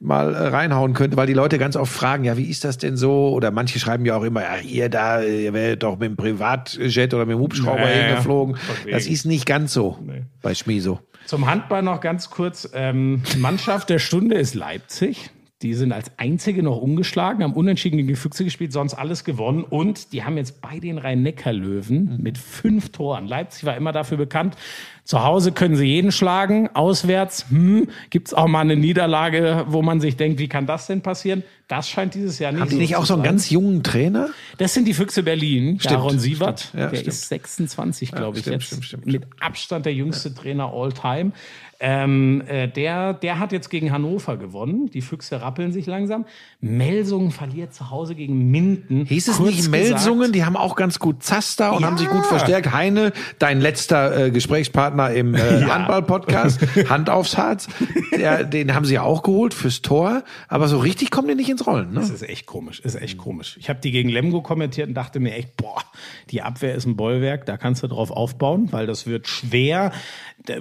[0.00, 2.96] mal äh, reinhauen könnte, weil die Leute ganz oft fragen, ja, wie ist das denn
[2.96, 3.30] so?
[3.30, 7.14] Oder manche schreiben ja auch immer, ja, ihr da, ihr werdet doch mit dem Privatjet
[7.14, 8.06] oder mit dem Hubschrauber Ja, ja, ja.
[8.08, 8.56] hingeflogen.
[8.90, 9.98] Das ist nicht ganz so
[10.42, 11.00] bei Schmiso.
[11.26, 12.70] Zum Handball noch ganz kurz.
[12.74, 15.30] Ähm, Mannschaft der Stunde ist Leipzig.
[15.62, 19.64] Die sind als einzige noch ungeschlagen, haben unentschieden gegen Füchse gespielt, sonst alles gewonnen.
[19.64, 23.26] Und die haben jetzt bei den Rhein-Neckar-Löwen mit fünf Toren.
[23.26, 24.56] Leipzig war immer dafür bekannt.
[25.04, 26.70] Zu Hause können sie jeden schlagen.
[26.72, 30.86] Auswärts hm, gibt es auch mal eine Niederlage, wo man sich denkt, wie kann das
[30.86, 31.42] denn passieren?
[31.68, 33.30] Das scheint dieses Jahr nicht Haben die nicht so auch so einen sein.
[33.32, 34.28] ganz jungen Trainer?
[34.58, 35.78] Das sind die Füchse Berlin.
[35.80, 36.74] Stimmt, Aaron Sievert, stimmt.
[36.82, 37.08] Ja, der stimmt.
[37.08, 38.66] ist 26, glaube ich, stimmt, jetzt.
[38.66, 41.32] stimmt, stimmt, mit Abstand der jüngste Trainer all time.
[41.80, 44.90] Ähm, äh, der, der hat jetzt gegen Hannover gewonnen.
[44.90, 46.24] Die Füchse rappeln sich langsam.
[46.60, 49.04] Melsungen verliert zu Hause gegen Minden.
[49.06, 50.32] Hieß es Kurz nicht gesagt- Melsungen?
[50.32, 51.88] Die haben auch ganz gut Zaster und Ja.
[51.88, 52.72] haben sich gut verstärkt.
[52.72, 55.38] Heine, dein letzter äh, Gesprächspartner im äh,
[55.68, 57.68] Handball-Podcast, Hand aufs Harz,
[58.16, 60.22] der, den haben sie ja auch geholt fürs Tor.
[60.48, 61.92] Aber so richtig kommen die nicht ins Rollen.
[61.92, 62.00] Ne?
[62.00, 63.56] Das ist echt komisch, ist echt komisch.
[63.58, 65.82] Ich habe die gegen Lemgo kommentiert und dachte mir echt, boah,
[66.30, 69.92] die Abwehr ist ein Bollwerk, da kannst du drauf aufbauen, weil das wird schwer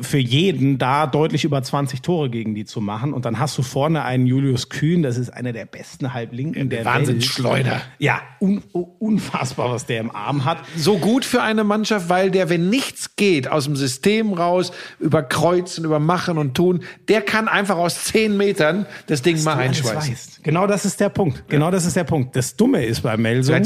[0.02, 3.14] für jeden da deutlich über 20 Tore gegen die zu machen.
[3.14, 6.86] Und dann hast du vorne einen Julius Kühn, das ist einer der besten Halblinken der
[6.86, 7.82] Wahnsinnsschleuder.
[8.00, 10.60] Ja, un, unfassbar, was der im Arm hat.
[10.78, 15.24] So gut für eine Mannschaft, weil der, wenn nichts geht, aus dem System raus, über
[15.24, 19.60] Kreuzen, über Machen und Tun, der kann einfach aus zehn Metern das Ding mal du
[19.60, 20.44] alles einschweißen.
[20.44, 21.50] Genau das ist der Punkt.
[21.50, 22.36] Genau das ist der Punkt.
[22.36, 23.62] Das Dumme ist bei Melsung,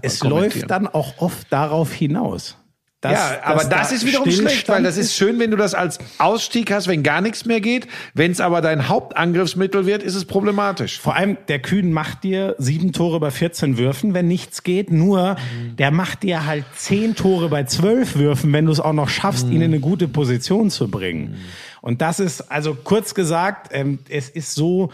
[0.00, 2.56] es läuft dann auch oft darauf hinaus.
[3.00, 5.74] Dass- ja, aber das da ist wiederum schlecht, weil das ist schön, wenn du das
[5.74, 7.86] als Ausstieg hast, wenn gar nichts mehr geht.
[8.14, 11.00] Wenn es aber dein Hauptangriffsmittel wird, ist es problematisch.
[11.00, 14.90] Vor allem, der Kühn macht dir sieben Tore bei 14 Würfen, wenn nichts geht.
[14.90, 15.36] Nur,
[15.78, 19.46] der macht dir halt zehn Tore bei zwölf Würfen, wenn du es auch noch schaffst,
[19.48, 21.36] ihn in eine gute Position zu bringen.
[21.80, 24.90] Und das ist, also kurz gesagt, ähm, es ist so,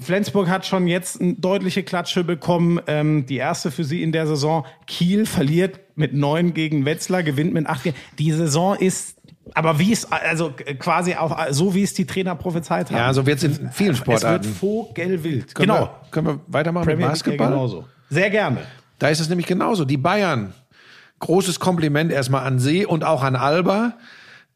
[0.00, 2.80] Flensburg hat schon jetzt eine deutliche Klatsche bekommen.
[2.86, 4.64] Ähm, die erste für sie in der Saison.
[4.86, 7.92] Kiel verliert mit neun gegen Wetzlar, gewinnt mit acht.
[8.18, 9.16] Die Saison ist,
[9.54, 12.96] aber wie es, also quasi auch so, wie es die Trainer prophezeit haben.
[12.98, 14.52] Ja, so wird es in vielen Es wird Sportarten.
[14.52, 15.54] vogelwild.
[15.54, 15.80] Können Genau.
[15.80, 17.48] Wir, können wir weitermachen Premier mit Basketball?
[17.48, 17.84] genauso.
[18.10, 18.58] Sehr gerne.
[18.98, 19.84] Da ist es nämlich genauso.
[19.84, 20.52] Die Bayern,
[21.20, 23.94] großes Kompliment erstmal an See und auch an Alba.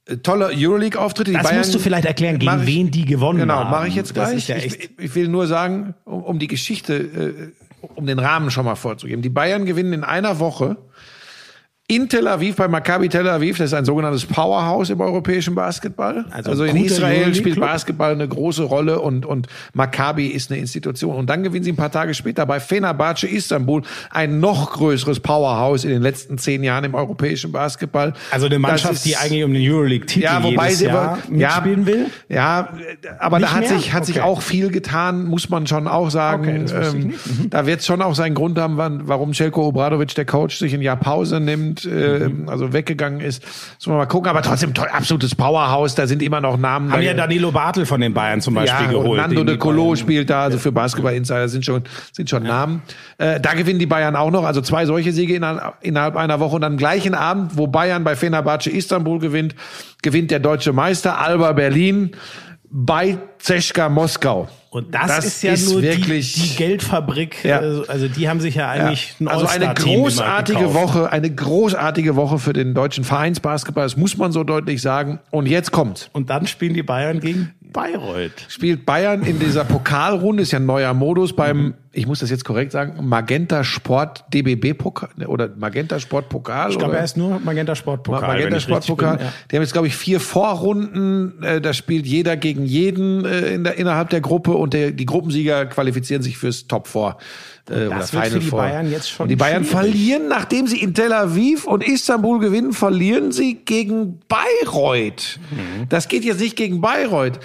[0.07, 1.33] Äh, Tolle Euroleague-Auftritte.
[1.33, 3.71] Das Bayern, musst du vielleicht erklären, gegen ich- wen die gewonnen Genau, haben.
[3.71, 4.49] mache ich jetzt gleich.
[4.49, 8.65] ja ich, ich will nur sagen, um, um die Geschichte, äh, um den Rahmen schon
[8.65, 9.23] mal vorzugeben.
[9.23, 10.77] Die Bayern gewinnen in einer Woche
[11.91, 13.59] in Tel Aviv bei Maccabi Tel Aviv.
[13.59, 16.25] Das ist ein sogenanntes Powerhouse im europäischen Basketball.
[16.31, 17.59] Also Also, in Israel spielt.
[17.59, 21.17] Basketball eine große Rolle und, und Maccabi ist eine Institution.
[21.17, 25.83] Und dann gewinnen sie ein paar Tage später bei Fenerbahce Istanbul ein noch größeres Powerhouse
[25.85, 28.13] in den letzten zehn Jahren im europäischen Basketball.
[28.31, 32.07] Also eine Mannschaft, ist- die eigentlich um den Euroleague-Titel ja, wobei sie Jahr mitspielen will.
[32.29, 32.69] Ja,
[33.19, 33.79] aber Nicht da hat mehr?
[33.79, 34.25] sich hat sich Okay.
[34.29, 36.67] auch viel getan, muss man schon auch sagen.
[36.69, 37.15] Okay, ähm,
[37.51, 40.73] Da wird es schon auch seinen Grund haben, wann, warum Celko Obradovic, der Coach, sich
[40.75, 42.49] ein Jahr Pause nimmt, äh, Mhm.
[42.49, 43.43] also weggegangen ist.
[43.77, 44.29] Muss man mal gucken.
[44.31, 45.95] Aber trotzdem toll, absolutes Powerhouse.
[45.95, 46.93] Da sind immer noch Namen.
[46.93, 49.09] Haben ja Danilo Bartel von den Bayern zum Beispiel ja, geholt.
[49.11, 52.83] und Nando de Colo spielt da, also für Basketball Insider sind schon, sind schon Namen.
[53.19, 56.57] Äh, da gewinnen die Bayern auch noch, also zwei solche Siege innerhalb, innerhalb einer Woche
[56.57, 59.55] und am gleichen Abend, wo Bayern bei Fenerbahce Istanbul gewinnt,
[60.03, 62.11] gewinnt der deutsche Meister Alba Berlin
[62.71, 64.49] bei Zeschka Moskau.
[64.73, 67.45] Und das, ist ja nur wirklich die, die Geldfabrik.
[67.45, 67.59] Ja.
[67.59, 70.75] Also, also die haben sich ja eigentlich ein also eine großartige.
[70.75, 75.19] Woche, eine großartige Woche für den deutschen Vereinsbasketball, das muss man so deutlich sagen.
[75.31, 76.09] Und jetzt kommt.
[76.13, 78.47] Und dann spielen die Bayern gegen Bayreuth.
[78.49, 82.45] spielt Bayern in dieser Pokalrunde, ist ja ein neuer Modus beim, ich muss das jetzt
[82.45, 86.71] korrekt sagen, Magenta Sport DBB Pokal oder Magenta Sport Pokal.
[86.71, 86.99] Ich glaube, oder?
[86.99, 88.23] er ist nur Magenta Sportpokal.
[88.23, 89.17] wenn Magenta ich richtig Sportpokal.
[89.17, 89.33] bin, ja.
[89.51, 91.43] Die haben jetzt, glaube ich, vier Vorrunden.
[91.43, 95.07] Äh, da spielt jeder gegen jeden äh, in der, innerhalb der Gruppe und der, die
[95.07, 97.17] Gruppensieger qualifizieren sich fürs Top 4.
[97.71, 98.59] Äh, oder Final für die Four.
[98.61, 99.71] Bayern jetzt schon Und die Bayern schwierig.
[99.93, 105.39] verlieren, nachdem sie in Tel Aviv und Istanbul gewinnen, verlieren sie gegen Bayreuth.
[105.51, 105.89] Mhm.
[105.89, 107.39] Das geht jetzt nicht gegen Bayreuth.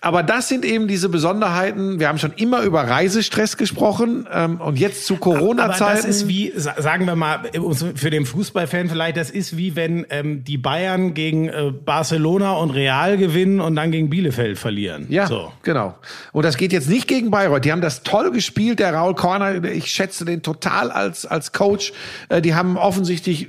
[0.00, 1.98] Aber das sind eben diese Besonderheiten.
[1.98, 5.96] Wir haben schon immer über Reisestress gesprochen ähm, und jetzt zu Aber Corona-Zeiten.
[5.96, 7.40] das ist wie, sa- sagen wir mal,
[7.94, 12.70] für den Fußballfan vielleicht, das ist wie wenn ähm, die Bayern gegen äh, Barcelona und
[12.70, 15.06] Real gewinnen und dann gegen Bielefeld verlieren.
[15.08, 15.52] Ja, So.
[15.62, 15.96] genau.
[16.32, 17.64] Und das geht jetzt nicht gegen Bayreuth.
[17.64, 19.64] Die haben das toll gespielt, der Raul Korner.
[19.64, 21.92] Ich schätze den total als, als Coach.
[22.28, 23.48] Äh, Die haben offensichtlich, äh,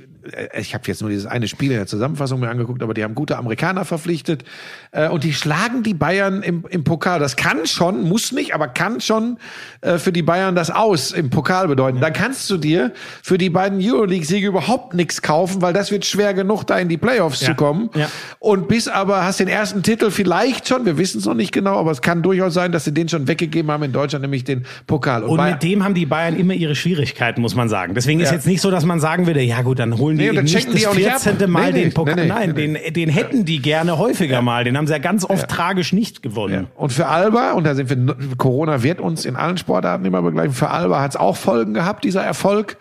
[0.58, 3.14] ich habe jetzt nur dieses eine Spiel in der Zusammenfassung mir angeguckt, aber die haben
[3.14, 4.44] gute Amerikaner verpflichtet.
[4.92, 7.18] Äh, Und die schlagen die Bayern im, im Pokal.
[7.20, 9.38] Das kann schon, muss nicht, aber kann schon
[9.80, 12.00] äh, für die Bayern das Aus im Pokal bedeuten.
[12.00, 12.92] Da kannst du dir
[13.22, 16.98] für die beiden Euroleague-Siege überhaupt nichts kaufen, weil das wird schwer genug, da in die
[16.98, 17.90] Playoffs zu kommen.
[17.94, 18.08] Ja.
[18.38, 21.76] Und bis aber hast den ersten Titel vielleicht schon, wir wissen es noch nicht genau,
[21.78, 24.66] aber es kann durchaus sein, dass sie den schon weggegeben haben in Deutschland, nämlich den
[24.86, 25.22] Pokal.
[25.24, 27.94] Und bei- mit dem haben die Bayern immer ihre Schwierigkeiten, muss man sagen.
[27.94, 28.34] Deswegen ist Ja.
[28.34, 30.46] jetzt nicht so, dass man sagen würde, ja gut, dann holen die Nee, und dann
[30.46, 31.20] eben nicht checken das die auch nicht ab.
[31.20, 31.50] 14.
[31.50, 32.16] Mal Nee, den Pokal.
[32.16, 34.64] nee, Nein, den, den hätten die gerne häufiger mal.
[34.64, 36.66] Den haben sie ja ganz oft tragisch nicht gewonnen.
[36.76, 40.52] und für Alba, und da sind wir, Corona wird uns in allen Sportarten immer begleiten,
[40.52, 42.76] für Alba hat es auch Folgen gehabt, dieser Erfolg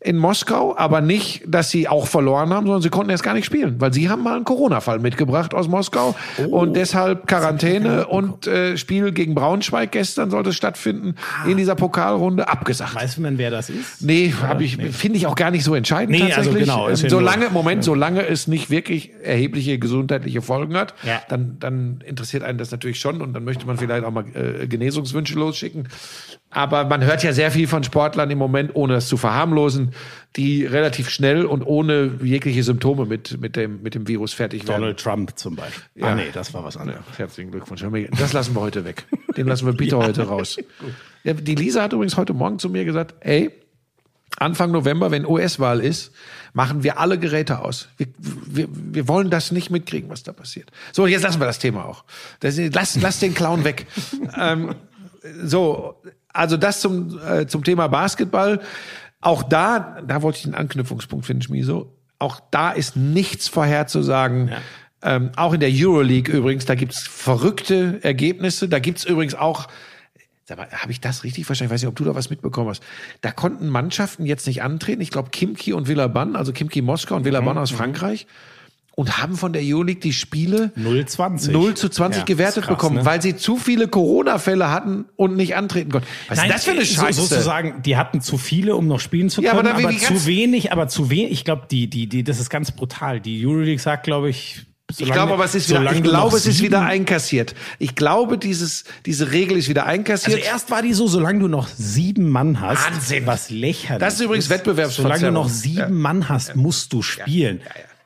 [0.00, 3.44] in Moskau, aber nicht, dass sie auch verloren haben, sondern sie konnten erst gar nicht
[3.46, 6.44] spielen, weil sie haben mal einen Corona-Fall mitgebracht aus Moskau Oh.
[6.60, 11.16] und deshalb Quarantäne und äh, Spiel gegen Braunschweig gestern sollte stattfinden
[11.48, 12.94] in dieser Pokalrunde abgesagt.
[12.94, 14.02] Weiß man, wer das ist?
[14.02, 16.62] Nee, habe ich finde ich auch gar nicht so entscheidend Nee, also tatsächlich.
[16.64, 21.20] genau, ist Ähm, solange Moment, solange es nicht wirklich erhebliche gesundheitliche Folgen hat, Ja.
[21.28, 24.66] dann dann interessiert einen das natürlich schon und dann möchte man vielleicht auch mal äh,
[24.68, 25.88] Genesungswünsche losschicken.
[26.50, 29.92] Aber man hört ja sehr viel von Sportlern im Moment, ohne es zu verharmlosen,
[30.36, 34.80] die relativ schnell und ohne jegliche Symptome mit mit dem mit dem Virus fertig werden.
[34.80, 35.82] Donald Trump zum Beispiel.
[35.96, 36.06] Ja.
[36.06, 37.02] Ah nee, das war was anderes.
[37.16, 37.84] Herzlichen Glückwunsch.
[38.18, 39.04] Das lassen wir heute weg.
[39.36, 40.56] Den lassen wir bitte heute raus.
[41.24, 43.50] Ja, die Lisa hat übrigens heute Morgen zu mir gesagt, ey,
[44.38, 46.12] Anfang November, wenn US-Wahl ist,
[46.52, 47.88] machen wir alle Geräte aus.
[47.96, 50.70] Wir, wir, wir wollen das nicht mitkriegen, was da passiert.
[50.92, 52.04] So, jetzt lassen wir das Thema auch.
[52.40, 53.86] Das, lass, lass den Clown weg.
[54.36, 54.74] ähm,
[55.42, 56.00] so,
[56.38, 58.60] also das zum, äh, zum Thema Basketball.
[59.20, 61.92] Auch da, da wollte ich einen Anknüpfungspunkt finden, Schmiso.
[62.18, 64.52] Auch da ist nichts vorherzusagen.
[65.02, 68.68] Ähm, auch in der Euroleague übrigens, da gibt's verrückte Ergebnisse.
[68.68, 69.68] Da gibt's übrigens auch
[70.44, 71.68] Sag mal, habe ich das richtig verstanden?
[71.68, 72.82] Ich weiß nicht, ob du da was mitbekommen hast.
[73.20, 75.02] Da konnten Mannschaften jetzt nicht antreten.
[75.02, 78.26] Ich glaube, Kimki und Villaban, also Kimki Moskau und Villaban Mhm, aus Frankreich,
[78.98, 81.52] und haben von der Euroleague die Spiele 0,20.
[81.52, 83.04] 0 zu 20 Ja, gewertet krass, bekommen, ne?
[83.04, 86.08] weil sie zu viele Corona-Fälle hatten und nicht antreten konnten.
[86.28, 87.20] Was ist das für eine so- Scheiße?
[87.20, 90.26] Sozusagen, die hatten zu viele, um noch spielen zu Ja, können, aber aber, ganz- zu
[90.26, 91.30] wenig, aber zu wenig.
[91.30, 93.20] Ich glaube, die, die, die, das ist ganz brutal.
[93.20, 94.62] Die Euroleague sagt, glaube ich,
[94.96, 97.54] ich glaube aber, es ist wieder, solange ich glaube, es ist wieder einkassiert.
[97.78, 100.38] Ich glaube, dieses, diese Regel ist wieder einkassiert.
[100.38, 103.26] Also erst war die so, solange du noch sieben Mann hast, Wahnsinn.
[103.26, 105.18] was lächerlich Das ist übrigens Wettbewerbsverzerrung.
[105.18, 105.88] Solange du noch sieben Ja.
[105.90, 107.60] Mann hast, musst du spielen.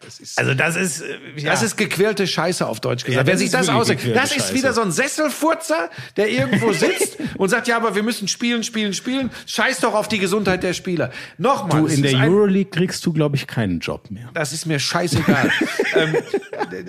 [0.04, 1.50] Das ist, Also das ist, äh, ja.
[1.52, 3.22] das ist gequälte Scheiße auf Deutsch gesagt.
[3.22, 4.54] Ja, Wer das sich ist das ausdenkt, das ist Scheiße.
[4.54, 8.94] wieder so ein Sesselfurzer, der irgendwo sitzt und sagt, ja, aber wir müssen spielen, spielen,
[8.94, 9.30] spielen.
[9.46, 11.10] Scheiß doch auf die Gesundheit der Spieler.
[11.38, 14.30] Nochmal, du, in der Euroleague kriegst du, glaube ich, keinen Job mehr.
[14.34, 15.50] das ist mir scheißegal.
[15.96, 16.16] ähm,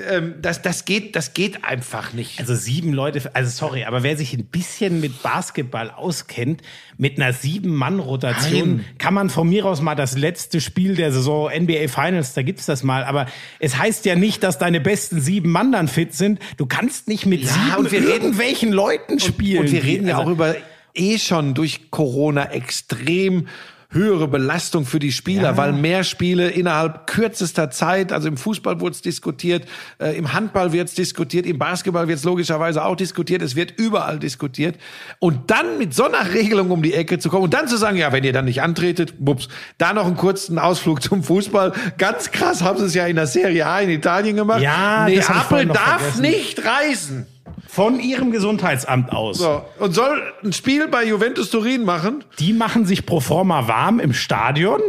[0.09, 2.39] ähm, das, das, geht, das geht einfach nicht.
[2.39, 6.61] Also sieben Leute, also sorry, aber wer sich ein bisschen mit Basketball auskennt,
[6.97, 11.87] mit einer Sieben-Mann-Rotation, kann man von mir aus mal das letzte Spiel der Saison NBA
[11.87, 13.25] Finals, da gibt's das mal, aber
[13.59, 16.39] es heißt ja nicht, dass deine besten sieben Mann dann fit sind.
[16.57, 19.59] Du kannst nicht mit Ja, sieben und wir reden- irgendwelchen Leuten spielen.
[19.61, 20.55] Und wir reden ja Also- auch über
[20.95, 23.47] eh schon durch Corona extrem
[23.93, 28.93] höhere Belastung für die Spieler, weil mehr Spiele innerhalb kürzester Zeit, also im Fußball wurde
[28.95, 29.65] es diskutiert,
[29.99, 33.71] äh, im Handball wird es diskutiert, im Basketball wird es logischerweise auch diskutiert, es wird
[33.77, 34.77] überall diskutiert.
[35.19, 37.97] Und dann mit so einer Regelung um die Ecke zu kommen und dann zu sagen,
[37.97, 39.47] ja, wenn ihr dann nicht antretet, bups,
[39.77, 41.73] da noch einen kurzen Ausflug zum Fußball.
[41.97, 44.61] Ganz krass haben sie es ja in der Serie A in Italien gemacht.
[44.61, 46.21] Ja, Neapel darf vergessen.
[46.21, 47.32] nicht reisen.
[47.67, 49.39] Von ihrem Gesundheitsamt aus.
[49.39, 52.23] So, und soll ein Spiel bei Juventus Turin machen.
[52.39, 54.79] Die machen sich pro forma warm im Stadion,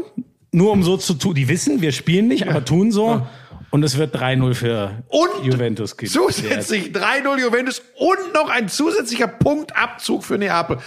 [0.53, 1.35] nur um so zu tun.
[1.35, 3.27] Die wissen, wir spielen nicht, aber tun so.
[3.71, 6.13] Und es wird 3-0 für Und Juventus geben.
[6.13, 10.79] zusätzlich 3-0 Juventus und noch ein zusätzlicher Punktabzug für Neapel.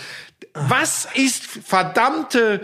[0.53, 2.61] Was ist verdammte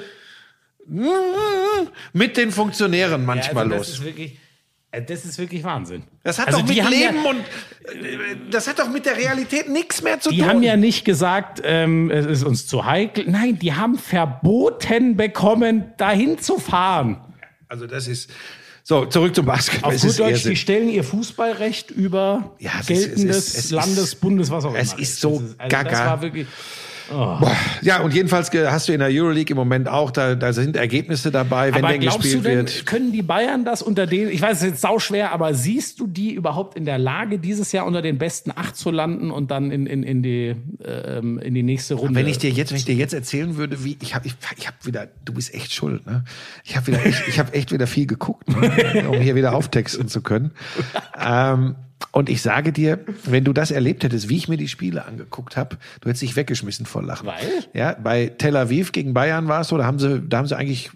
[2.13, 4.01] mit den Funktionären manchmal also los?
[4.93, 6.03] Das ist wirklich, äh, das ist wirklich Wahnsinn.
[6.23, 9.17] Das hat Also doch die mit Leben ja, und äh, das hat doch mit der
[9.17, 10.47] Realität nichts mehr zu Die tun.
[10.49, 13.25] haben ja nicht gesagt, ähm, es ist uns zu heikel.
[13.27, 17.17] Nein, die haben verboten bekommen, dahin zu fahren.
[17.67, 18.29] also das ist
[18.85, 19.89] so zurück zum Basketball.
[19.89, 23.37] Auf Es gut ist Deutsch, die stellen ihr Fußballrecht über Ja, es ist- es geltendes
[23.37, 24.79] ist- es ist- Landes, Bundes, was auch immer.
[24.79, 26.21] es ist so Das also Das gaga.
[27.13, 27.57] Wirklich.
[27.81, 31.31] Ja, und jedenfalls hast du in der Euroleague im Moment auch, da, da sind Ergebnisse
[31.31, 32.85] dabei, wenn aber denn glaubst du gespielt denn, wird.
[32.85, 36.07] können die Bayern das unter den, ich weiß, es ist jetzt sauschwer, aber siehst du
[36.07, 39.71] die überhaupt in der Lage, dieses Jahr unter den besten acht zu landen und dann
[39.71, 42.15] in, in, in, die, ähm, in die nächste Runde?
[42.15, 44.67] Wenn ich dir jetzt, wenn ich dir jetzt erzählen würde, wie ich habe, ich, ich
[44.67, 46.23] habe wieder, du bist echt schuld, ne?
[46.63, 49.07] Ich habe wieder, echt, ich habe echt wieder viel geguckt, ne?
[49.09, 50.51] um hier wieder auftexten zu können.
[51.19, 51.75] Ähm,
[52.11, 55.57] und ich sage dir, wenn du das erlebt hättest, wie ich mir die Spiele angeguckt
[55.57, 57.27] habe, du hättest dich weggeschmissen vor Lachen.
[57.27, 57.65] Weil?
[57.73, 60.55] Ja, bei Tel Aviv gegen Bayern war es so, da haben sie, da haben sie
[60.57, 60.91] eigentlich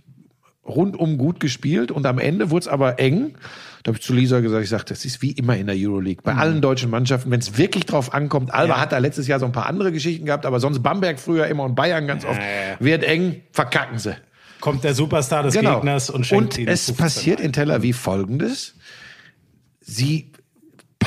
[0.66, 3.36] rundum gut gespielt und am Ende wurde es aber eng.
[3.84, 6.22] Da habe ich zu Lisa gesagt, ich sage, das ist wie immer in der Euroleague.
[6.24, 8.82] Bei allen deutschen Mannschaften, wenn es wirklich drauf ankommt, Alba Ja.
[8.82, 11.64] hat da letztes Jahr so ein paar andere Geschichten gehabt, aber sonst Bamberg früher immer
[11.64, 12.42] und Bayern ganz oft.
[12.80, 14.16] Wird eng, verkacken sie.
[14.60, 15.76] Kommt der Superstar des Genau.
[15.76, 18.76] Gegners und schenkt ihnen es 15 passiert in Tel Aviv Folgendes.
[19.80, 20.32] Sie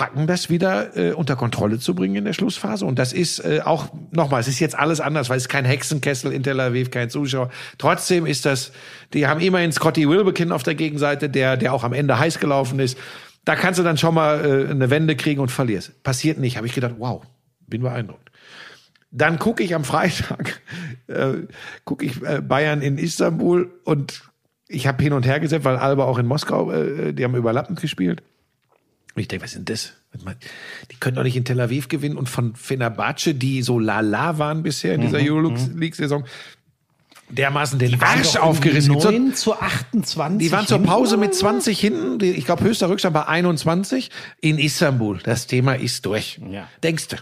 [0.00, 2.86] packen das wieder äh, unter Kontrolle zu bringen in der Schlussphase.
[2.86, 6.32] Und das ist äh, auch, nochmal, es ist jetzt alles anders, weil es kein Hexenkessel
[6.32, 7.50] in Tel Aviv, kein Zuschauer.
[7.76, 8.72] Trotzdem ist das,
[9.12, 12.80] die haben immerhin Scotty Wilbekin auf der Gegenseite, der, der auch am Ende heiß gelaufen
[12.80, 12.96] ist.
[13.44, 16.02] Da kannst du dann schon mal äh, eine Wende kriegen und verlierst.
[16.02, 16.56] Passiert nicht.
[16.56, 17.22] Habe ich gedacht, wow,
[17.66, 18.30] bin beeindruckt.
[19.10, 20.62] Dann gucke ich am Freitag,
[21.08, 21.46] äh,
[21.84, 24.22] gucke ich äh, Bayern in Istanbul und
[24.66, 27.82] ich habe hin und her gesetzt, weil Alba auch in Moskau, äh, die haben überlappend
[27.82, 28.22] gespielt.
[29.14, 29.92] Und ich denke, was ist denn das?
[30.90, 34.62] Die können doch nicht in Tel Aviv gewinnen und von Fenerbahce, die so lala waren
[34.62, 36.24] bisher in dieser Euroleague-Saison,
[37.28, 38.92] dermaßen den Arsch aufgerissen.
[38.92, 40.38] Gibt so- 9 zu 28.
[40.48, 41.40] die waren zur Pause mit so?
[41.42, 42.18] 20 hinten.
[42.18, 44.10] Die- Ich glaube, höchster Rückstand war 21
[44.40, 45.18] in Istanbul.
[45.22, 46.40] Das Thema ist durch.
[46.50, 46.68] Ja.
[46.82, 47.16] Denkst du?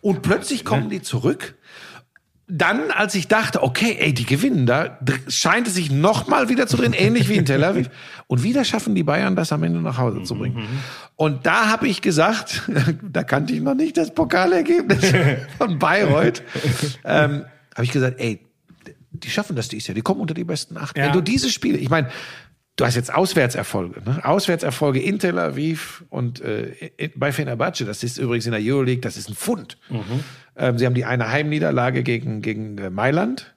[0.00, 1.54] Und plötzlich kommen die zurück.
[2.48, 6.68] Dann, als ich dachte, okay, ey, die gewinnen da, scheint es sich noch mal wieder
[6.68, 7.90] zu drehen, ähnlich wie in Tel Aviv.
[8.28, 10.66] Und wieder schaffen die Bayern das am Ende nach Hause zu bringen.
[11.16, 12.62] Und da habe ich gesagt,
[13.02, 15.12] da kannte ich noch nicht das Pokalergebnis
[15.58, 16.42] von Bayreuth,
[17.04, 17.44] ähm,
[17.74, 18.40] habe ich gesagt, ey,
[19.10, 20.96] die schaffen das dieses Jahr, die kommen unter die besten acht.
[20.96, 21.06] Ja.
[21.06, 22.08] Wenn du diese Spiele, ich meine,
[22.76, 24.20] du hast jetzt Auswärtserfolge, ne?
[24.24, 29.00] Auswärtserfolge in Tel Aviv und äh, in, bei Fenerbahce, das ist übrigens in der Euroleague,
[29.00, 29.78] das ist ein Pfund.
[29.88, 30.00] Mhm.
[30.56, 33.54] Ähm, sie haben die eine Heimniederlage gegen, gegen äh, Mailand.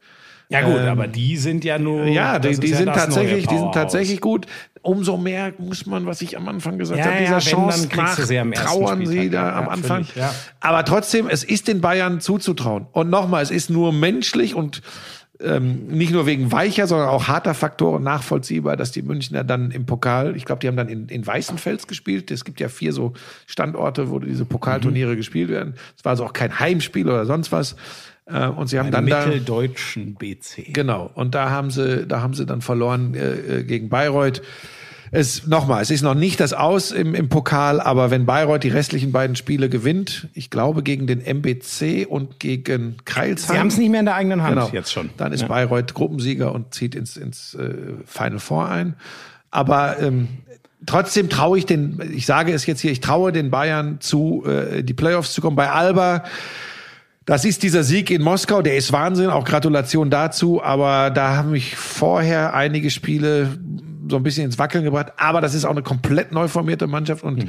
[0.51, 2.05] Ja gut, aber die sind ja nur.
[2.05, 4.47] Ja, die, die ja sind tatsächlich, die sind tatsächlich gut.
[4.81, 7.87] Umso mehr muss man, was ich am Anfang gesagt Ja, habe, ja, dieser wenn, Chance
[7.87, 10.05] du nach sie trauern sie da Ja, am ja, Anfang.
[10.05, 10.33] völlig, ja.
[10.59, 12.87] Aber trotzdem, es ist den Bayern zuzutrauen.
[12.93, 14.81] Und nochmal, es ist nur menschlich und
[15.41, 19.85] ähm, nicht nur wegen weicher, sondern auch harter Faktoren nachvollziehbar, dass die Münchner dann im
[19.85, 22.29] Pokal, ich glaube, die haben dann in, in Weißenfels gespielt.
[22.31, 23.13] Es gibt ja vier so
[23.47, 25.75] Standorte, wo diese Pokalturniere gespielt werden.
[25.97, 27.75] Es war also auch kein Heimspiel oder sonst was.
[28.25, 30.73] Äh, und sie haben Im dann da mitteldeutschen BC.
[30.73, 31.09] Genau.
[31.13, 34.41] Und da haben sie, da haben sie dann verloren äh, äh, gegen Bayreuth.
[35.11, 38.69] Es nochmal, es ist noch nicht das Aus im, im Pokal, aber wenn Bayreuth die
[38.69, 43.55] restlichen beiden Spiele gewinnt, ich glaube gegen den MBC und gegen Kreilsheim.
[43.55, 45.09] Sie haben es nicht mehr in der eigenen Hand genau, jetzt schon.
[45.17, 45.47] Dann ist ja.
[45.47, 47.73] Bayreuth Gruppensieger und zieht ins, ins äh,
[48.05, 48.95] Final Four ein.
[49.49, 50.27] Aber ähm,
[50.85, 54.83] trotzdem traue ich den, ich sage es jetzt hier, ich traue den Bayern zu, äh,
[54.83, 55.55] die Playoffs zu kommen.
[55.55, 56.23] Bei Alba,
[57.25, 61.51] das ist dieser Sieg in Moskau, der ist Wahnsinn, auch Gratulation dazu, aber da haben
[61.51, 63.59] mich vorher einige Spiele
[64.09, 67.23] so ein bisschen ins Wackeln gebracht, aber das ist auch eine komplett neu formierte Mannschaft
[67.23, 67.45] und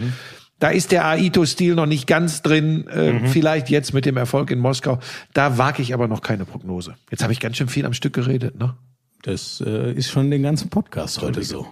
[0.61, 4.59] da ist der Aito-Stil noch nicht ganz drin, äh, vielleicht jetzt mit dem Erfolg in
[4.59, 4.99] Moskau.
[5.33, 6.95] Da wage ich aber noch keine Prognose.
[7.11, 8.75] Jetzt habe ich ganz schön viel am Stück geredet, ne?
[9.23, 11.67] Das äh, ist schon den ganzen Podcast heute so.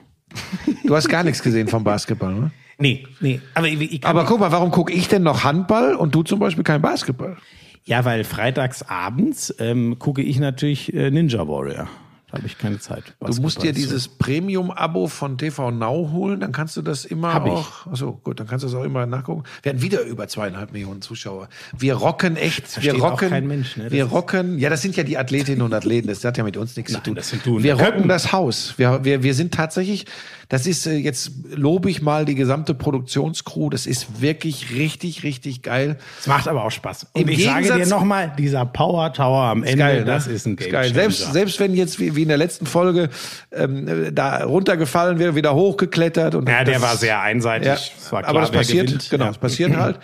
[0.85, 2.51] Du hast gar nichts gesehen vom Basketball, ne?
[2.81, 3.41] Nee, nee.
[3.55, 6.39] Aber, ich, ich Aber guck mal, warum gucke ich denn noch Handball und du zum
[6.39, 7.37] Beispiel kein Basketball?
[7.85, 11.89] Ja, weil freitags abends ähm, gucke ich natürlich äh, Ninja Warrior.
[12.31, 13.15] Da habe ich keine Zeit.
[13.21, 17.47] Du musst dir dieses Premium-Abo von TV Now holen, dann kannst du das immer Hab
[17.47, 17.53] ich.
[17.53, 17.87] auch.
[17.87, 19.45] Achso, gut, dann kannst du das auch immer nachgucken.
[19.63, 21.49] Wir hatten wieder über zweieinhalb Millionen Zuschauer.
[21.77, 22.83] Wir rocken echt.
[22.83, 23.31] Wir rocken.
[23.31, 23.91] kein Mensch, ne?
[23.91, 24.59] Wir rocken.
[24.59, 26.09] Ja, das sind ja die Athletinnen und Athleten.
[26.09, 27.15] Das hat ja mit uns nichts zu tun.
[27.15, 28.75] das sind du wir rocken das Haus.
[28.77, 30.05] Wir, wir, wir sind tatsächlich.
[30.51, 33.69] Das ist äh, jetzt lobe ich mal die gesamte Produktionscrew.
[33.69, 35.99] Das ist wirklich richtig, richtig geil.
[36.21, 37.09] Es macht aber auch Spaß.
[37.13, 40.05] Und Im ich sage dir Gegensatz- nochmal, dieser Power Tower am Ende, geil, ne?
[40.07, 40.85] das ist ein Game geil.
[40.87, 40.95] Changer.
[40.95, 43.11] Selbst, selbst wenn jetzt wie, wie in der letzten Folge
[43.53, 47.67] ähm, äh, da runtergefallen wäre, wieder hochgeklettert und ja, der das- war sehr einseitig.
[47.69, 49.11] Ja, Es war klar, aber das passiert, gewinnt.
[49.11, 49.31] genau, Ja.
[49.31, 49.99] das passiert halt.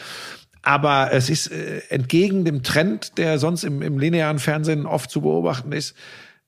[0.63, 5.21] Aber es ist äh, entgegen dem Trend, der sonst im, im linearen Fernsehen oft zu
[5.23, 5.95] beobachten ist,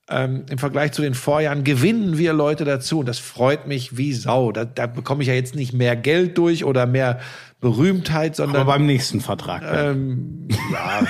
[0.08, 4.12] ähm, im Vergleich zu den Vorjahren gewinnen wir Leute dazu und das freut mich wie
[4.12, 4.52] Sau.
[4.52, 7.18] Da, da bekomme ich ja jetzt nicht mehr Geld durch oder mehr
[7.60, 9.62] Berühmtheit, sondern Aber beim nächsten Vertrag.
[9.66, 11.06] ähm, ja.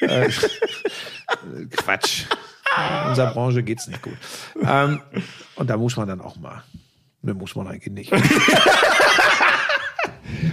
[0.00, 0.30] äh,
[1.70, 2.24] Quatsch.
[3.02, 4.16] In unserer Branche geht's nicht gut.
[4.62, 5.00] Ähm,
[5.56, 6.62] und da muss man dann auch mal.
[7.22, 8.12] Ne, muss man eigentlich nicht.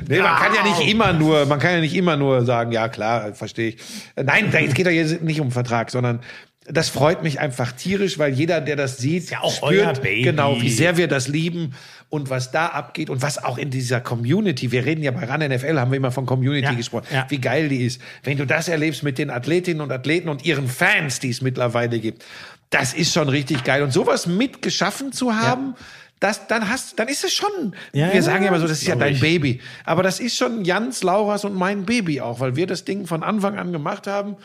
[0.08, 2.90] Nee, man kann ja nicht immer nur, man kann ja nicht immer nur sagen, ja
[2.90, 3.78] klar, verstehe ich.
[4.16, 6.22] Nein, es geht doch jetzt nicht um Vertrag, sondern
[6.70, 10.22] das freut mich einfach tierisch, weil jeder, der das sieht, ja auch Baby.
[10.22, 11.74] genau, wie sehr wir das lieben
[12.10, 15.40] und was da abgeht und was auch in dieser Community, wir reden ja bei RAN
[15.40, 17.26] NFL, haben wir immer von Community Ja, gesprochen, ja.
[17.30, 18.02] wie geil die ist.
[18.24, 22.00] Wenn du das erlebst mit den Athletinnen und Athleten und ihren Fans, die es mittlerweile
[22.00, 22.26] gibt,
[22.70, 23.82] das ist schon richtig geil.
[23.82, 25.76] Und sowas mitgeschaffen zu haben,
[26.20, 28.88] das, dann hast, dann ist es schon, Ja, wir sagen ja immer so, das ist
[28.88, 29.22] ja dein ich.
[29.22, 29.62] Baby.
[29.86, 33.24] Aber das ist schon Jans, Lauras und mein Baby auch, weil wir das Ding von
[33.24, 34.36] Anfang an gemacht haben.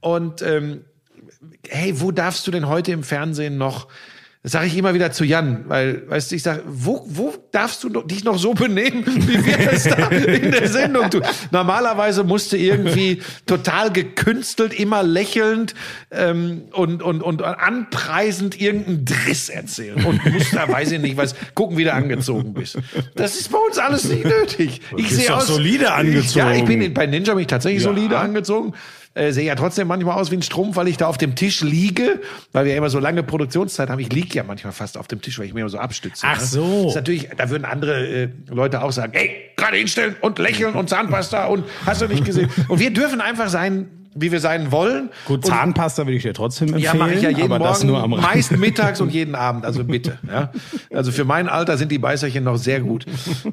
[0.00, 0.84] Und ähm,
[1.68, 3.88] hey, wo darfst du denn heute im Fernsehen noch,
[4.46, 7.82] das sage ich immer wieder zu Jan, weil, weißt du, ich sage, wo, wo darfst
[7.82, 11.22] du dich noch so benehmen, wie wir das da in der Sendung tun?
[11.50, 15.74] Normalerweise musst du irgendwie total gekünstelt, immer lächelnd
[16.12, 21.34] ähm, und, und, und anpreisend irgendeinen Driss erzählen und musst da, weiß ich nicht, was,
[21.54, 22.78] gucken, wie du angezogen bist.
[23.16, 24.80] Das ist bei uns alles nicht nötig.
[24.96, 26.66] Ich bist sehe aus, solide Ich, ja, ich angezogen.
[26.78, 27.88] bin bei Ninja bin ich tatsächlich Ja.
[27.88, 28.74] solide angezogen.
[29.16, 31.62] Äh, sehe ja trotzdem manchmal aus wie ein Strumpf, weil ich da auf dem Tisch
[31.62, 32.20] liege,
[32.52, 33.98] weil wir ja immer so lange Produktionszeit haben.
[33.98, 36.26] Ich liege ja manchmal fast auf dem Tisch, weil ich mir immer so abstütze.
[36.28, 36.44] Ach ne?
[36.44, 36.82] so.
[36.82, 40.74] Das ist natürlich, da würden andere äh, Leute auch sagen, ey, gerade hinstellen und lächeln
[40.74, 42.50] und Zahnpasta und hast du nicht gesehen.
[42.68, 45.10] Und wir dürfen einfach sein, wie wir sein wollen.
[45.26, 46.84] Gut, und Zahnpasta würde ich dir trotzdem empfehlen.
[46.84, 48.22] ja, mache ich ja jeden aber Morgen, das nur am Rand.
[48.34, 49.64] meist mittags und jeden Abend.
[49.64, 50.18] Also bitte.
[50.30, 50.50] Ja.
[50.92, 53.06] Also für mein Alter sind die Beißerchen noch sehr gut.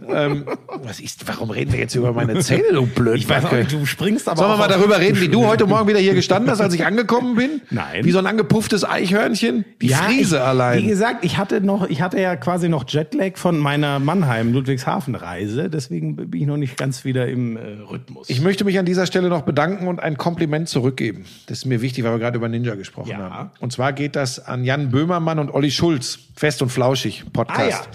[0.09, 0.45] ähm,
[0.83, 1.27] was ist?
[1.27, 3.17] Warum reden wir jetzt über meine Zähne, du blöd?
[3.17, 5.65] Ich weiß auch nicht, du springst aber Sollen wir mal darüber reden, wie du heute
[5.67, 7.61] Morgen wieder hier gestanden hast, als ich angekommen bin?
[7.69, 8.03] Nein.
[8.05, 9.65] Wie so ein angepufftes Eichhörnchen?
[9.81, 10.81] Die Friese ich, allein.
[10.81, 15.15] Wie gesagt, ich hatte noch, ich hatte ja quasi noch Jetlag von meiner Mannheim Ludwigshafen
[15.15, 18.29] Reise, deswegen bin ich noch nicht ganz wieder im äh, Rhythmus.
[18.29, 21.25] Ich möchte mich an dieser Stelle noch bedanken und ein Kompliment zurückgeben.
[21.47, 23.17] Das ist mir wichtig, weil wir gerade über Ninja gesprochen Ja.
[23.29, 23.51] haben.
[23.59, 27.89] Und zwar geht das an Jan Böhmermann und Olli Schulz, Fest und Flauschig Podcast.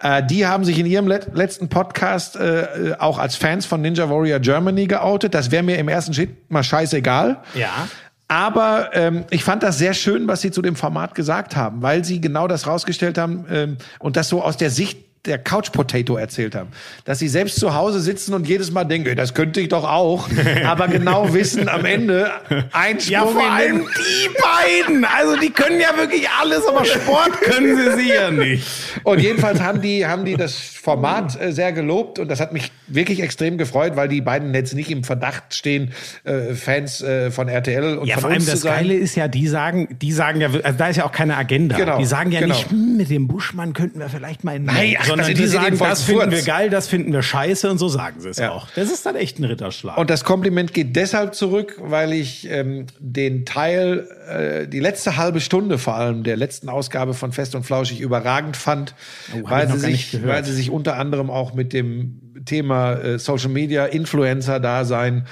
[0.00, 3.80] Äh, die haben sich in ihrem let letzten Podcast äh, äh, auch als Fans von
[3.80, 5.34] Ninja Warrior Germany geoutet.
[5.34, 7.38] Das wäre mir im ersten Schritt mal scheißegal.
[7.54, 7.88] Ja.
[8.28, 12.02] Aber ähm, ich fand das sehr schön, was sie zu dem Format gesagt haben, weil
[12.04, 16.16] sie genau das rausgestellt haben ähm, und das so aus der Sicht der Couch Potato
[16.16, 16.70] erzählt haben,
[17.04, 19.84] dass sie selbst zu Hause sitzen und jedes Mal denken, "Ey, das könnte ich doch
[19.84, 20.28] auch,
[20.64, 22.30] aber genau wissen am Ende
[22.72, 25.04] ein Sprung ja, vor allem die beiden.
[25.04, 28.66] Also die können ja wirklich alles, aber Sport können sie sicher nicht.
[29.04, 32.72] Und jedenfalls haben die, haben die das Format äh, sehr gelobt und das hat mich
[32.88, 35.92] wirklich extrem gefreut, weil die beiden jetzt nicht im Verdacht stehen,
[36.24, 38.62] äh, Fans äh, von RTL und Ja, von vor allem das.
[38.62, 41.76] Geile ist ja, die sagen, die sagen ja, also da ist ja auch keine Agenda.
[41.76, 42.54] Genau, die sagen ja genau.
[42.54, 45.42] nicht, hm, mit dem Buschmann könnten wir vielleicht mal in Nein, ach, sondern das die
[45.44, 46.46] interessiert sagen, das finden wir Furz.
[46.46, 48.50] geil, das finden wir scheiße und so sagen sie es Ja.
[48.50, 48.66] auch.
[48.74, 49.96] Das ist dann echt ein Ritterschlag.
[49.98, 55.40] Und das Kompliment geht deshalb zurück, weil ich ähm, den Teil, äh, die letzte halbe
[55.40, 58.94] Stunde vor allem der letzten Ausgabe von Fest und Flauschig überragend fand,
[59.34, 63.50] Oh, weil, sie sich, weil sie sich unter anderem auch mit dem Thema äh, Social
[63.50, 65.26] Media, Influencer-Dasein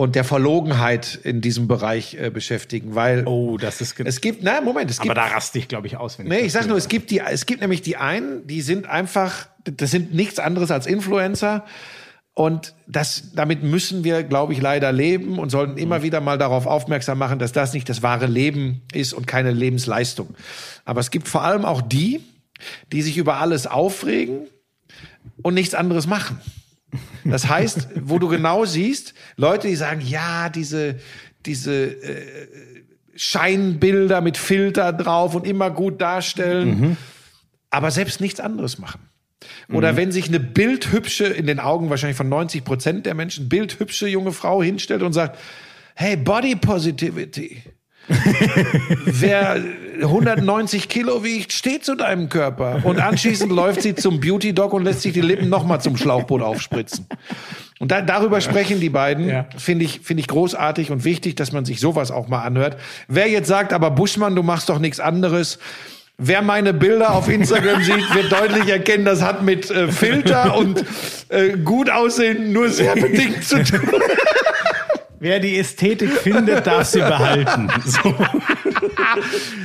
[0.00, 4.00] und der Verlogenheit in diesem Bereich äh, beschäftigen, weil Oh, das ist.
[4.00, 6.18] es gibt, na Moment, es gibt aber da raste ich, glaube ich, aus.
[6.18, 8.62] Wenn Nee, das ich sag nur, es gibt die, es gibt nämlich die einen, die
[8.62, 11.66] sind einfach, das sind nichts anderes als Influencer.
[12.32, 16.64] Und das, damit müssen wir, glaube ich, leider leben und sollten immer wieder mal darauf
[16.66, 20.34] aufmerksam machen, dass das nicht das wahre Leben ist und keine Lebensleistung.
[20.86, 22.22] Aber es gibt vor allem auch die,
[22.90, 24.46] die sich über alles aufregen
[25.42, 26.40] und nichts anderes machen.
[27.24, 30.96] Das heißt, wo du genau siehst, Leute, die sagen, ja, diese,
[31.46, 32.48] diese äh,
[33.14, 36.96] Scheinbilder mit Filter drauf und immer gut darstellen,
[37.70, 39.00] aber selbst nichts anderes machen.
[39.72, 44.08] Oder wenn sich eine bildhübsche, in den Augen wahrscheinlich von 90 Prozent der Menschen, bildhübsche
[44.08, 45.38] junge Frau hinstellt und sagt,
[45.94, 47.62] hey, Body Positivity.
[49.04, 49.62] Wer
[50.00, 52.80] 190 Kilo wiegt, steht zu deinem Körper.
[52.84, 56.42] Und anschließend läuft sie zum Beauty Dog und lässt sich die Lippen nochmal zum Schlauchboot
[56.42, 57.06] aufspritzen.
[57.78, 59.28] Und da, darüber sprechen die beiden.
[59.28, 59.46] Ja.
[59.56, 62.76] Finde ich, finde ich großartig und wichtig, dass man sich sowas auch mal anhört.
[63.08, 65.58] Wer jetzt sagt, aber Buschmann, du machst doch nichts anderes.
[66.22, 70.84] Wer meine Bilder auf Instagram sieht, wird deutlich erkennen, das hat mit äh, Filter und
[71.30, 73.80] äh, gut aussehen nur sehr bedingt zu tun.
[75.20, 77.68] Wer die Ästhetik findet, darf sie behalten.
[77.84, 78.14] So.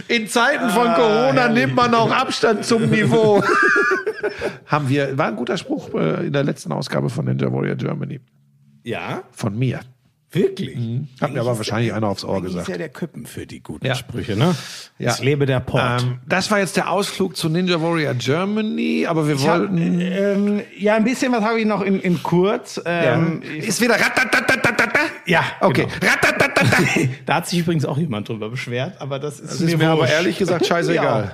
[0.08, 3.42] In Zeiten von Corona nimmt man auch Abstand zum Niveau.
[4.66, 8.20] Haben wir, war ein guter Spruch äh, in der letzten Ausgabe von Ninja Warrior Germany.
[8.84, 9.80] Ja, Von mir.
[10.32, 10.78] Wirklich.
[11.22, 12.68] Hat mir aber wahrscheinlich einer aufs Ohr Ist gesagt.
[12.68, 13.96] ja der Küppen für die guten Ja.
[13.96, 14.56] Sprüche, ne?
[15.00, 15.12] Ja.
[15.12, 16.02] Es lebe der Port.
[16.04, 20.02] Ähm, das war jetzt der Ausflug zu Ninja Warrior Germany, aber wir Ich hab, wollten.
[20.02, 22.82] ähm, ja, ein bisschen was habe ich noch in, in kurz.
[22.86, 25.00] Ähm, ist wieder ratatatatata?
[25.26, 25.88] Ja, Okay.
[26.00, 26.12] genau.
[27.26, 30.02] Da hat sich übrigens auch jemand drüber beschwert, aber das ist, Das ist mir aber
[30.02, 30.14] wurscht.
[30.14, 31.32] ehrlich gesagt scheißegal.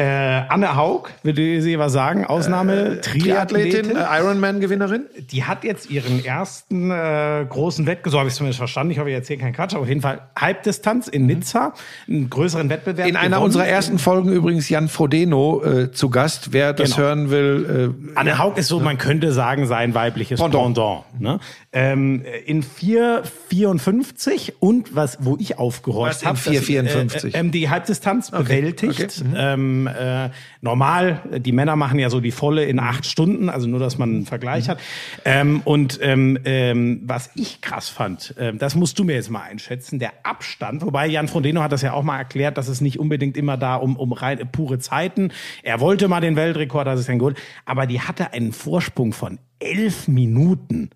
[0.00, 3.96] Äh, Anne Haug, würde sie was sagen, Ausnahme Triathletin, Triathletin.
[3.96, 5.04] äh, Ironman-Gewinnerin.
[5.30, 8.98] Die hat jetzt ihren ersten äh, großen Wettbewerb, so habe ich es zumindest verstanden, ich
[8.98, 11.74] hoffe, ich erzähle keinen Quatsch, aber auf jeden Fall Halbdistanz in Nizza,
[12.08, 13.08] einen größeren Wettbewerb.
[13.08, 13.44] In einer gewonnen.
[13.44, 16.52] unserer ersten Folgen übrigens Jan Frodeno äh, zu Gast.
[16.52, 17.02] Wer das Genau.
[17.02, 20.76] hören will, äh, Anne Haug ist so, man könnte sagen, sein weibliches Pendant.
[20.76, 21.20] Pendant.
[21.20, 21.40] ne?
[21.72, 27.34] ähm, in 4,54 und was, wo ich aufgehorcht habe, 4,54?
[27.34, 29.22] Äh, ähm, die Halbdistanz bewältigt.
[29.24, 29.28] okay.
[29.28, 29.34] Mhm.
[29.36, 30.30] Ähm, äh,
[30.60, 34.10] normal, die Männer machen ja so die volle in acht Stunden, also nur, dass man
[34.10, 34.70] einen Vergleich Mhm.
[34.70, 34.80] hat.
[35.24, 39.42] Ähm, und ähm, ähm, was ich krass fand, ähm, das musst du mir jetzt mal
[39.42, 42.98] einschätzen, der Abstand, wobei Jan Frodeno hat das ja auch mal erklärt, dass es nicht
[42.98, 45.32] unbedingt immer da um, um rein pure Zeiten.
[45.62, 49.38] Er wollte mal den Weltrekord, das ist ein Gold, aber die hatte einen Vorsprung von
[49.58, 50.90] elf Minuten.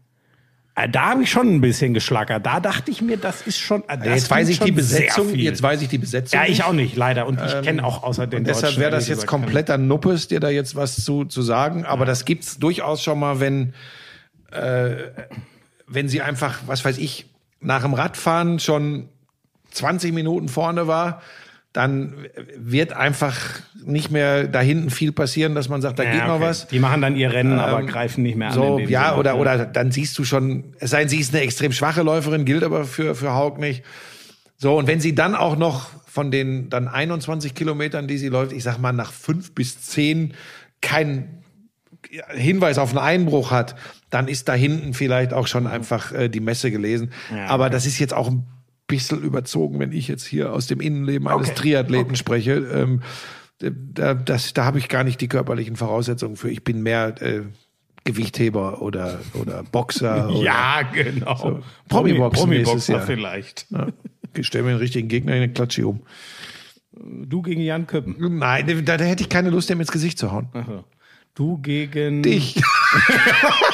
[0.74, 2.44] Äh, Da habe ich schon ein bisschen geschlackert.
[2.44, 3.82] Da dachte ich mir, das ist schon.
[3.88, 5.34] äh, Das jetzt weiß ich die Besetzung.
[5.34, 6.38] Jetzt weiß ich die Besetzung.
[6.40, 7.26] ja, ich auch nicht, leider.
[7.26, 10.28] Und ich kenne auch außer den Und deshalb wäre das jetzt gesagt komplett an Nuppes,
[10.28, 11.84] dir da jetzt was zu, zu sagen.
[11.84, 13.74] Aber das gibt's durchaus schon mal, wenn,
[14.50, 14.96] äh,
[15.86, 17.26] wenn sie einfach, was weiß ich,
[17.60, 19.08] nach dem Radfahren schon
[19.70, 21.22] 20 Minuten vorne war,
[21.74, 22.14] dann
[22.56, 23.36] wird einfach
[23.84, 26.12] nicht mehr da hinten viel passieren, dass man sagt, da keinen.
[26.12, 26.44] geht noch okay.
[26.44, 26.68] was.
[26.68, 28.54] Die machen dann ihr Rennen, aber Ähm, greifen nicht mehr an.
[28.54, 29.18] So, ja, Sinne.
[29.18, 32.44] oder, oder dann siehst du schon, es sei denn, sie ist eine extrem schwache Läuferin,
[32.44, 33.82] gilt aber für, für Haug nicht.
[34.56, 38.52] So, und wenn sie dann auch noch von den dann 21 Kilometern, die sie läuft,
[38.52, 40.34] ich sag mal, nach fünf bis zehn
[40.80, 41.42] keinen
[42.30, 43.74] Hinweis auf einen Einbruch hat,
[44.10, 47.10] dann ist da hinten vielleicht auch schon einfach äh, die Messe gelesen.
[47.34, 47.72] Ja, aber okay.
[47.72, 48.46] das ist jetzt auch ein
[48.96, 51.56] bisschen überzogen, wenn ich jetzt hier aus dem Innenleben eines Okay.
[51.58, 52.52] Triathleten spreche.
[52.54, 53.02] Ähm,
[53.58, 56.50] da, das, da habe ich gar nicht die körperlichen Voraussetzungen für.
[56.50, 57.42] Ich bin mehr äh,
[58.04, 60.28] Gewichtheber oder, oder Boxer.
[60.34, 61.36] Oder, Ja, genau.
[61.36, 63.02] So, Promi-Boxer Jahr.
[63.06, 63.66] vielleicht.
[63.70, 63.86] Ja.
[64.36, 66.02] Ich stelle mir einen richtigen Gegner in den Klatschi um.
[66.92, 68.16] Du gegen Jan Köppen.
[68.38, 70.48] Nein, da, da hätte ich keine Lust, dem ins Gesicht zu hauen.
[70.52, 70.84] Aha.
[71.34, 72.22] Du gegen.
[72.24, 72.54] Ich.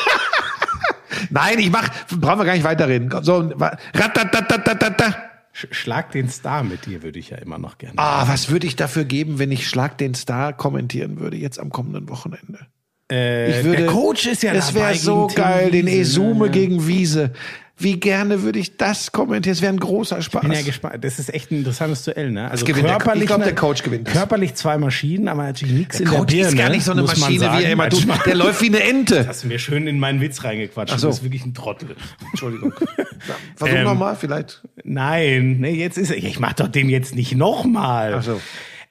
[1.28, 3.10] Nein, ich mach, brauchen wir gar nicht weiterreden.
[3.22, 3.50] So,
[3.94, 5.16] ratatatatata.
[5.54, 7.94] Sch- Schlag den Star mit dir, würde ich ja immer noch gerne.
[7.98, 11.70] Ah, was würde ich dafür geben, wenn ich Schlag den Star kommentieren würde, jetzt am
[11.70, 12.66] kommenden Wochenende?
[13.10, 16.50] Äh, Ich würde, der Coach ist ja Das wäre so geil, den Esume ne?
[16.52, 17.32] gegen Wiese.
[17.82, 19.52] Wie gerne würde ich das kommentieren?
[19.54, 20.42] Es wäre ein großer Spaß.
[20.42, 21.02] bin ja gespannt.
[21.02, 22.50] Das ist echt ein interessantes Duell, ne?
[22.50, 24.14] Also gewinnt der- körperlich, ich glaub, der ne- Coach gewinnt das.
[24.14, 26.48] Körperlich zwei Maschinen, aber natürlich nichts in Coach der Birne.
[26.48, 27.64] ist gar nicht so eine Maschine, wie sagen.
[27.64, 28.06] er immer tut.
[28.26, 29.26] Der läuft wie eine Ente.
[29.26, 30.92] Hast du mir schön in meinen Witz reingequatscht.
[30.94, 31.06] Ach so.
[31.08, 31.96] Du bist wirklich ein Trottel.
[32.30, 32.72] Entschuldigung.
[33.28, 34.62] Ja, Versuch Ähm, nochmal, vielleicht.
[34.82, 36.16] Nein, nee, jetzt ist er.
[36.16, 38.14] Ich mach doch den jetzt nicht nochmal.
[38.18, 38.40] Ach so.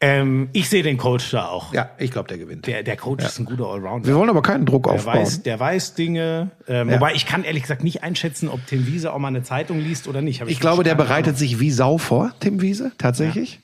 [0.01, 1.73] Ähm, ich sehe den Coach da auch.
[1.73, 2.65] Ja, ich glaube, der gewinnt.
[2.67, 4.07] Der, der Coach ist ein guter Allrounder.
[4.07, 5.17] Wir wollen aber keinen Druck Der aufbauen.
[5.19, 6.51] weiß, der weiß Dinge.
[6.69, 6.95] Ähm, Ja.
[6.95, 10.07] Wobei ich kann ehrlich gesagt nicht einschätzen, ob Tim Wiese auch mal eine Zeitung liest
[10.07, 10.39] oder nicht.
[10.39, 11.38] Hab Ich glaube, der bereitet Ahnung.
[11.39, 13.59] sich wie Sau vor, Tim Wiese, tatsächlich.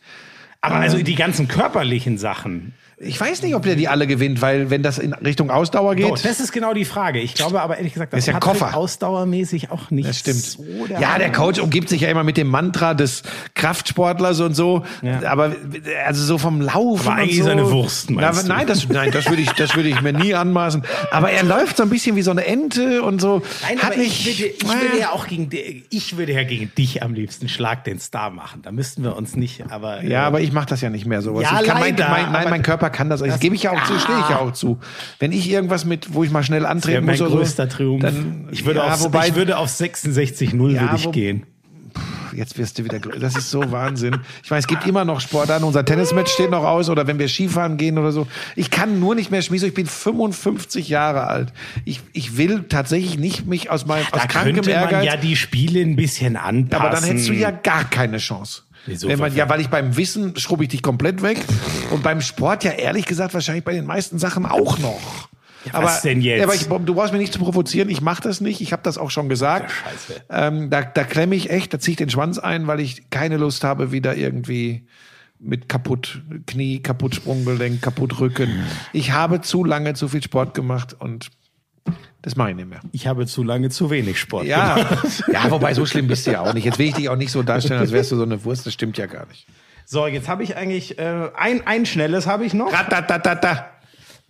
[0.60, 2.74] Aber also die ganzen körperlichen Sachen.
[2.98, 6.18] Ich weiß nicht, ob der die alle gewinnt, weil wenn das in Richtung Ausdauer geht.
[6.18, 7.20] So, das ist genau die Frage.
[7.20, 8.78] Ich glaube aber ehrlich gesagt, das ist ja Patrick Koffer.
[8.78, 10.38] ausdauermäßig auch nicht Das stimmt.
[10.38, 11.32] so der ja, der.
[11.32, 13.24] Coach umgibt sich ja immer mit dem Mantra des
[13.54, 14.86] Kraftsportlers und so.
[15.02, 15.22] Ja.
[15.30, 15.56] Aber
[16.06, 17.08] also so vom Laufen.
[17.08, 18.48] Aber eigentlich so, ist er eine Wurst, meinst Na, du?
[18.48, 20.84] Nein, das, nein, das würde ich, das würde ich mir nie anmaßen.
[21.12, 23.42] Aber er läuft so ein bisschen wie so eine Ente und so.
[23.64, 25.50] Nein, hat aber nicht, ich würde, ich würde ja auch gegen
[25.90, 28.62] ich würde ja gegen dich am liebsten Schlag den Star machen.
[28.62, 31.22] Da müssten wir uns nicht, aber äh, Ja, aber ich mache das ja nicht mehr
[31.22, 31.44] sowas.
[31.44, 33.20] Ja, ich kann leider, mein, mein, nein, mein Körper kann das.
[33.22, 34.00] Das das- gebe ich ja auch zu, Ah.
[34.00, 34.80] stehe ich ja auch zu.
[35.20, 38.02] Wenn ich irgendwas mit, wo ich mal schnell antreten mein muss oder größter so, Triumph.
[38.02, 41.44] dann ich würde ja, auf, wobei, ich würde auf 66-0 Ja, würde ich wo- gehen.
[42.36, 44.18] jetzt wirst du wieder, das ist so Wahnsinn.
[44.44, 45.64] Ich meine, es gibt immer noch Sport an.
[45.64, 48.28] Unser Tennismatch steht noch aus oder wenn wir Skifahren gehen oder so.
[48.58, 49.70] Ich kann nur nicht mehr schmieden.
[49.70, 51.54] Ich bin 55 Jahre alt.
[51.86, 55.06] Ich, ich will tatsächlich nicht mich aus meinem, aus Da krankem könnte man Ehrgeiz.
[55.06, 56.86] ja die Spiele ein bisschen anpassen.
[56.86, 58.64] aber dann hättest du ja gar keine Chance.
[58.86, 61.38] Wieso Wenn man, ja, weil ich beim Wissen schrubbe ich dich komplett weg
[61.92, 65.30] und beim Sport ja ehrlich gesagt wahrscheinlich bei den meisten Sachen auch noch.
[65.72, 66.44] was denn jetzt?
[66.44, 67.90] Aber ich, du brauchst mich nicht zu provozieren.
[67.90, 68.62] Ich mache das nicht.
[68.62, 69.72] Ich habe das auch schon gesagt.
[69.72, 70.22] Scheiße.
[70.30, 73.38] Ähm, da, da klemme ich echt, da ziehe ich den Schwanz ein, weil ich keine
[73.38, 74.86] Lust habe, wieder irgendwie
[75.40, 78.66] mit kaputt Knie, kaputt Sprunggelenk, kaputt Rücken.
[78.94, 81.30] Ich habe zu lange zu viel Sport gemacht und
[82.26, 82.80] das mache ich nicht mehr.
[82.92, 85.24] Ich habe zu lange zu wenig Sport Ja, gemacht.
[85.32, 86.66] ja, wobei so schlimm bist du ja auch nicht.
[86.66, 88.66] Jetzt will ich dich auch nicht so darstellen, als wärst du so eine Wurst.
[88.66, 89.46] Das stimmt ja gar nicht.
[89.86, 92.74] So, jetzt habe ich eigentlich äh, ein, ein schnelles habe ich noch.
[92.74, 93.70] Ratatatata.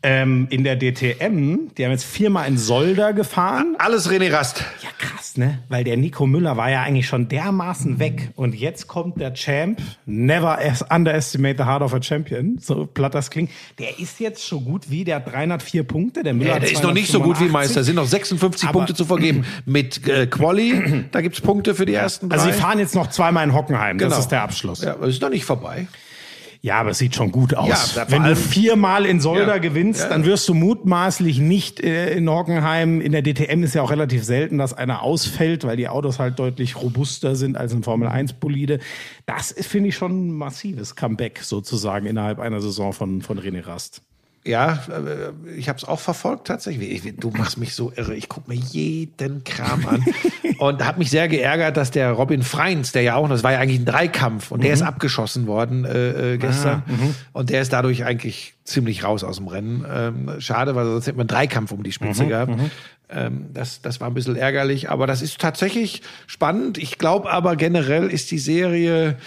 [0.07, 3.75] Ähm, in der DTM, die haben jetzt viermal in Solda gefahren.
[3.79, 4.63] Alles René Rast.
[4.83, 5.57] Ja, krass, ne?
[5.67, 8.29] Weil der Nico Müller war ja eigentlich schon dermaßen weg.
[8.35, 9.81] Und jetzt kommt der Champ.
[10.05, 10.59] Never
[10.91, 12.59] underestimate the heart of a champion.
[12.61, 13.49] So platt das klingt.
[13.79, 16.21] Der ist jetzt so gut wie, der hat 304 Punkte.
[16.21, 17.51] Der Müller Ja, der ist noch nicht so gut wie 285.
[17.51, 17.79] Meister.
[17.79, 19.43] Es sind noch 56 Aber- Punkte zu vergeben.
[19.65, 22.35] Mit äh, Quali, da gibt's Punkte für die ersten drei.
[22.37, 23.97] Also sie fahren jetzt noch zweimal in Hockenheim.
[23.97, 24.11] Genau.
[24.11, 24.83] Das ist der Abschluss.
[24.83, 25.87] Ja, es ist noch nicht vorbei.
[26.65, 27.93] Ja, aber es sieht schon gut aus.
[27.93, 30.09] Ja, Wenn du viermal in Solda Ja, gewinnst, ja.
[30.09, 33.01] dann wirst du mutmaßlich nicht äh, in Hockenheim.
[33.01, 36.39] In der DTM ist ja auch relativ selten, dass einer ausfällt, weil die Autos halt
[36.39, 38.79] deutlich robuster sind als ein Formel 1 Bolide.
[39.27, 43.63] Das ist, finde ich schon ein massives Comeback sozusagen innerhalb einer Saison von, von René
[43.63, 44.01] Rast.
[44.45, 47.05] Ja, äh, ich habe es auch verfolgt tatsächlich.
[47.05, 48.13] Ich, du machst mich so irre.
[48.15, 50.05] Ich guck mir jeden Kram an
[50.59, 53.59] und habe mich sehr geärgert, dass der Robin Freins, der ja auch, das war ja
[53.59, 56.83] eigentlich ein Dreikampf und der ist abgeschossen worden äh, äh, gestern
[57.33, 59.85] und der ist dadurch eigentlich ziemlich raus aus dem Rennen.
[59.91, 62.51] Ähm, schade, weil sonst hätte man einen Dreikampf um die Spitze gehabt.
[63.07, 66.79] Ähm, das, das war ein bisschen ärgerlich, aber das ist tatsächlich spannend.
[66.79, 69.17] Ich glaube aber generell ist die Serie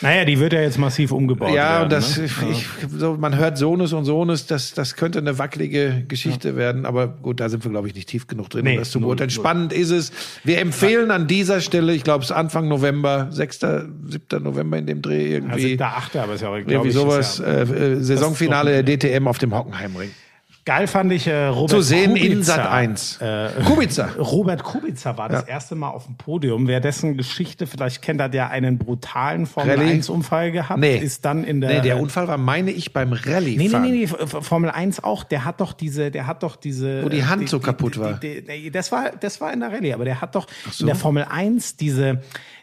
[0.00, 1.54] Naja, die wird ja jetzt massiv umgebaut.
[1.54, 2.28] ja, werden, und das, ne?
[2.50, 2.66] ich,
[2.96, 7.40] so, man hört Sohnes und Sohnes, das, das könnte eine wackelige Geschichte werden, aber gut,
[7.40, 9.28] da sind wir, glaube ich, nicht tief genug drin, Nee, um das zu beurteilen.
[9.28, 10.12] Spannend ist es.
[10.42, 14.42] Wir empfehlen an dieser Stelle, ich glaube, es ist Anfang November, 6., 7.
[14.42, 15.60] November in dem Dreh Ja, irgendwie.
[15.60, 19.36] siebter, achter, aber ist ja auch, irgendwie sowas, ja, äh, äh, Saisonfinale der DTM auf
[19.36, 20.10] dem Hockenheimring.
[20.70, 22.44] Geil fand ich äh, Robert Zu sehen in Kubica.
[22.44, 23.18] Sat 1.
[23.20, 24.08] Äh, Kubica.
[24.18, 26.68] Robert Kubica war das erste Mal auf dem Podium.
[26.68, 29.74] Wer dessen Geschichte vielleicht kennt, hat ja einen brutalen Rallye?
[29.74, 30.78] Formel-1-Unfall gehabt.
[30.78, 30.96] Nee.
[30.98, 31.70] Ist dann in der...
[31.70, 33.56] Nee, der Unfall war, meine ich, beim Rallye.
[33.56, 35.24] Nee, nee, nee, nee, Formel 1 auch.
[35.24, 37.02] Der hat doch diese, der hat doch diese.
[37.02, 38.12] Wo die Hand äh, so kaputt war.
[38.20, 40.46] Die, die, die, das war, das war in der Rallye, aber der hat doch
[40.78, 42.20] in der Formel 1 diese,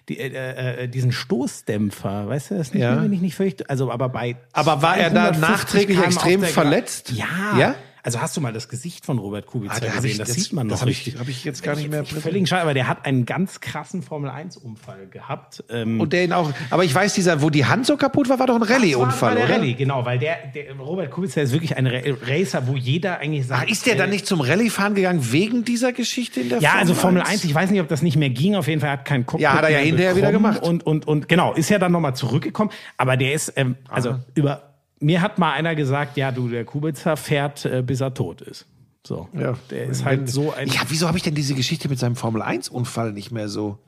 [0.07, 2.84] die, äh, äh, diesen Stoßdämpfer, weißt du das nicht?
[2.84, 3.03] Ja.
[3.03, 3.69] Wenn ich nicht fürchte.
[3.69, 4.38] Also, aber bei.
[4.53, 7.11] Aber war er da 250 nachträglich extrem verletzt?
[7.11, 7.57] Ja.
[7.59, 7.75] Ja?
[8.07, 10.17] Also hast du mal das Gesicht von Robert Kubica Ah, gesehen?
[10.17, 12.05] das jetzt- sieht man noch das hab ich- hab ich jetzt gar nicht mehr.
[12.05, 15.61] Völlig schade, aber der hat einen ganz krassen Formel 1 Unfall gehabt.
[15.69, 18.39] Ähm, Und der ihn auch, aber ich weiß, dieser, wo die Hand so kaputt war,
[18.39, 19.49] war doch ein Rallye-Unfall, oder?
[19.49, 23.45] Rallye, genau, weil der, der Robert Kubica ist wirklich ein Ra- Racer, wo jeder eigentlich
[23.45, 23.65] sagt.
[23.65, 26.75] Ach, ist der äh, dann nicht zum Rallye-Fahren gegangen wegen dieser Geschichte in der Ja,
[26.75, 27.29] also Formel 1?
[27.31, 28.55] 1, ich weiß nicht, ob das nicht mehr ging.
[28.55, 30.63] Auf jeden Fall hat kein Cockpit Ja, hat er ja hinterher wieder gemacht.
[30.63, 32.71] Und, und, und genau, ist ja dann nochmal zurückgekommen.
[32.95, 34.66] Aber der ist, ähm, also über,
[34.99, 38.65] mir hat mal einer gesagt, ja, du, der Kubica fährt, äh, bis er tot ist.
[39.05, 39.29] So.
[39.33, 39.57] Ja.
[39.69, 40.67] Der ist halt so ein.
[40.67, 43.79] Ja, wieso habe ich denn diese Geschichte mit seinem Formel-1-Unfall nicht mehr so?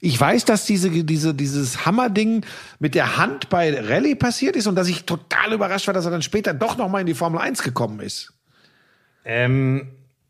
[0.00, 2.44] Ich weiß, dass diese, diese, dieses Hammerding
[2.78, 6.10] mit der Hand bei Rallye passiert ist und dass ich total überrascht war, dass er
[6.12, 8.32] dann später doch noch mal in die Formel 1 gekommen ist.
[9.24, 9.88] Ähm,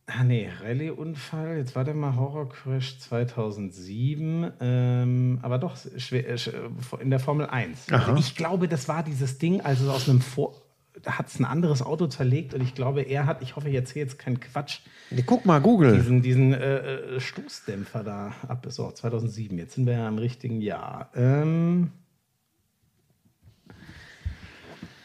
[0.08, 6.52] ah, nee, Rallye-Unfall, jetzt warte mal, Horror-Crash 2007, ähm, aber doch schwer, äh, sch-
[7.00, 7.92] in der Formel 1.
[7.92, 10.54] Also ich glaube, das war dieses Ding, also aus einem Vor
[11.04, 13.74] da hat es ein anderes Auto zerlegt und ich glaube, er hat, ich hoffe, ich
[13.76, 14.80] erzähle jetzt keinen Quatsch,
[15.10, 15.94] Nee, guck mal, Google.
[15.96, 16.78] diesen, diesen äh,
[17.16, 18.66] äh, Stoßdämpfer da ab.
[18.68, 21.10] So, 2007, jetzt sind wir ja im richtigen Jahr.
[21.14, 21.92] Ähm,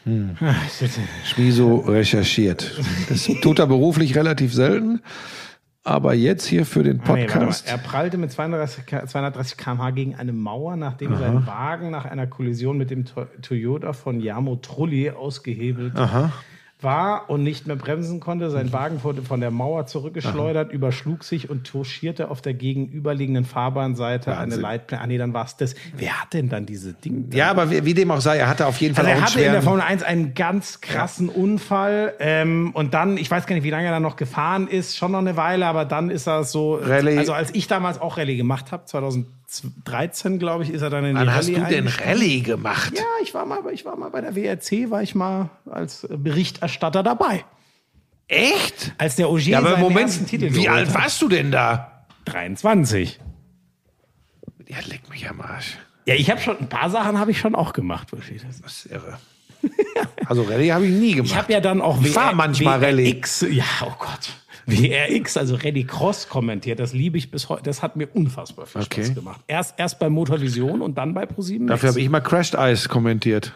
[0.04, 0.90] Shit.
[1.24, 2.72] Schmiso recherchiert.
[3.08, 5.00] Das tut er beruflich relativ selten.
[5.86, 7.26] Aber jetzt hier für den Ah, nee.
[7.26, 7.68] Podcast.
[7.68, 12.26] er prallte mit 230, K- 230 km/h gegen eine Mauer, nachdem sein Wagen nach einer
[12.26, 15.92] Kollision mit dem To- Toyota von Yamo Trulli ausgehebelt
[16.84, 18.50] war und nicht mehr bremsen konnte.
[18.50, 24.30] Sein Wagen wurde von der Mauer zurückgeschleudert, überschlug sich und touchierte auf der gegenüberliegenden Fahrbahnseite
[24.32, 24.60] eine Wahnsinn.
[24.60, 25.04] Leitplanke.
[25.04, 25.74] Ah, nee, dann war es das.
[25.96, 27.34] Wer hat denn dann diese Dinge?
[27.34, 29.40] ja, aber wie, wie dem auch sei, er hatte auf jeden Fall Also er hatte
[29.40, 29.62] in der.
[29.62, 33.86] Formel 1 einen ganz krassen Unfall ähm, und dann, ich weiß gar nicht, wie lange
[33.86, 37.16] er dann noch gefahren ist, schon noch eine Weile, aber dann ist er so, Rallye.
[37.18, 38.84] also als ich damals auch Rallye gemacht habe,
[39.56, 41.88] 2013 glaube ich, ist er dann in die Wann hast Rallye du denn.
[41.88, 42.92] Rallye gemacht?
[42.96, 47.02] Ja, ich war mal, ich war mal bei der WRC, war ich mal als Berichterstatter
[47.02, 47.44] dabei,
[48.28, 48.92] Echt?
[48.98, 50.94] als der Ogier Ja, aber seinen Moment, ersten Titel wie alt hat.
[50.94, 52.06] warst du denn da?
[52.26, 53.20] 23.
[54.66, 55.76] Ja, leck mich am Arsch.
[56.06, 58.42] Ja, ich habe schon ein paar Sachen habe ich schon auch gemacht, wirklich.
[58.42, 59.18] Das ist irre.
[60.26, 61.30] Also Rallye habe ich nie gemacht.
[61.32, 63.20] Ich habe ja dann auch Ich fahr manchmal Rallye.
[63.50, 64.32] Ja, oh Gott.
[64.66, 67.62] WRX, also Rallye Cross kommentiert, das liebe ich bis heute.
[67.64, 69.04] Das hat mir unfassbar viel Okay.
[69.04, 69.40] Spaß gemacht.
[69.46, 71.66] Erst, erst bei Motorvision und dann bei ProSieben.
[71.66, 73.52] Dafür habe ich mal Crashed Ice kommentiert.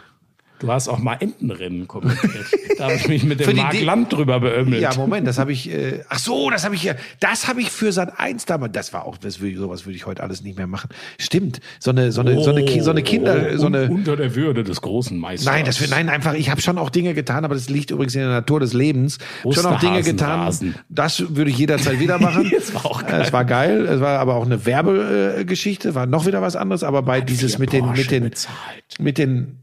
[0.61, 2.47] Du hast auch mal Entenrennen kommentiert.
[2.79, 4.81] da habe ich mich mit dem Mark Land drüber beömmelt.
[4.83, 5.71] Ja, Moment, das habe ich.
[5.71, 6.95] Äh, ach so, das habe ich ja.
[7.21, 8.73] Das habe ich für Sat 1 damals.
[8.73, 10.91] Das war auch, das würde, ich- sowas würde ich heute alles nicht mehr machen.
[11.19, 13.89] Stimmt, so eine, so eine, so eine, so eine Kinder, so eine.
[13.91, 15.47] Oh, unter der Würde des großen Meisters.
[15.53, 18.15] Nein, das wird, nein, einfach, ich habe schon auch Dinge getan, aber das liegt übrigens
[18.15, 19.19] in der Natur des Lebens.
[19.43, 20.49] Schon auch Dinge getan.
[20.49, 20.75] Osterhasenrasen.
[20.89, 22.51] Das würde ich jederzeit wieder machen.
[22.59, 23.21] Das war auch geil.
[23.23, 23.87] Es war geil.
[23.87, 27.61] Es war aber auch eine Werbegeschichte, war noch wieder was anderes, aber bei dieses Vier
[27.61, 28.57] mit den, mit den, bezahlt.
[28.99, 29.59] mit den,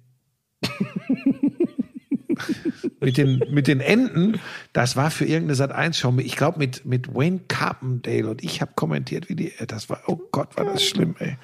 [3.00, 4.40] mit den, mit den Enten,
[4.74, 6.14] das war für irgendeine Sat 1 Show.
[6.18, 10.20] Ich glaube mit, mit Wayne Carpendale und ich habe kommentiert, wie die, das war, oh
[10.32, 11.38] Gott, war das schlimm, ey.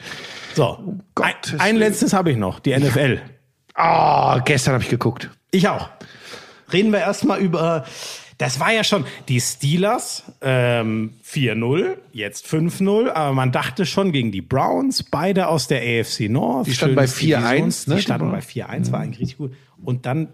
[0.53, 1.77] So, ein, Gottes ein Willen.
[1.77, 3.21] letztes habe ich noch, die NFL.
[3.77, 5.29] Oh, gestern habe ich geguckt.
[5.51, 5.89] Ich auch.
[6.71, 7.85] Reden wir erstmal über.
[8.41, 14.31] Das war ja schon die Steelers ähm, 4-0, jetzt 5-0, aber man dachte schon gegen
[14.31, 16.65] die Browns, beide aus der AFC North.
[16.65, 18.49] Die standen bei Schönes 4-1, Divisions- ne, Die standen bei Browns.
[18.87, 19.53] 4-1, war eigentlich richtig gut.
[19.83, 20.29] Und dann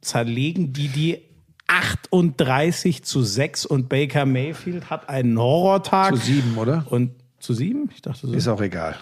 [0.00, 1.18] zerlegen die die
[1.66, 6.10] 38 zu 6 und Baker Mayfield hat einen Horrortag.
[6.14, 6.86] Zu sieben, oder?
[6.88, 7.10] Und
[7.40, 7.90] zu sieben?
[7.92, 8.32] Ich dachte, so.
[8.32, 8.96] Ist auch egal.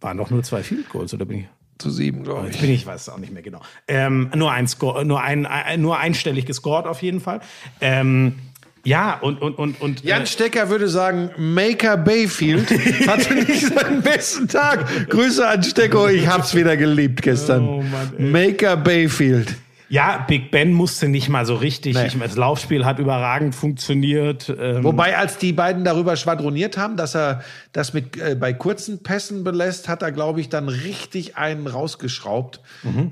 [0.00, 1.46] waren doch nur zwei Field Goals, oder bin ich?
[1.78, 2.60] Zu sieben, glaube Jetzt ich.
[2.60, 3.60] bin ich, weiß es auch nicht mehr genau.
[3.86, 7.40] Ähm, nur ein Score, nur ein, ein nur einstellig gescored auf jeden Fall.
[7.80, 8.34] Ähm,
[8.84, 12.70] ja, und, und, und, und Jan Stecker würde sagen, Maker Bayfield
[13.06, 15.08] hatte nicht seinen besten Tag.
[15.08, 17.68] Grüße an Stecko, ich hab's wieder geliebt gestern.
[17.68, 18.30] Oh Mann.
[18.32, 19.54] Maker Bayfield.
[19.90, 21.94] Ja, Big Ben musste nicht mal so richtig.
[21.96, 22.06] Nee.
[22.06, 24.54] Ich, das Laufspiel hat überragend funktioniert.
[24.60, 27.42] Ähm, Wobei, als die beiden darüber schwadroniert haben, dass er
[27.72, 32.60] das mit äh, bei kurzen Pässen belässt, hat er, glaube ich, dann richtig einen rausgeschraubt.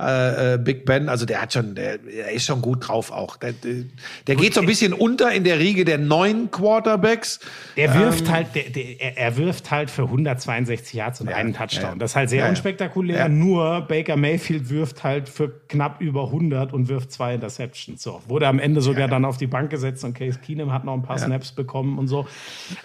[0.01, 3.36] Äh, äh, Big Ben, also der hat schon, der, der ist schon gut drauf auch.
[3.36, 3.85] Der, der,
[4.27, 7.40] der geht so ein bisschen unter in der Riege der neuen Quarterbacks.
[7.74, 11.82] er wirft halt, der, der, er- wirft halt für 161 Yards und einen Touchdown.
[11.82, 11.94] ja, ja.
[11.97, 12.51] Das ist halt sehr Ja, ja.
[12.51, 13.16] unspektakulär.
[13.19, 13.28] Ja.
[13.28, 18.02] Nur Baker Mayfield wirft halt für knapp über 100 und wirft zwei Interceptions.
[18.02, 20.94] So wurde am Ende sogar dann auf die Bank gesetzt und Case Keenum hat noch
[20.94, 22.26] ein paar Snaps bekommen und so.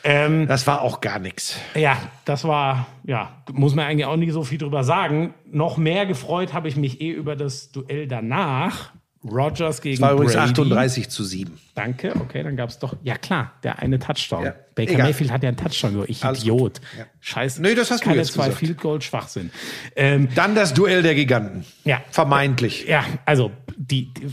[0.03, 1.57] Ähm, Das war auch gar nichts.
[1.75, 5.33] Ja, das war, ja, muss man eigentlich auch nicht so viel drüber sagen.
[5.51, 8.91] Noch mehr gefreut habe ich mich eh über das Duell danach.
[9.23, 10.49] Rogers gegen War übrigens Brady.
[10.51, 11.55] 38 zu 7.
[11.73, 14.43] Danke, okay, dann gab es doch, ja klar, der eine Touchdown.
[14.43, 15.07] Ja, Baker egal.
[15.07, 16.81] Mayfield hat ja einen Touchdown, nur ich Alles Idiot.
[16.98, 17.06] Ja.
[17.22, 17.61] Scheiße.
[17.61, 18.60] Nee, das hast du Keine jetzt zwei gesagt.
[18.60, 19.52] Field Goal Schwachsinn.
[19.95, 21.65] Ähm, Dann das Duell der Giganten.
[21.85, 22.02] Ja.
[22.11, 22.88] Vermeintlich.
[22.88, 24.27] ja, also die, die,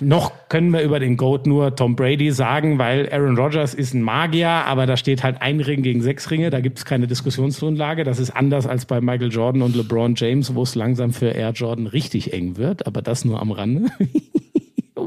[0.00, 4.02] noch können wir über den Goat nur Tom Brady sagen, weil Aaron Rodgers ist ein
[4.02, 8.04] Magier, aber da steht halt ein Ring gegen sechs Ringe, da gibt es keine Diskussionsgrundlage.
[8.04, 11.52] Das ist anders als bei Michael Jordan und LeBron James, wo es langsam für Air
[11.52, 13.90] Jordan richtig eng wird, aber das nur am Rande.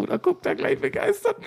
[0.06, 1.38] Da guckt er gleich begeistert.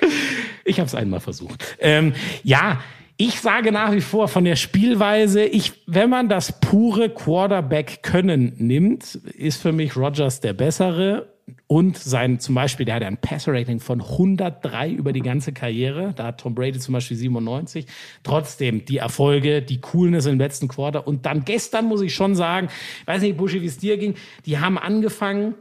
[0.65, 1.77] Ich habe es einmal versucht.
[1.79, 2.81] Ähm, ja,
[3.21, 9.17] ich sage nach wie vor von der Spielweise, ich, wenn man das pure Quarterback-Können nimmt,
[9.17, 11.35] ist für mich Rogers der bessere.
[11.67, 16.13] Und sein, zum Beispiel, der hat ein Passer-Rating von 103 über die ganze Karriere.
[16.15, 17.87] Da hat Tom Brady zum Beispiel 97.
[18.23, 21.09] Trotzdem die Erfolge, die Coolness im letzten Quarter.
[21.09, 22.69] Und dann gestern muss ich schon sagen,
[23.01, 24.15] ich weiß nicht, Buschi, wie es dir ging,
[24.47, 25.55] die haben angefangen,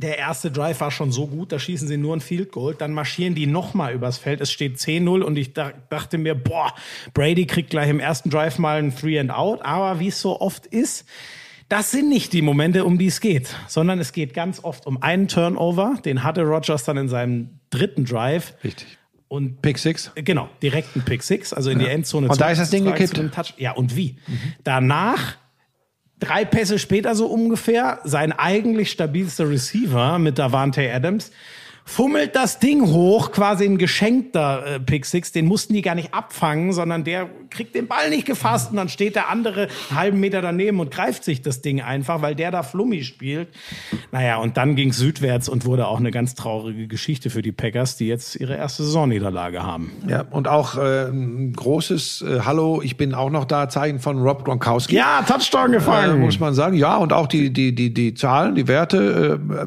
[0.00, 2.92] der erste Drive war schon so gut, da schießen sie nur ein Field Goal, dann
[2.92, 6.74] marschieren die nochmal übers Feld, es steht 10-0 und ich da, dachte mir, boah,
[7.14, 10.40] Brady kriegt gleich im ersten Drive mal ein Three and Out, aber wie es so
[10.40, 11.04] oft ist,
[11.68, 15.02] das sind nicht die Momente, um die es geht, sondern es geht ganz oft um
[15.02, 18.98] einen Turnover, den hatte Rogers dann in seinem dritten Drive Richtig.
[19.28, 20.10] und Pick Six.
[20.16, 22.28] Genau, direkten Pick Six, also in die Endzone.
[22.28, 23.54] Und da ist das Ding gekippt.
[23.58, 24.16] Ja, und wie?
[24.64, 25.36] Danach,
[26.20, 31.32] drei Pässe später so ungefähr, sein eigentlich stabilster Receiver mit Davante Adams
[31.90, 35.32] fummelt das Ding hoch, quasi ein geschenkter äh, Pick Six.
[35.32, 38.88] Den mussten die gar nicht abfangen, sondern der kriegt den Ball nicht gefasst und dann
[38.88, 42.52] steht der andere einen halben Meter daneben und greift sich das Ding einfach, weil der
[42.52, 43.48] da Flummi spielt.
[44.12, 47.96] Naja, und dann ging südwärts und wurde auch eine ganz traurige Geschichte für die Packers,
[47.96, 49.90] die jetzt ihre erste Saisonniederlage haben.
[50.08, 54.22] Ja, und auch äh, ein großes äh, Hallo, ich bin auch noch da, Zeichen von
[54.22, 54.94] Rob Gronkowski.
[54.94, 56.20] Ja, Touchdown äh, gefallen.
[56.20, 56.76] muss man sagen.
[56.76, 59.66] Ja, und auch die, die, die, die Zahlen, die Werte, äh,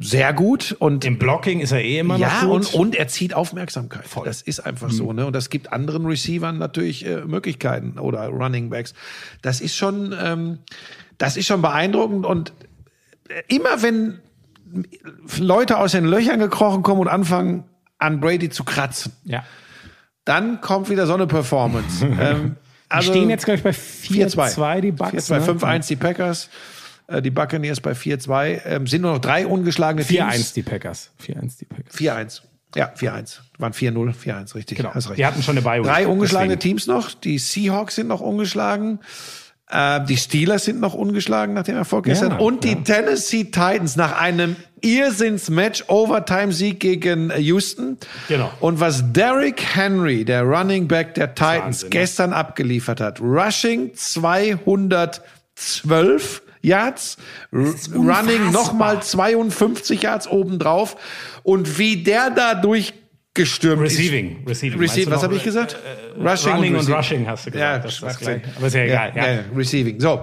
[0.00, 0.76] sehr gut.
[0.78, 2.50] Und Im Blocking ist er eh immer ja, noch gut.
[2.50, 4.04] und, und er zieht Aufmerksamkeit.
[4.24, 5.26] Das ist einfach so, ne?
[5.26, 8.94] Und das gibt anderen Receivern natürlich äh, Möglichkeiten oder Running Backs.
[9.42, 10.58] Das ist schon, ähm,
[11.18, 12.52] das ist schon beeindruckend und
[13.28, 14.20] äh, immer wenn
[15.38, 17.64] Leute aus den Löchern gekrochen kommen und anfangen,
[17.98, 19.44] an Brady zu kratzen, ja.
[20.24, 22.06] dann kommt wieder so eine Performance.
[22.20, 22.56] ähm,
[22.96, 25.30] Die stehen jetzt, glaube ich, bei 4-2, die Bucks.
[25.30, 25.60] 4-2, ne?
[25.60, 26.50] 5-1 die Packers.
[27.08, 28.60] Äh, Die Buccaneers bei 4-2.
[28.64, 30.52] Ähm, sind nur noch drei ungeschlagene 4-1 Teams.
[30.52, 31.10] die Packers.
[31.20, 31.94] 4-1 die Packers.
[31.96, 32.42] 4-1.
[32.76, 33.38] Ja, 4-1.
[33.58, 34.76] Waren 4-0, 4-1, richtig.
[34.76, 34.92] Genau.
[34.94, 35.18] Hast recht.
[35.18, 36.76] Die hatten schon eine Bye-Week, Drei ungeschlagene deswegen.
[36.76, 37.14] Teams noch.
[37.14, 39.00] Die Seahawks sind noch ungeschlagen.
[39.70, 42.32] Äh, die Steelers sind noch ungeschlagen nach dem Erfolg gestern.
[42.38, 47.96] Und die Tennessee Titans nach einem Irrsinns-Match, Overtime-Sieg gegen äh, Houston.
[48.28, 48.52] Genau.
[48.60, 51.90] Und was Derrick Henry, der Running Back der Titans, Wahnsinn, ne?
[51.90, 53.18] gestern abgeliefert hat.
[53.20, 57.16] Rushing 212 Yards,
[57.52, 60.96] Running nochmal 52 Yards obendrauf.
[61.42, 63.98] Und wie der da durchgestürmt ist.
[63.98, 64.44] Receiving.
[64.46, 64.78] Receiving.
[64.78, 65.76] Receive, was habe ich gesagt?
[66.16, 66.94] Running und Receiving.
[66.94, 67.74] Rushing hast du gesagt.
[67.74, 68.56] Ja, das ist das.
[68.56, 69.12] Aber ist ja egal.
[69.14, 70.00] Ja, Ja, ja, Receiving.
[70.00, 70.22] So.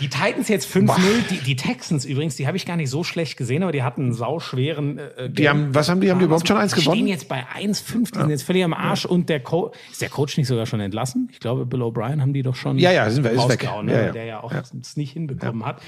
[0.00, 0.92] Die Titans jetzt 5-0.
[1.30, 4.02] Die, die Texans übrigens, die habe ich gar nicht so schlecht gesehen, aber die hatten
[4.02, 6.10] einen sauschweren äh, Die haben, was haben die?
[6.10, 7.08] Haben die überhaupt schon eins Die stehen gewonnen?
[7.08, 10.36] jetzt bei 1-5, die sind jetzt völlig am Arsch und der Coach, ist der Coach
[10.36, 11.28] nicht sogar schon entlassen?
[11.32, 13.64] Ich glaube, Bill O'Brien haben die doch schon Ja, ja, sind wir- ist weg.
[13.64, 13.92] rausgehauen, ne?
[13.92, 14.12] Ja, ja.
[14.12, 15.80] der ja auch es nicht hinbekommen hat.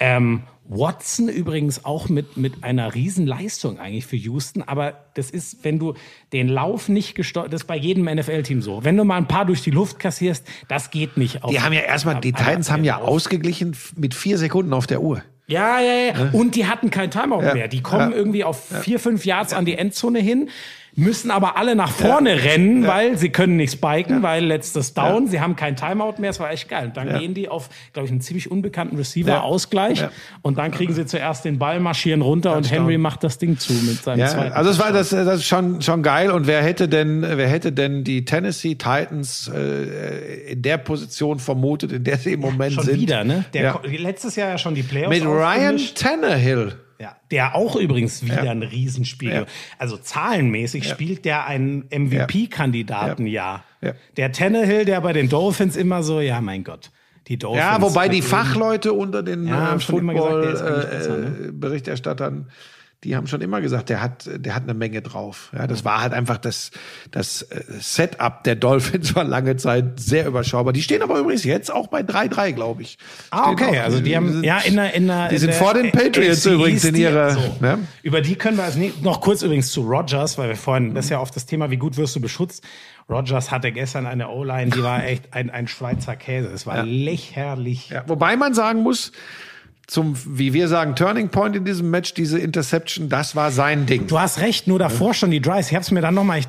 [0.00, 5.78] Ähm, Watson übrigens auch mit, mit einer Riesenleistung eigentlich für Houston, aber das ist, wenn
[5.78, 5.94] du
[6.34, 8.84] den Lauf nicht gesteuert, das ist bei jedem NFL-Team so.
[8.84, 11.42] Wenn du mal ein paar durch die Luft kassierst, das geht nicht.
[11.42, 14.86] Auf, Die haben ja erstmal, die Titans haben ja ausgeglichen f- mit vier Sekunden auf
[14.86, 15.22] der Uhr.
[15.46, 16.28] ja, ja, ja.
[16.32, 17.54] Und die hatten kein Timeout Ja.
[17.54, 17.68] mehr.
[17.68, 18.16] Die kommen Ja.
[18.16, 20.50] irgendwie auf vier, fünf Yards an die Endzone hin,
[20.98, 25.40] müssen aber alle nach vorne rennen, weil sie können nicht spiken, weil letztes Down, sie
[25.40, 26.30] haben kein Timeout mehr.
[26.30, 26.88] Es war echt geil.
[26.88, 29.40] Und dann gehen die auf, glaube ich, einen ziemlich unbekannten Receiver Ja.
[29.40, 30.10] Ausgleich Ja.
[30.42, 33.72] und dann kriegen sie zuerst den Ball, marschieren runter und Henry macht das Ding zu
[33.72, 34.52] mit seinem Ja, zweiten.
[34.52, 36.30] also es war das, das ist schon schon geil.
[36.30, 41.92] Und wer hätte denn, wer hätte denn die Tennessee Titans äh, in der Position vermutet,
[41.92, 43.00] in der sie im Moment schon sind?
[43.00, 43.44] wieder, ne?
[43.54, 43.80] Der Ja.
[43.84, 45.78] letztes Jahr ja schon die Playoffs Mit Ryan.
[45.94, 46.74] Tannehill.
[47.00, 49.32] Ja, der auch übrigens wieder ein Riesenspiel.
[49.32, 49.46] Ja.
[49.78, 53.62] Also zahlenmäßig spielt der einen MVP-Kandidaten ja.
[53.80, 53.92] Ja.
[54.16, 56.90] Der Tannehill, der bei den Dolphins immer so, ja, mein Gott.
[57.28, 57.64] Die Dolphins.
[57.64, 59.78] Ja, wobei die Fachleute unter den Ja, äh?
[59.78, 62.50] Football-Berichterstattern,
[63.04, 65.50] die haben schon immer gesagt, der hat, der hat eine Menge drauf.
[65.56, 66.72] Ja, das war halt einfach das,
[67.12, 70.72] das äh, Setup der Dolphins war lange Zeit sehr überschaubar.
[70.72, 72.98] Die stehen aber übrigens jetzt auch bei 3-3, glaube ich.
[73.30, 73.78] Ah, Stehen okay.
[73.80, 75.74] auch- Also die haben sind- ja in der in der die in sind der vor
[75.74, 77.56] den Patriots AFC übrigens in ihrer- so.
[77.60, 77.78] ne?
[78.02, 81.04] Über die können wir als nie, noch kurz übrigens zu Rogers, weil wir vorhin das
[81.04, 82.64] ist ja oft das Thema, wie gut wirst du beschützt.
[83.08, 86.48] Rogers hatte gestern eine O-Line, die war echt ein, ein Schweizer Käse.
[86.48, 87.88] Es war lächerlich.
[87.90, 89.12] Ja, wobei man sagen muss,
[89.88, 94.06] zum, wie wir sagen, Turning Point in diesem Match, diese Interception, das war sein Ding.
[94.06, 95.68] Du hast recht, nur davor schon die Drives.
[95.70, 96.42] Ich habe es mir dann nochmal.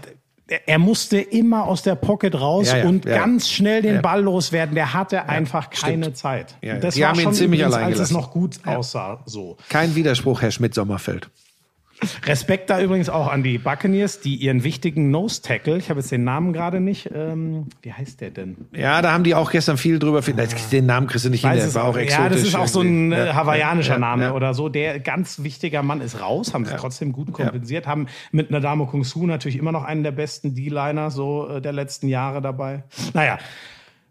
[0.66, 3.18] Er musste immer aus der Pocket raus Ja, ja, und ja.
[3.18, 4.02] ganz schnell den Ja.
[4.02, 4.76] Ball loswerden.
[4.76, 6.56] Der hatte einfach keine Zeit.
[6.62, 9.22] Ja, Das die war haben ihn schon ziemlich übrigens, allein als es noch gut aussah.
[9.26, 9.58] So.
[9.70, 11.30] Kein Widerspruch, Herr Schmidt-Sommerfeld.
[12.26, 16.24] Respekt da übrigens auch an die Buccaneers, die ihren wichtigen Nose-Tackle, ich habe jetzt den
[16.24, 18.68] Namen gerade nicht, ähm, wie heißt der denn?
[18.74, 20.22] Ja, da haben die auch gestern viel drüber.
[20.22, 22.24] Den Namen kriegst du nicht hin, Weiß der es war auch exotisch.
[22.24, 24.34] Ja, das ist auch so ein äh, hawaiianischer Ja, Name ja.
[24.34, 24.70] oder so.
[24.70, 29.04] Der ganz wichtiger Mann ist raus, haben sie trotzdem gut kompensiert, haben mit Nadamo Kung
[29.04, 32.84] Su natürlich immer noch einen der besten D-Liner so äh, der letzten Jahre dabei.
[33.14, 33.38] Naja,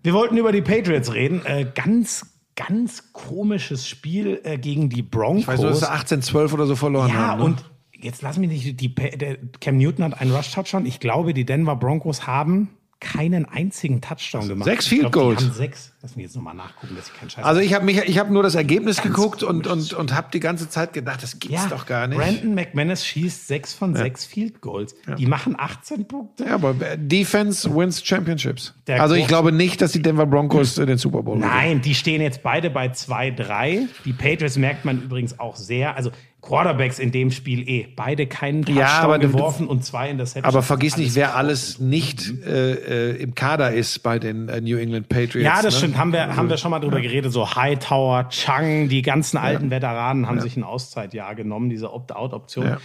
[0.03, 1.41] wir wollten über die Patriots reden.
[1.45, 5.47] Äh, ganz, ganz komisches Spiel äh, gegen die Broncos.
[5.47, 7.39] Weißt du, dass sie 18-12 oder so verloren Ja, haben.
[7.41, 7.45] Ne?
[7.47, 7.65] und
[8.01, 10.87] jetzt lass mich nicht, die, der Cam Newton hat einen Rush-Touchdown.
[10.87, 12.71] Ich glaube, die Denver Broncos haben
[13.01, 14.65] keinen einzigen Touchdown gemacht.
[14.65, 15.41] sechs Field Goals.
[15.57, 15.93] Sechs.
[16.03, 18.33] Lass mich jetzt nochmal nachgucken, dass ich keinen Scheiß Also ich habe mich, ich habe
[18.33, 21.87] nur das Ergebnis geguckt und und und habe die ganze Zeit gedacht, das gibt's doch
[21.87, 22.19] gar nicht.
[22.19, 24.97] Brandon McManus schießt sechs von sechs Field Goals.
[25.17, 26.45] Die machen 18 Punkte.
[26.47, 28.75] Ja, aber Defense wins Championships.
[28.89, 31.53] Der also ich glaube nicht, dass die Denver Broncos äh, den Super Bowl gewinnen.
[31.53, 33.87] Nein, die stehen jetzt beide bei 2-3.
[34.05, 35.97] Die Patriots merkt man übrigens auch sehr.
[35.97, 36.11] Also
[36.49, 37.87] Quarterbacks in dem Spiel eh.
[37.95, 40.45] Beide keinen Touchdown Ja, aber du- geworfen und zwei in der Set.
[40.45, 44.79] Aber vergiss nicht, wer alles nicht äh, äh, im Kader ist bei den äh, New
[44.79, 45.45] England Patriots.
[45.45, 45.79] Ja, das ne?
[45.79, 45.99] stimmt.
[45.99, 47.33] Haben wir, haben wir schon mal drüber geredet.
[47.33, 52.65] So Hightower, Chang, die ganzen alten Veteranen haben sich ein Auszeitjahr genommen, diese Opt-out-Option.
[52.67, 52.79] Ja.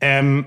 [0.00, 0.44] Ähm,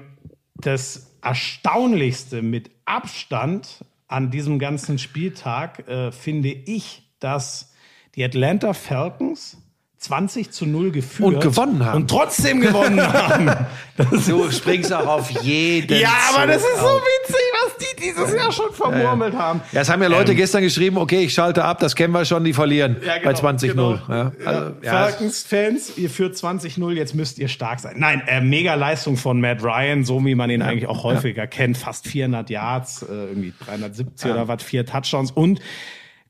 [0.54, 7.74] das Erstaunlichste mit Abstand an diesem ganzen Spieltag äh, finde ich, dass
[8.14, 9.58] die Atlanta Falcons
[10.06, 11.96] 20 zu 0 geführt Und gewonnen haben.
[12.04, 13.50] Und trotzdem gewonnen haben.
[13.98, 16.00] Das Du springst auch auf jeden.
[16.00, 17.02] ja, aber das Zug ist so auf.
[17.02, 19.62] witzig, was die dieses Jahr schon vermurmelt haben.
[19.72, 22.24] Ja, es haben ja Leute Ähm, gestern geschrieben, okay, ich schalte ab, das kennen wir
[22.26, 23.68] schon, die verlieren Ja, genau, bei 20-0.
[23.68, 24.00] genau.
[24.10, 27.96] Ja, also, ja, Falcons-Fans, ihr führt 20-0, jetzt müsst ihr stark sein.
[27.98, 31.78] Nein, äh, mega Leistung von Matt Ryan, so wie man ihn eigentlich auch häufiger kennt.
[31.78, 35.32] Fast 400 Yards, äh, irgendwie 370 oder was, vier Touchdowns.
[35.32, 35.60] Und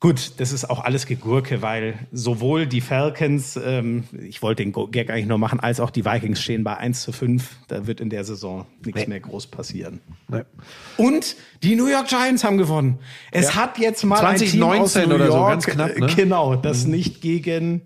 [0.00, 5.10] gut, das ist auch alles Gegurke, weil sowohl die Falcons, ähm, ich wollte den Gag
[5.10, 7.48] eigentlich nur machen, als auch die Vikings stehen bei 1 zu 5.
[7.68, 10.00] Da wird in der Saison nichts mehr groß passieren.
[10.28, 10.42] Nee.
[10.96, 12.98] Und die New York Giants haben gewonnen.
[13.32, 13.56] Es Ja.
[13.56, 16.06] hat jetzt mal ein Team aus 2019 New oder so, York, ganz knapp, ne?
[16.14, 17.82] Genau, das nicht gegen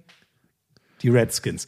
[1.02, 1.66] die Redskins.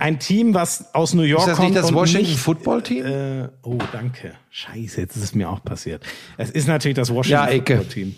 [0.00, 3.04] Ein Team, was aus New York Ist das kommt nicht das Washington nicht, Football Team?
[3.06, 4.32] äh, oh, danke.
[4.50, 6.02] Scheiße, jetzt ist es mir auch passiert.
[6.38, 7.52] Es ist natürlich das Washington Ja.
[7.52, 8.16] Football Team.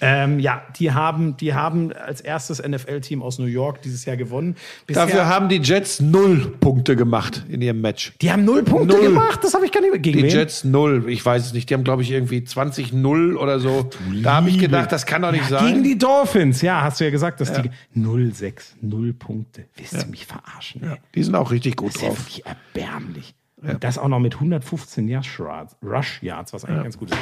[0.00, 4.54] Ähm, ja, die haben, die haben als erstes NFL-Team aus New York dieses Jahr gewonnen.
[4.86, 8.12] Bisher, Dafür haben die Jets null Punkte gemacht in ihrem Match.
[8.22, 9.08] die haben null Punkte Null.
[9.08, 9.40] gemacht.
[9.42, 9.92] Das habe ich gar nicht.
[10.02, 10.30] Gegen Die wen?
[10.30, 11.68] Jets null, ich weiß es nicht.
[11.70, 13.90] Die haben, glaube ich, irgendwie 20-0 oder so.
[14.22, 15.66] Da habe ich gedacht, das kann doch nicht sein.
[15.66, 19.64] Gegen die Dolphins, ja, hast du ja gesagt, dass die 0-6, 0 Punkte.
[19.76, 20.82] Willst du mich verarschen?
[20.84, 20.96] Ey?
[21.14, 22.18] die sind auch richtig gut Das ist ja drauf.
[22.20, 23.34] wirklich erbärmlich.
[23.60, 27.18] Und das auch noch mit 115 Yards Rush- Rush Yards, was eigentlich ganz gut ist.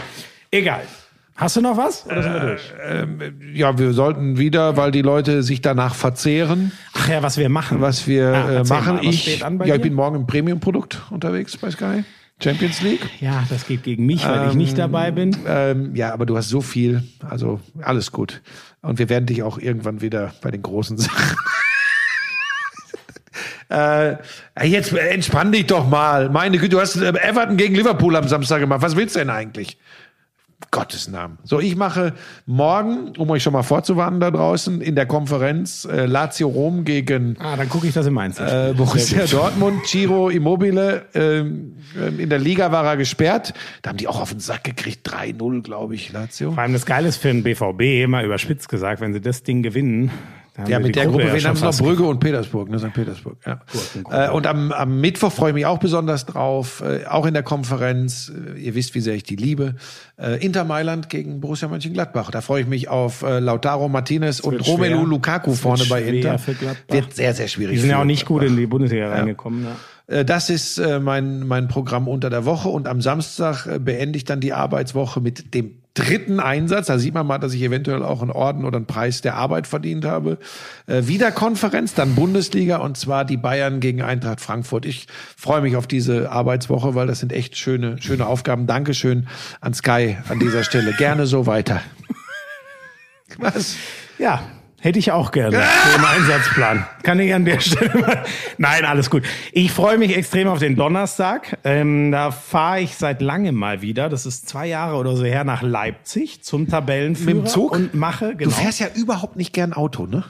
[0.51, 0.83] Egal.
[1.37, 2.07] Hast du noch was?
[2.07, 2.73] Oder sind wir durch?
[3.55, 7.81] Ja, wir sollten wieder, weil die Leute sich danach verzehren, Ach ja, was wir machen.
[7.83, 8.95] was wir Ah, äh, machen.
[8.97, 12.05] mal, was ich, ja, ich bin morgen im Premium-Produkt unterwegs bei Sky.
[12.43, 13.01] Champions League.
[13.21, 15.35] Ja, das geht gegen mich, weil ich nicht dabei bin.
[15.47, 18.43] Ähm, ja, aber du hast so viel, also alles gut.
[18.83, 21.37] Und wir werden dich auch irgendwann wieder bei den großen Sachen.
[23.71, 24.17] äh,
[24.67, 26.29] jetzt entspann dich doch mal.
[26.31, 28.83] Meine Güte, du hast äh, Everton gegen Liverpool am Samstag gemacht.
[28.83, 29.79] Was willst du denn eigentlich?
[30.71, 31.39] Gottes Namen.
[31.45, 32.15] So, ich mache
[32.47, 37.37] morgen, um euch schon mal vorzuwarnen da draußen, in der Konferenz äh, Lazio Rom gegen
[37.39, 38.71] Ah, dann gucke ich das im Einzel.
[38.71, 41.07] äh, Borussia Dortmund, Ciro Immobile.
[41.15, 41.77] Ähm,
[42.19, 43.55] in der Liga war er gesperrt.
[43.83, 45.09] Da haben die auch auf den Sack gekriegt.
[45.09, 46.53] 3-0, glaube ich, Lazio.
[46.53, 49.63] Vor allem das Geile ist für den BVB, immer überspitzt gesagt, wenn sie das Ding
[49.63, 50.11] gewinnen.
[50.67, 51.77] Ja, mit der Gruppe, ja wen haben noch?
[51.77, 52.79] Brügge und Petersburg, ne?
[52.79, 52.93] St.
[52.93, 53.61] Petersburg, ja.
[54.11, 57.43] Äh, und am, am Mittwoch freue ich mich auch besonders drauf, äh, auch in der
[57.43, 58.33] Konferenz.
[58.57, 59.75] Äh, ihr wisst, wie sehr ich die liebe.
[60.41, 62.31] Inter Mailand gegen Borussia Mönchengladbach.
[62.31, 65.07] Da freue ich mich auf Lautaro Martinez und wird Romelu schwer.
[65.07, 66.41] Lukaku Das vorne bei Inter.
[66.89, 67.75] Wird sehr, sehr schwierig.
[67.75, 69.67] Die sind ja auch nicht gut in die Bundesliga reingekommen.
[70.09, 70.25] Ne?
[70.25, 74.55] Das ist mein, mein Programm unter der Woche und am Samstag beende ich dann die
[74.55, 76.87] Arbeitswoche mit dem dritten Einsatz.
[76.87, 79.67] Da sieht man mal, dass ich eventuell auch einen Orden oder einen Preis der Arbeit
[79.67, 80.39] verdient habe.
[80.87, 84.87] Äh, wieder Konferenz, dann Bundesliga und zwar die Bayern gegen Eintracht Frankfurt.
[84.87, 85.07] Ich
[85.37, 88.67] freue mich auf diese Arbeitswoche, weil das sind echt schöne, schöne Aufgaben.
[88.67, 89.27] Dankeschön
[89.61, 90.93] an Sky an dieser Stelle.
[90.93, 91.81] Gerne so weiter.
[93.39, 93.77] Was?
[94.19, 94.43] Ja,
[94.87, 95.57] hätte ich auch gerne.
[95.57, 96.87] So im Einsatzplan.
[97.03, 98.23] Kann ich an der Stelle mal.
[98.57, 99.25] Nein, alles gut.
[99.53, 101.59] Ich freue mich extrem auf den Donnerstag.
[101.65, 104.09] Ähm, da fahre ich seit langem mal wieder.
[104.09, 107.35] Das ist zwei Jahre oder so her nach Leipzig zum Tabellenführer.
[107.35, 107.73] Mit dem Zug?
[107.73, 108.51] Und mache, genau.
[108.51, 110.25] Du fährst ja überhaupt nicht gern Auto, ne?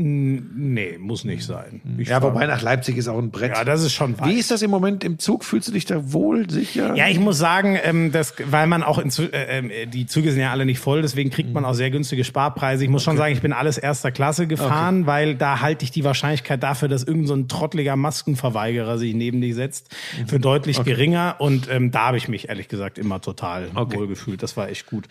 [0.00, 1.80] Nee, muss nicht sein.
[1.98, 3.50] Ich Ja, wobei nach Leipzig ist auch ein Brett.
[3.56, 4.28] Ja, das ist schon weit.
[4.28, 5.44] Wie ist das im Moment im Zug?
[5.44, 6.94] Fühlst du dich da wohl, sicher?
[6.94, 10.40] Ja, ich muss sagen, ähm, dass, weil man auch in, äh, ähm, die Züge sind
[10.40, 11.54] ja alle nicht voll, deswegen kriegt Mhm.
[11.54, 12.84] man auch sehr günstige Sparpreise.
[12.84, 16.04] Ich muss schon sagen, ich bin alles erster Klasse gefahren, weil da halte ich die
[16.04, 20.28] Wahrscheinlichkeit dafür, dass irgendein so ein trottliger Maskenverweigerer sich neben dich setzt, Mhm.
[20.28, 21.36] für deutlich geringer.
[21.40, 24.42] Und ähm, da habe ich mich ehrlich gesagt immer total wohlgefühlt.
[24.44, 25.08] Das war echt gut.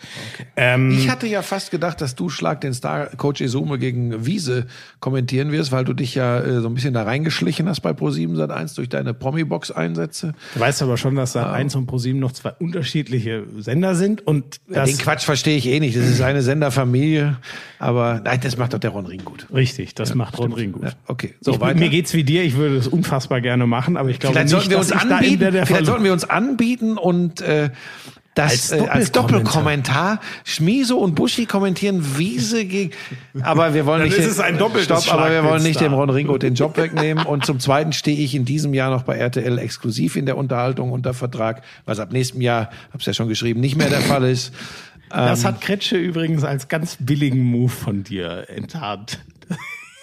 [0.56, 4.66] Ähm, Ich hatte ja fast gedacht, dass du Schlag den Star Coach Esume gegen Wiese
[5.00, 8.36] kommentieren wirst, weil du dich ja äh, so ein bisschen da reingeschlichen hast bei Pro7
[8.36, 10.34] Sat 1 durch deine Promi-Box-Einsätze.
[10.54, 14.60] du weißt aber schon, dass da eins und ProSieben noch zwei unterschiedliche Sender sind und
[14.68, 15.96] Ja, das Den Quatsch verstehe ich eh nicht.
[15.96, 17.36] Das ist eine Senderfamilie.
[17.78, 19.46] Aber nein, das macht doch der Ron Ring gut.
[19.52, 20.84] Richtig, das macht Ron Ring gut.
[20.84, 21.78] Ja, okay, so ich, weiter.
[21.78, 24.70] Mir geht's wie dir, ich würde das unfassbar gerne machen, aber ich glaube Vielleicht nicht,
[24.70, 25.66] sollten wir uns anbieten.
[25.66, 27.70] vielleicht sollten wir uns anbieten und äh,
[28.38, 30.20] das Als äh, als Doppelkommentar.
[30.44, 32.92] Schmieso und Buschi kommentieren Wiese gegen.
[33.40, 34.18] Aber wir wollen Dann nicht.
[34.18, 37.26] ist es ein doppeltes Stopp, aber wir wollen nicht dem Ron Ringo den Job wegnehmen.
[37.26, 40.92] Und zum Zweiten stehe ich in diesem Jahr noch bei RTL exklusiv in der Unterhaltung
[40.92, 44.52] unter Vertrag, was ab nächstem Jahr, hab's ja schon geschrieben, nicht mehr der Fall ist.
[45.10, 49.18] Das hat Kretsche übrigens als ganz billigen Move von dir enttarnt.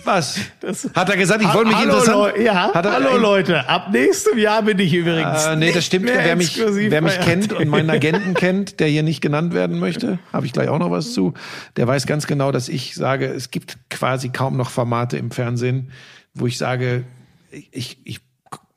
[0.05, 0.39] Was?
[0.59, 2.37] Das- hat er gesagt, ich wollte mich interessant.
[2.37, 5.45] Ja, er, hallo Leute, ab nächstem Jahr bin ich übrigens.
[5.45, 6.05] Äh, nee, das stimmt.
[6.07, 10.19] Wer mich, wer mich kennt und meinen Agenten kennt, der hier nicht genannt werden möchte,
[10.31, 11.33] habe ich gleich auch noch was zu.
[11.75, 15.91] Der weiß ganz genau, dass ich sage, es gibt quasi kaum noch Formate im Fernsehen,
[16.33, 17.03] wo ich sage,
[17.71, 18.19] ich, ich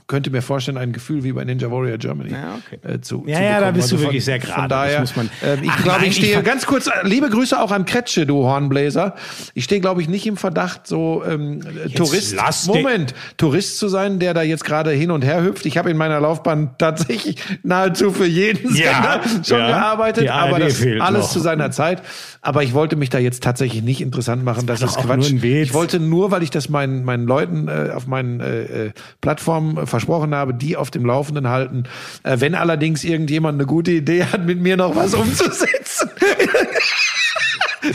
[0.09, 2.95] könnte mir vorstellen, ein Gefühl wie bei Ninja Warrior Germany Ja, okay.
[2.95, 4.55] äh, zu Ja, zu ja, da bist du von- wirklich sehr gerade.
[4.63, 7.29] Von Das daher, muss man- ähm, ich glaube, ich stehe ich- ganz kurz, äh, liebe
[7.29, 9.15] Grüße auch an Kretsche, du Hornbläser.
[9.53, 11.61] Ich stehe, glaube ich, nicht im Verdacht, so ähm,
[11.95, 15.67] Tourist, lass den- Moment, Tourist zu sein, der da jetzt gerade hin und her hüpft.
[15.67, 19.67] Ich habe in meiner Laufbahn tatsächlich nahezu für jeden Ja, Sender schon ja.
[19.69, 21.31] gearbeitet, aber das alles noch.
[21.33, 22.03] zu seiner Zeit.
[22.41, 24.67] Aber ich wollte mich da jetzt tatsächlich nicht interessant machen.
[24.67, 25.33] Das, doch ist Quatsch.
[25.43, 28.91] Ich wollte nur, weil ich das meinen, meinen Leuten äh, auf meinen äh, äh,
[29.21, 31.85] Plattformen äh, versprochen habe, die auf dem Laufenden halten.
[32.23, 35.88] Äh, wenn allerdings irgendjemand eine gute Idee hat, mit mir noch was umzusetzen.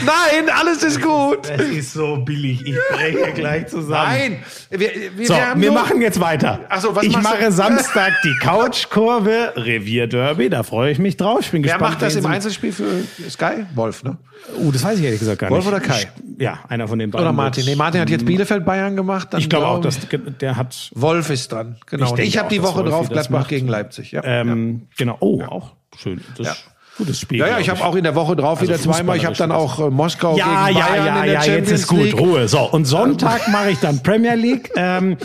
[0.04, 1.48] Nein, alles ist gut.
[1.48, 2.62] Das ist so billig.
[2.66, 4.08] Ich breche gleich zusammen.
[4.08, 6.60] Nein, wir, wir, So, wir wir machen jetzt weiter.
[6.68, 7.30] Ach so, was ich machst du?
[7.40, 11.40] mache Samstag die Couchkurve, Revierderby, da freue ich mich drauf.
[11.40, 11.92] Ich bin Wer gespannt.
[11.94, 13.64] macht das im Einzelspiel für Sky?
[13.74, 14.16] Wolf, ne?
[14.58, 15.72] Uh, das weiß ich ehrlich gesagt gar Wolf nicht.
[15.74, 16.10] oder Kai?
[16.38, 17.24] Ja, einer von den beiden.
[17.26, 17.64] Oder Martin?
[17.64, 19.28] Nee, Martin hat jetzt Bielefeld Bayern gemacht.
[19.38, 19.98] Ich glaube auch, dass
[20.40, 20.90] der hat.
[20.94, 21.76] Wolf ist dran.
[21.86, 22.14] Genau.
[22.16, 24.12] Ich ich habe die Woche drauf Gladbach gegen Leipzig.
[24.12, 24.22] Ja.
[24.24, 25.16] Ähm, Genau.
[25.20, 26.20] Oh, auch schön.
[26.36, 26.54] Das Ja.
[26.96, 27.38] Gutes Spiel.
[27.38, 29.16] Ja, ja, glaub ich habe auch in der Woche drauf wieder zweimal.
[29.16, 31.70] Ich habe dann auch äh, Moskau Ja, gegen ja, Bayern ja, in der ja, Champions
[31.70, 32.18] jetzt ist gut, League.
[32.18, 32.48] Ruhe.
[32.48, 34.70] So, und Sonntag mache ich dann Premier League.
[34.84, 35.16] Ähm,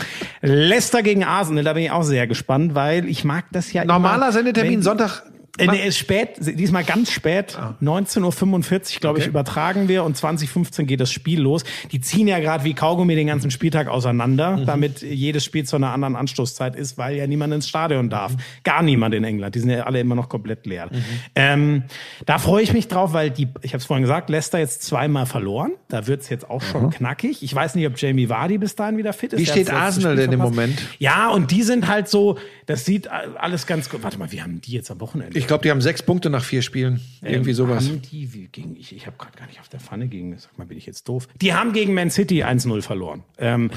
[0.42, 4.16] Leicester gegen Arsenal, da bin ich auch sehr gespannt, weil ich mag das ja Normaler
[4.16, 5.22] immer, Sendetermin Sonntag.
[5.58, 9.30] Äh, nee, ist spät, diesmal ganz spät, 19.45 Uhr, glaube ich, Okay.
[9.30, 11.64] übertragen wir und 20.15 geht das Spiel los.
[11.92, 15.90] Die ziehen ja gerade wie Kaugummi den ganzen Spieltag auseinander, damit jedes Spiel zu einer
[15.92, 18.32] anderen Anstoßzeit ist, weil ja niemand ins Stadion darf.
[18.64, 20.88] Gar niemand in England, die sind ja alle immer noch komplett leer.
[21.34, 21.84] Ähm,
[22.26, 25.26] da freue ich mich drauf, weil die, ich habe es vorhin gesagt, Leicester jetzt zweimal
[25.26, 25.72] verloren.
[25.88, 27.42] Da wird's jetzt auch schon knackig.
[27.42, 29.40] Ich weiß nicht, ob Jamie Vardy bis dahin wieder fit ist.
[29.40, 30.38] Wie steht Arsenal denn im.
[30.40, 30.80] Moment?
[30.98, 34.02] Ja, und die sind halt so, das sieht alles ganz gut.
[34.02, 35.39] Warte mal, wie haben die jetzt am Wochenende?
[35.40, 37.00] Ich glaube, die haben sechs Punkte nach vier Spielen.
[37.22, 37.88] Irgendwie sowas.
[37.88, 40.56] Haben die wie gegen ich ich habe gerade gar nicht auf der Pfanne gegen sag
[40.58, 41.28] mal bin ich jetzt doof.
[41.40, 43.24] Die haben gegen Man City 1-0 verloren.
[43.38, 43.70] Ähm,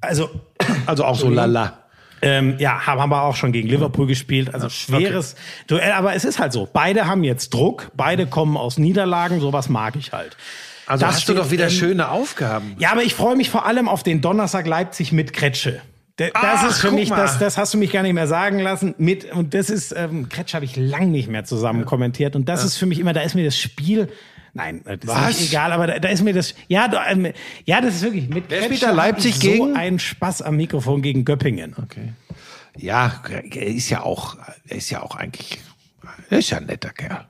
[0.00, 0.28] also
[0.86, 1.84] Also auch so lala.
[2.22, 4.54] ähm, ja, haben aber auch schon gegen Liverpool gespielt.
[4.54, 5.36] Also schweres
[5.66, 6.68] Duell, aber es ist halt so.
[6.72, 10.36] Beide haben jetzt Druck, beide kommen aus Niederlagen, sowas mag ich halt.
[10.86, 12.76] Also Das hast du doch wieder ähm, schöne Aufgaben.
[12.78, 15.80] Ja, aber ich freue mich vor allem auf den Donnerstag Leipzig mit Kretsche.
[16.16, 18.94] Das Ach, ist für mich, das, das hast du mich gar nicht mehr sagen lassen.
[18.98, 22.36] Mit, und das ist, ähm, Kretsch habe ich lang nicht mehr zusammen kommentiert.
[22.36, 24.08] Und das ist für mich immer, da ist mir das Spiel,
[24.52, 25.26] nein, das ist Was?
[25.40, 27.32] nicht egal, aber da, da ist mir das, ja, da, ähm,
[27.64, 29.72] ja, das ist wirklich mit Wer hab Leipzig gegen?
[29.72, 31.74] So einen Spaß am Mikrofon gegen Göppingen.
[31.82, 32.12] Okay.
[32.76, 34.36] Ja, er ist ja auch,
[34.68, 35.58] er ist ja auch eigentlich,
[36.30, 37.26] er ist ja ein netter Kerl.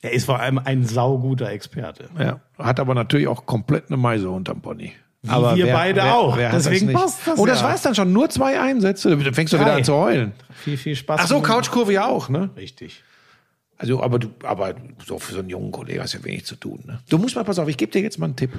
[0.00, 2.08] Er ist vor allem ein sauguter Experte.
[2.18, 2.40] Ja.
[2.58, 4.92] Hat aber natürlich auch komplett eine Meise unterm Pony.
[5.22, 5.28] Wie
[5.64, 6.36] wir beide auch.
[6.36, 6.96] hat Deswegen nicht?
[6.96, 7.68] passt das Oh, das ja.
[7.68, 8.12] war's dann schon.
[8.12, 9.16] Nur zwei Einsätze.
[9.16, 9.76] Da fängst du wieder Drei.
[9.78, 10.32] an zu heulen.
[10.52, 11.20] Viel, viel Spaß.
[11.22, 12.50] Ach so, Couchkurve ja auch, ne?
[12.56, 13.02] Richtig.
[13.78, 14.74] Also, aber du, aber
[15.04, 17.00] so für so einen jungen Kollegen hast du ja wenig zu tun, ne?
[17.08, 18.50] Du musst mal, pass auf, ich gebe dir jetzt mal einen Tipp.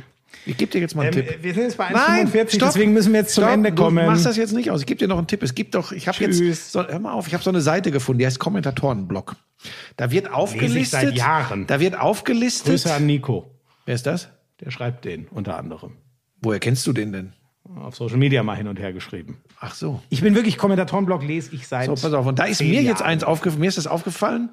[0.46, 1.44] Ich gebe dir jetzt mal einen Ähm, Tipp.
[1.44, 2.70] wir sind jetzt bei Nein, 1,45, stopp.
[2.70, 4.04] deswegen müssen wir jetzt zum Stopp, Ende kommen.
[4.04, 4.82] Du machst das jetzt nicht aus.
[4.82, 5.44] Ich gebe dir noch einen Tipp.
[5.44, 7.92] Es gibt doch, ich habe jetzt, so, hör mal auf, ich habe so eine Seite
[7.92, 9.36] gefunden, die heißt Kommentatorenblog.
[9.96, 11.00] Da wird aufgelistet.
[11.02, 11.68] seit Jahren.
[11.68, 12.68] Da wird aufgelistet.
[12.72, 13.52] Grüße an Nico.
[13.86, 14.30] Wer ist das?
[14.60, 15.94] Der schreibt den unter anderem.
[16.44, 17.34] Woher kennst du den denn?
[17.76, 19.42] Auf Social Media mal hin und her geschrieben.
[19.60, 20.02] Ach so.
[20.10, 21.86] Ich bin wirklich Kommentatorenblog, lese ich seit.
[21.86, 22.26] So, pass auf.
[22.26, 23.62] Und da ist mir jetzt eins aufgefallen.
[23.62, 24.50] Mir ist das aufgefallen.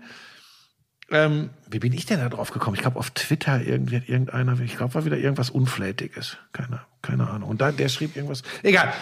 [1.11, 2.77] Ähm, wie bin ich denn da drauf gekommen?
[2.77, 6.37] Ich glaube, auf Twitter irgendwie hat irgendeiner, ich glaube, war wieder irgendwas Unflätiges.
[6.53, 7.51] Keine, keine Ahnung.
[7.51, 8.45] Und da, der schrieb irgendwas.
[8.63, 8.93] Egal.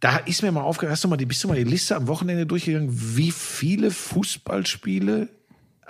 [0.00, 2.08] Da ist mir mal aufgefallen, hast du mal die, bist du mal die Liste am
[2.08, 5.28] Wochenende durchgegangen, wie viele Fußballspiele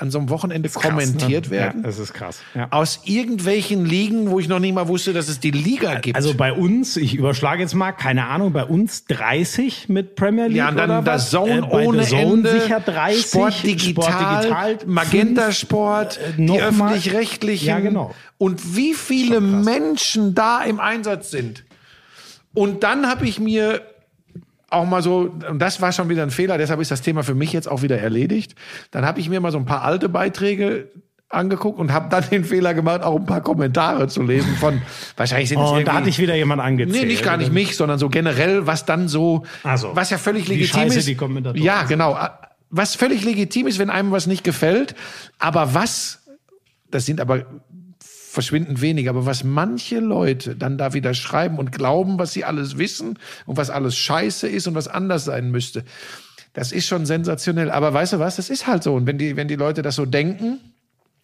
[0.00, 1.50] an so einem Wochenende kommentiert ne?
[1.50, 1.80] werden?
[1.82, 2.40] Ja, das ist krass.
[2.54, 2.68] Ja.
[2.70, 6.16] Aus irgendwelchen Ligen, wo ich noch nicht mal wusste, dass es die Liga gibt.
[6.16, 10.56] Also bei uns, ich überschlage jetzt mal, keine Ahnung, bei uns 30 mit Premier League
[10.56, 11.30] Ja, und dann oder das?
[11.30, 16.60] Zone Äh, ohne The Zone Ende, sicher 30, Sport Digital, Sport Magenta Sport, äh, die
[16.60, 17.68] öffentlich-rechtlichen.
[17.68, 18.14] Ja, genau.
[18.38, 21.64] Und wie viele Menschen da im Einsatz sind.
[22.54, 23.82] Und dann habe ich mir
[24.70, 27.34] auch mal so, und das war schon wieder ein Fehler, deshalb ist das Thema für
[27.34, 28.54] mich jetzt auch wieder erledigt.
[28.90, 30.88] Dann habe ich mir mal so ein paar alte Beiträge
[31.28, 34.82] angeguckt und habe dann den Fehler gemacht, auch ein paar Kommentare zu lesen von,
[35.16, 37.02] wahrscheinlich sind es Oh, und da irgendwie- hatte ich wieder jemand angezählt.
[37.02, 39.94] Nee, nicht gar nicht mich, sondern so generell, was dann so, Ach so.
[39.94, 41.08] was ja völlig legitim scheiße ist.
[41.08, 42.18] die Kommentatoren ja, genau.
[42.70, 44.94] Was völlig legitim ist, wenn einem was nicht gefällt.
[45.38, 46.24] Aber was,
[46.90, 47.44] das sind aber
[48.30, 52.78] verschwindend wenig, aber was manche Leute dann da wieder schreiben und glauben, was sie alles
[52.78, 55.84] wissen und was alles scheiße ist und was anders sein müsste,
[56.52, 57.70] das ist schon sensationell.
[57.72, 58.94] Aber weißt du was, das ist halt so.
[58.94, 60.60] Und wenn die, wenn die Leute das so denken,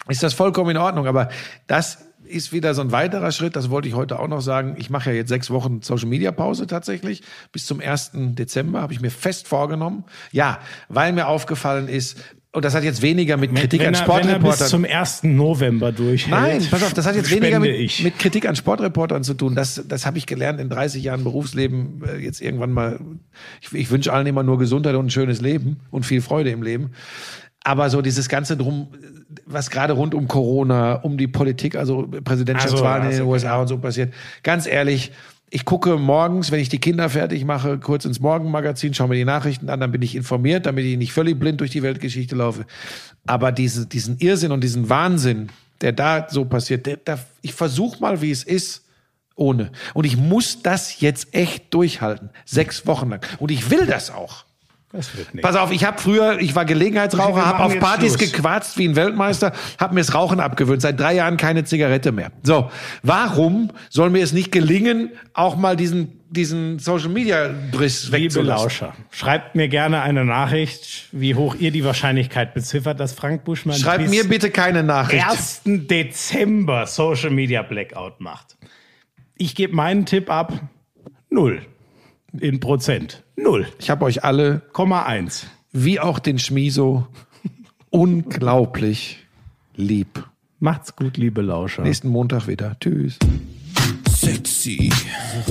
[0.08, 1.06] ist das vollkommen in Ordnung.
[1.06, 1.28] Aber
[1.68, 4.74] das ist wieder so ein weiterer Schritt, das wollte ich heute auch noch sagen.
[4.76, 7.22] Ich mache ja jetzt sechs Wochen Social Media Pause tatsächlich.
[7.52, 8.10] Bis zum 1.
[8.34, 10.04] Dezember habe ich mir fest vorgenommen.
[10.32, 10.58] Ja,
[10.88, 12.18] weil mir aufgefallen ist,
[12.56, 14.68] und das hat jetzt weniger mit Kritik wenn an er, wenn er bis Sportreportern.
[14.68, 15.24] zum 1.
[15.24, 19.34] November durchhält, Nein, pass auf, das hat jetzt weniger mit, mit Kritik an Sportreportern zu
[19.34, 19.54] tun.
[19.54, 22.02] Das, das habe ich gelernt in 30 Jahren Berufsleben.
[22.02, 22.98] Äh, Jetzt irgendwann mal.
[23.60, 26.62] Ich, ich wünsche allen immer nur Gesundheit und ein schönes Leben und viel Freude im
[26.62, 26.92] Leben.
[27.62, 28.88] Aber so dieses Ganze drum,
[29.44, 33.60] was gerade rund um Corona, um die Politik, also Präsidentschaftswahlen Also, in den also, USA
[33.60, 34.14] und so passiert.
[34.42, 35.12] Ganz ehrlich,
[35.50, 39.24] ich gucke morgens, wenn ich die Kinder fertig mache, kurz ins Morgenmagazin, schaue mir die
[39.24, 42.66] Nachrichten an, dann bin ich informiert, damit ich nicht völlig blind durch die Weltgeschichte laufe.
[43.26, 45.50] Aber diese, diesen Irrsinn und diesen Wahnsinn,
[45.80, 48.82] der da so passiert, der, der, ich versuche mal, wie es ist,
[49.36, 49.70] ohne.
[49.94, 52.30] Und ich muss das jetzt echt durchhalten.
[52.44, 53.24] Sechs Wochen lang.
[53.38, 54.45] Und ich will das auch.
[54.96, 55.42] Das wird nicht.
[55.42, 58.32] Pass auf, ich habe früher, ich war Gelegenheitsraucher, habe auf Partys Schluss.
[58.32, 60.80] gequatzt wie ein Weltmeister, habe mir das Rauchen abgewöhnt.
[60.82, 62.32] Seit drei Jahren keine Zigarette mehr.
[62.42, 62.70] So,
[63.02, 68.64] warum soll mir es nicht gelingen, auch mal diesen diesen Social Media Briss Liebe wegzulassen?
[68.64, 73.76] Lauscher, schreibt mir gerne eine Nachricht, wie hoch ihr die Wahrscheinlichkeit beziffert, dass Frank Buschmann
[73.76, 75.24] Schreib bis mir bitte keine Nachricht.
[75.24, 75.62] 1.
[75.64, 78.56] Dezember Social Media Blackout macht.
[79.36, 80.52] Ich gebe meinen Tipp ab.
[81.30, 81.62] Null
[82.38, 83.22] in Prozent.
[83.36, 83.66] Null.
[83.78, 85.46] Ich habe euch alle, Komma eins.
[85.72, 87.06] wie auch den Schmiso,
[87.90, 89.18] unglaublich
[89.74, 90.24] lieb.
[90.58, 91.82] Macht's gut, liebe Lauscher.
[91.82, 92.76] Nächsten Montag wieder.
[92.80, 93.18] Tschüss.
[94.10, 94.90] Sexy.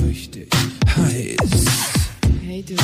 [0.07, 0.49] Richtig.
[0.95, 1.65] Heiß.
[2.43, 2.75] Hey du.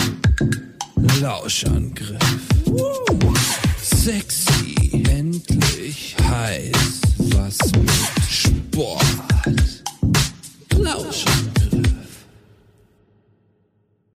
[1.19, 2.19] Lauschangriff.
[2.65, 3.33] Woo.
[3.81, 5.03] Sexy.
[5.09, 6.15] Endlich.
[6.29, 7.01] Heiß.
[7.17, 7.89] Was mit
[8.29, 9.03] Sport.
[10.77, 11.60] Lauschangriff.